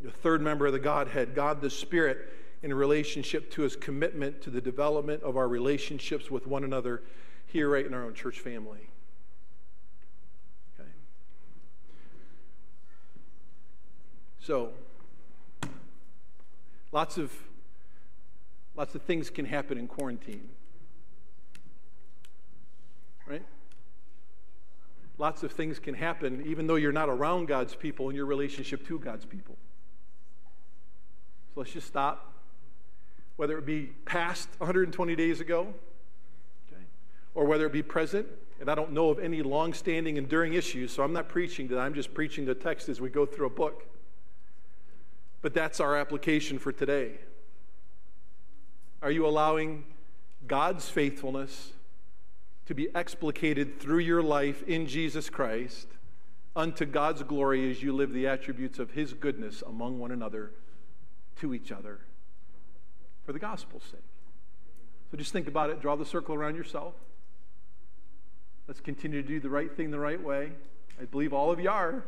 the 0.00 0.12
third 0.12 0.40
member 0.40 0.68
of 0.68 0.72
the 0.72 0.78
Godhead, 0.78 1.34
God 1.34 1.62
the 1.62 1.68
Spirit 1.68 2.32
in 2.62 2.72
relationship 2.72 3.50
to 3.54 3.62
his 3.62 3.74
commitment 3.74 4.40
to 4.42 4.50
the 4.50 4.60
development 4.60 5.20
of 5.24 5.36
our 5.36 5.48
relationships 5.48 6.30
with 6.30 6.46
one 6.46 6.62
another 6.62 7.02
here, 7.44 7.68
right 7.68 7.84
in 7.84 7.92
our 7.92 8.04
own 8.04 8.14
church 8.14 8.38
family. 8.38 8.88
Okay? 10.78 10.88
So, 14.38 14.70
lots 16.92 17.18
of 17.18 17.32
lots 18.76 18.94
of 18.94 19.02
things 19.02 19.28
can 19.28 19.46
happen 19.46 19.76
in 19.76 19.88
quarantine. 19.88 20.50
Right? 23.30 23.44
Lots 25.20 25.42
of 25.42 25.52
things 25.52 25.78
can 25.78 25.92
happen 25.92 26.42
even 26.46 26.66
though 26.66 26.76
you're 26.76 26.92
not 26.92 27.10
around 27.10 27.44
God's 27.44 27.74
people 27.74 28.08
in 28.08 28.16
your 28.16 28.24
relationship 28.24 28.86
to 28.86 28.98
God's 28.98 29.26
people. 29.26 29.54
So 31.52 31.60
let's 31.60 31.72
just 31.72 31.86
stop 31.86 32.32
whether 33.36 33.58
it 33.58 33.66
be 33.66 33.90
past 34.06 34.48
120 34.56 35.14
days 35.14 35.42
ago, 35.42 35.74
okay, 36.72 36.82
or 37.34 37.44
whether 37.44 37.66
it 37.66 37.72
be 37.72 37.82
present. 37.82 38.28
And 38.60 38.70
I 38.70 38.74
don't 38.74 38.92
know 38.92 39.10
of 39.10 39.18
any 39.18 39.42
long-standing, 39.42 40.16
enduring 40.16 40.54
issues, 40.54 40.90
so 40.90 41.02
I'm 41.02 41.12
not 41.12 41.28
preaching 41.28 41.68
that. 41.68 41.78
I'm 41.78 41.92
just 41.92 42.14
preaching 42.14 42.46
the 42.46 42.54
text 42.54 42.88
as 42.88 42.98
we 42.98 43.10
go 43.10 43.26
through 43.26 43.46
a 43.46 43.50
book. 43.50 43.84
But 45.42 45.52
that's 45.52 45.80
our 45.80 45.96
application 45.96 46.58
for 46.58 46.72
today. 46.72 47.18
Are 49.02 49.10
you 49.10 49.26
allowing 49.26 49.84
God's 50.46 50.88
faithfulness 50.88 51.72
to 52.70 52.74
be 52.74 52.88
explicated 52.94 53.80
through 53.80 53.98
your 53.98 54.22
life 54.22 54.62
in 54.62 54.86
Jesus 54.86 55.28
Christ 55.28 55.88
unto 56.54 56.86
God's 56.86 57.24
glory 57.24 57.68
as 57.68 57.82
you 57.82 57.92
live 57.92 58.12
the 58.12 58.28
attributes 58.28 58.78
of 58.78 58.92
His 58.92 59.12
goodness 59.12 59.60
among 59.66 59.98
one 59.98 60.12
another, 60.12 60.52
to 61.40 61.52
each 61.52 61.72
other? 61.72 62.00
for 63.30 63.32
the 63.32 63.38
gospel's 63.38 63.84
sake. 63.84 64.00
So 65.10 65.16
just 65.16 65.32
think 65.32 65.46
about 65.46 65.70
it, 65.70 65.80
draw 65.80 65.94
the 65.94 66.04
circle 66.04 66.34
around 66.34 66.56
yourself. 66.56 66.94
Let's 68.66 68.80
continue 68.80 69.22
to 69.22 69.28
do 69.28 69.38
the 69.38 69.50
right 69.50 69.72
thing 69.76 69.92
the 69.92 70.00
right 70.00 70.20
way. 70.20 70.50
I 71.00 71.04
believe 71.04 71.32
all 71.32 71.52
of 71.52 71.60
you 71.60 71.70
are. 71.70 72.04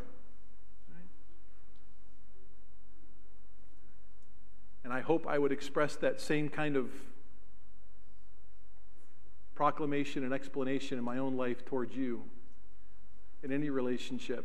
And 4.85 4.93
I 4.93 5.01
hope 5.01 5.27
I 5.29 5.39
would 5.39 5.53
express 5.53 5.95
that 5.97 6.21
same 6.21 6.49
kind 6.49 6.77
of 6.77 6.91
proclamation 9.63 10.25
and 10.25 10.35
explanation 10.35 10.99
in 10.99 11.05
my 11.05 11.19
own 11.19 11.37
life 11.37 11.65
towards 11.65 11.95
you 11.95 12.21
in 13.45 13.53
any 13.53 13.71
relationship. 13.71 14.45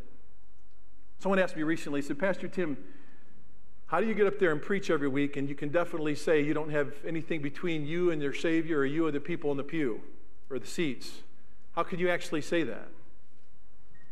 Someone 1.17 1.39
asked 1.39 1.55
me 1.55 1.63
recently, 1.63 2.03
said, 2.03 2.19
Pastor 2.19 2.47
Tim, 2.47 2.77
how 3.87 3.99
do 3.99 4.05
you 4.05 4.13
get 4.13 4.27
up 4.27 4.37
there 4.37 4.51
and 4.51 4.61
preach 4.61 4.91
every 4.91 5.07
week 5.07 5.35
and 5.35 5.49
you 5.49 5.55
can 5.55 5.69
definitely 5.69 6.13
say 6.13 6.43
you 6.43 6.53
don't 6.53 6.69
have 6.69 6.93
anything 7.03 7.41
between 7.41 7.83
you 7.83 8.11
and 8.11 8.21
your 8.21 8.31
Savior 8.31 8.77
or 8.77 8.85
you 8.85 9.07
and 9.07 9.15
the 9.15 9.19
people 9.19 9.49
in 9.49 9.57
the 9.57 9.63
pew 9.63 10.01
or 10.51 10.59
the 10.59 10.67
seats? 10.67 11.23
How 11.71 11.81
can 11.81 11.97
you 11.97 12.11
actually 12.11 12.41
say 12.41 12.61
that? 12.61 12.87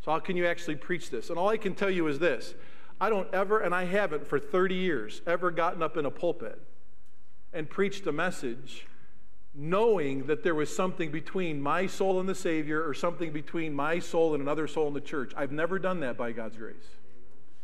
So, 0.04 0.10
how 0.10 0.18
can 0.18 0.36
you 0.36 0.48
actually 0.48 0.78
preach 0.78 1.12
this? 1.12 1.30
And 1.30 1.38
all 1.38 1.50
I 1.50 1.58
can 1.58 1.76
tell 1.76 1.92
you 1.92 2.08
is 2.08 2.18
this 2.18 2.56
I 3.00 3.12
don't 3.12 3.32
ever, 3.32 3.60
and 3.60 3.76
I 3.76 3.86
haven't 3.86 4.26
for 4.26 4.40
30 4.40 4.74
years, 4.74 5.22
ever 5.28 5.52
gotten 5.52 5.84
up 5.84 5.98
in 5.98 6.06
a 6.08 6.12
pulpit 6.12 6.60
and 7.54 7.70
preached 7.70 8.08
a 8.08 8.12
message 8.12 8.88
knowing 9.56 10.28
that 10.28 10.44
there 10.44 10.56
was 10.56 10.74
something 10.76 11.12
between 11.12 11.62
my 11.62 11.88
soul 11.88 12.20
and 12.20 12.28
the 12.28 12.36
Savior 12.36 12.86
or 12.86 12.94
something 12.94 13.32
between 13.32 13.74
my 13.74 14.00
soul 14.00 14.34
and 14.34 14.42
another 14.42 14.68
soul 14.68 14.88
in 14.88 14.94
the 14.94 15.02
church. 15.02 15.32
I've 15.36 15.52
never 15.52 15.80
done 15.80 16.02
that 16.02 16.18
by 16.18 16.34
God's 16.34 16.58
grace. 16.58 16.76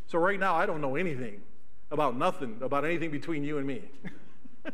So 0.07 0.17
right 0.17 0.39
now, 0.39 0.55
I 0.55 0.65
don't 0.65 0.81
know 0.81 0.95
anything 0.95 1.41
about 1.91 2.17
nothing, 2.17 2.57
about 2.61 2.85
anything 2.85 3.11
between 3.11 3.43
you 3.43 3.57
and 3.57 3.67
me. 3.67 3.83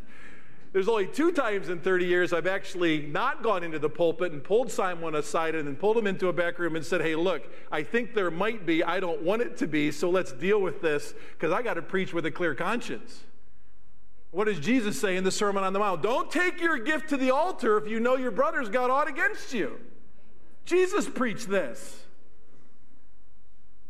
There's 0.73 0.87
only 0.87 1.07
two 1.07 1.31
times 1.31 1.69
in 1.69 1.79
30 1.79 2.05
years 2.05 2.33
I've 2.33 2.45
actually 2.45 2.99
not 2.99 3.41
gone 3.41 3.63
into 3.63 3.79
the 3.79 3.89
pulpit 3.89 4.31
and 4.31 4.43
pulled 4.43 4.71
Simon 4.71 5.15
aside 5.15 5.55
and 5.55 5.67
then 5.67 5.75
pulled 5.75 5.97
him 5.97 6.05
into 6.05 6.27
a 6.27 6.33
back 6.33 6.59
room 6.59 6.75
and 6.75 6.85
said, 6.85 7.01
Hey, 7.01 7.15
look, 7.15 7.43
I 7.71 7.83
think 7.83 8.13
there 8.13 8.29
might 8.29 8.65
be, 8.65 8.83
I 8.83 8.99
don't 8.99 9.23
want 9.23 9.41
it 9.41 9.57
to 9.57 9.67
be, 9.67 9.91
so 9.91 10.09
let's 10.09 10.33
deal 10.33 10.61
with 10.61 10.81
this 10.81 11.13
because 11.31 11.51
I 11.51 11.61
got 11.61 11.75
to 11.75 11.81
preach 11.81 12.13
with 12.13 12.25
a 12.25 12.31
clear 12.31 12.53
conscience. 12.53 13.23
What 14.31 14.45
does 14.45 14.59
Jesus 14.59 14.99
say 14.99 15.15
in 15.15 15.23
the 15.23 15.31
Sermon 15.31 15.63
on 15.63 15.73
the 15.73 15.79
Mount? 15.79 16.03
Don't 16.03 16.29
take 16.29 16.59
your 16.61 16.77
gift 16.77 17.09
to 17.09 17.17
the 17.17 17.31
altar 17.31 17.77
if 17.77 17.87
you 17.87 17.99
know 17.99 18.17
your 18.17 18.31
brother's 18.31 18.69
got 18.69 18.89
aught 18.89 19.07
against 19.07 19.53
you. 19.53 19.79
Jesus 20.65 21.07
preached 21.07 21.49
this. 21.49 22.03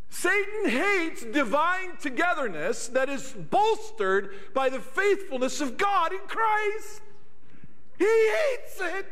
Satan 0.09 0.69
hates 0.69 1.23
divine 1.23 1.97
togetherness 1.99 2.88
that 2.89 3.09
is 3.09 3.33
bolstered 3.33 4.33
by 4.53 4.69
the 4.69 4.79
faithfulness 4.79 5.59
of 5.61 5.77
God 5.77 6.13
in 6.13 6.19
Christ. 6.27 7.01
He 7.97 8.05
hates 8.05 8.79
it. 8.79 9.07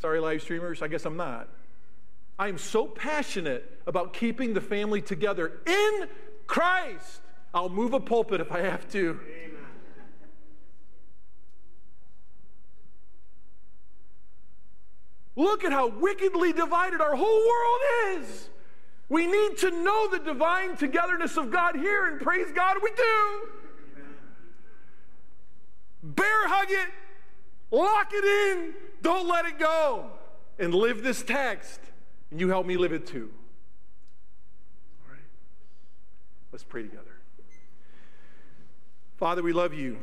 Sorry, 0.00 0.18
live 0.18 0.42
streamers, 0.42 0.82
I 0.82 0.88
guess 0.88 1.04
I'm 1.04 1.16
not. 1.16 1.48
I'm 2.38 2.58
so 2.58 2.86
passionate 2.86 3.80
about 3.86 4.12
keeping 4.12 4.54
the 4.54 4.60
family 4.60 5.00
together 5.00 5.60
in 5.66 6.08
Christ. 6.46 7.21
I'll 7.54 7.68
move 7.68 7.92
a 7.92 8.00
pulpit 8.00 8.40
if 8.40 8.50
I 8.50 8.60
have 8.60 8.90
to. 8.92 9.18
Look 15.34 15.64
at 15.64 15.72
how 15.72 15.88
wickedly 15.88 16.52
divided 16.52 17.00
our 17.00 17.16
whole 17.16 17.38
world 17.38 17.80
is. 18.20 18.48
We 19.08 19.26
need 19.26 19.58
to 19.58 19.70
know 19.70 20.08
the 20.08 20.18
divine 20.18 20.76
togetherness 20.76 21.36
of 21.36 21.50
God 21.50 21.76
here, 21.76 22.06
and 22.06 22.20
praise 22.20 22.50
God, 22.54 22.78
we 22.82 22.90
do. 22.96 23.48
Bear 26.02 26.48
hug 26.48 26.66
it, 26.70 26.88
lock 27.70 28.10
it 28.12 28.24
in, 28.24 28.74
don't 29.02 29.28
let 29.28 29.44
it 29.44 29.58
go, 29.58 30.10
and 30.58 30.74
live 30.74 31.02
this 31.02 31.22
text. 31.22 31.80
And 32.30 32.40
you 32.40 32.48
help 32.48 32.66
me 32.66 32.76
live 32.76 32.92
it 32.92 33.06
too. 33.06 33.30
All 35.06 35.12
right? 35.12 35.22
Let's 36.50 36.64
pray 36.64 36.82
together. 36.82 37.11
Father, 39.22 39.40
we 39.44 39.52
love 39.52 39.72
you. 39.72 39.98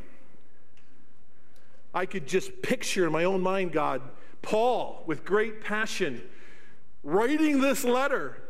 I 1.93 2.05
could 2.05 2.25
just 2.25 2.61
picture 2.61 3.05
in 3.05 3.11
my 3.11 3.25
own 3.25 3.41
mind, 3.41 3.73
God, 3.73 4.01
Paul, 4.41 5.03
with 5.07 5.25
great 5.25 5.61
passion, 5.61 6.21
writing 7.03 7.59
this 7.59 7.83
letter, 7.83 8.41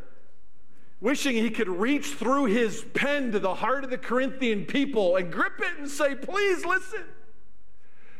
wishing 1.01 1.35
he 1.35 1.49
could 1.49 1.69
reach 1.69 2.09
through 2.09 2.45
his 2.45 2.85
pen 2.93 3.31
to 3.31 3.39
the 3.39 3.55
heart 3.55 3.83
of 3.83 3.89
the 3.89 3.97
Corinthian 3.97 4.63
people 4.65 5.15
and 5.15 5.33
grip 5.33 5.53
it 5.57 5.79
and 5.79 5.89
say, 5.89 6.13
Please 6.13 6.63
listen. 6.63 7.05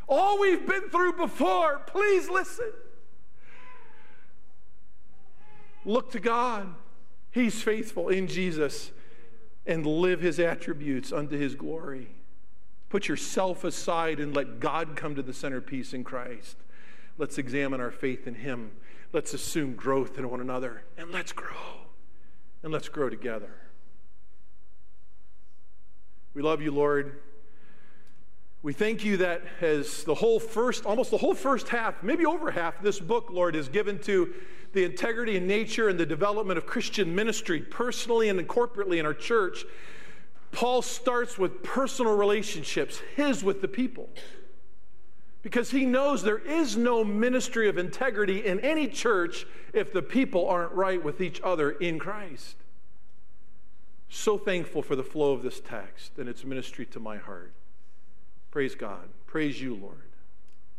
All 0.08 0.40
we've 0.40 0.66
been 0.66 0.90
through 0.90 1.18
before, 1.18 1.84
please 1.86 2.30
listen. 2.30 2.72
Look 5.86 6.12
to 6.14 6.20
God. 6.20 6.74
He's 7.30 7.62
faithful 7.62 8.10
in 8.10 8.26
Jesus 8.26 8.90
and 9.68 9.86
live 9.86 10.22
his 10.22 10.40
attributes 10.40 11.14
unto 11.14 11.38
his 11.38 11.54
glory. 11.54 12.16
Put 12.90 13.08
yourself 13.08 13.64
aside 13.64 14.20
and 14.20 14.36
let 14.36 14.60
God 14.60 14.96
come 14.96 15.16
to 15.16 15.22
the 15.22 15.34
centerpiece 15.34 15.94
in 15.94 16.04
Christ. 16.04 16.58
Let's 17.18 17.38
examine 17.38 17.80
our 17.80 17.92
faith 17.92 18.28
in 18.28 18.36
Him. 18.36 18.72
Let's 19.14 19.34
assume 19.34 19.76
growth 19.76 20.18
in 20.18 20.30
one 20.30 20.42
another. 20.42 20.84
And 20.98 21.12
let's 21.12 21.32
grow. 21.32 21.86
And 22.64 22.74
let's 22.74 22.90
grow 22.90 23.10
together. 23.10 23.52
We 26.34 26.42
love 26.42 26.62
you, 26.62 26.72
Lord. 26.72 27.22
We 28.62 28.74
thank 28.74 29.06
you 29.06 29.18
that 29.18 29.44
as 29.62 30.04
the 30.04 30.16
whole 30.16 30.40
first, 30.40 30.86
almost 30.86 31.12
the 31.12 31.18
whole 31.18 31.34
first 31.34 31.70
half, 31.70 32.04
maybe 32.04 32.26
over 32.26 32.52
half 32.52 32.82
this 32.82 33.00
book, 33.00 33.30
Lord, 33.32 33.56
is 33.56 33.70
given 33.70 34.00
to 34.00 34.34
the 34.74 34.84
integrity 34.84 35.38
and 35.38 35.48
nature 35.48 35.90
and 35.90 36.00
the 36.00 36.06
development 36.06 36.58
of 36.58 36.66
Christian 36.66 37.16
ministry, 37.16 37.62
personally 37.62 38.30
and 38.30 38.40
corporately 38.48 39.00
in 39.00 39.06
our 39.06 39.14
church. 39.14 39.66
Paul 40.52 40.82
starts 40.82 41.38
with 41.38 41.64
personal 41.64 42.16
relationships, 42.16 43.02
his 43.16 43.44
with 43.44 43.62
the 43.62 43.68
people 43.68 44.10
because 45.42 45.72
he 45.72 45.86
knows 45.86 46.22
there 46.22 46.38
is 46.38 46.76
no 46.76 47.04
ministry 47.04 47.70
of 47.70 47.78
integrity 47.78 48.46
in 48.46 48.60
any 48.60 48.88
church 48.88 49.46
if 49.74 49.94
the 49.94 50.02
people 50.02 50.48
aren't 50.48 50.74
right 50.74 51.04
with 51.04 51.22
each 51.22 51.40
other 51.42 51.72
in 51.72 51.98
Christ. 51.98 52.58
So 54.10 54.38
thankful 54.38 54.82
for 54.82 54.96
the 54.96 55.04
flow 55.04 55.34
of 55.34 55.44
this 55.44 55.60
text 55.60 56.18
and 56.18 56.28
its 56.28 56.44
ministry 56.44 56.86
to 56.88 57.00
my 57.00 57.18
heart. 57.18 57.54
Praise 58.52 58.76
God. 58.76 59.08
Praise 59.28 59.62
you, 59.62 59.76
Lord. 59.76 60.10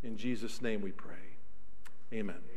In 0.03 0.17
Jesus' 0.17 0.61
name 0.61 0.83
we 0.83 0.91
pray. 0.91 1.15
Amen. 2.13 2.50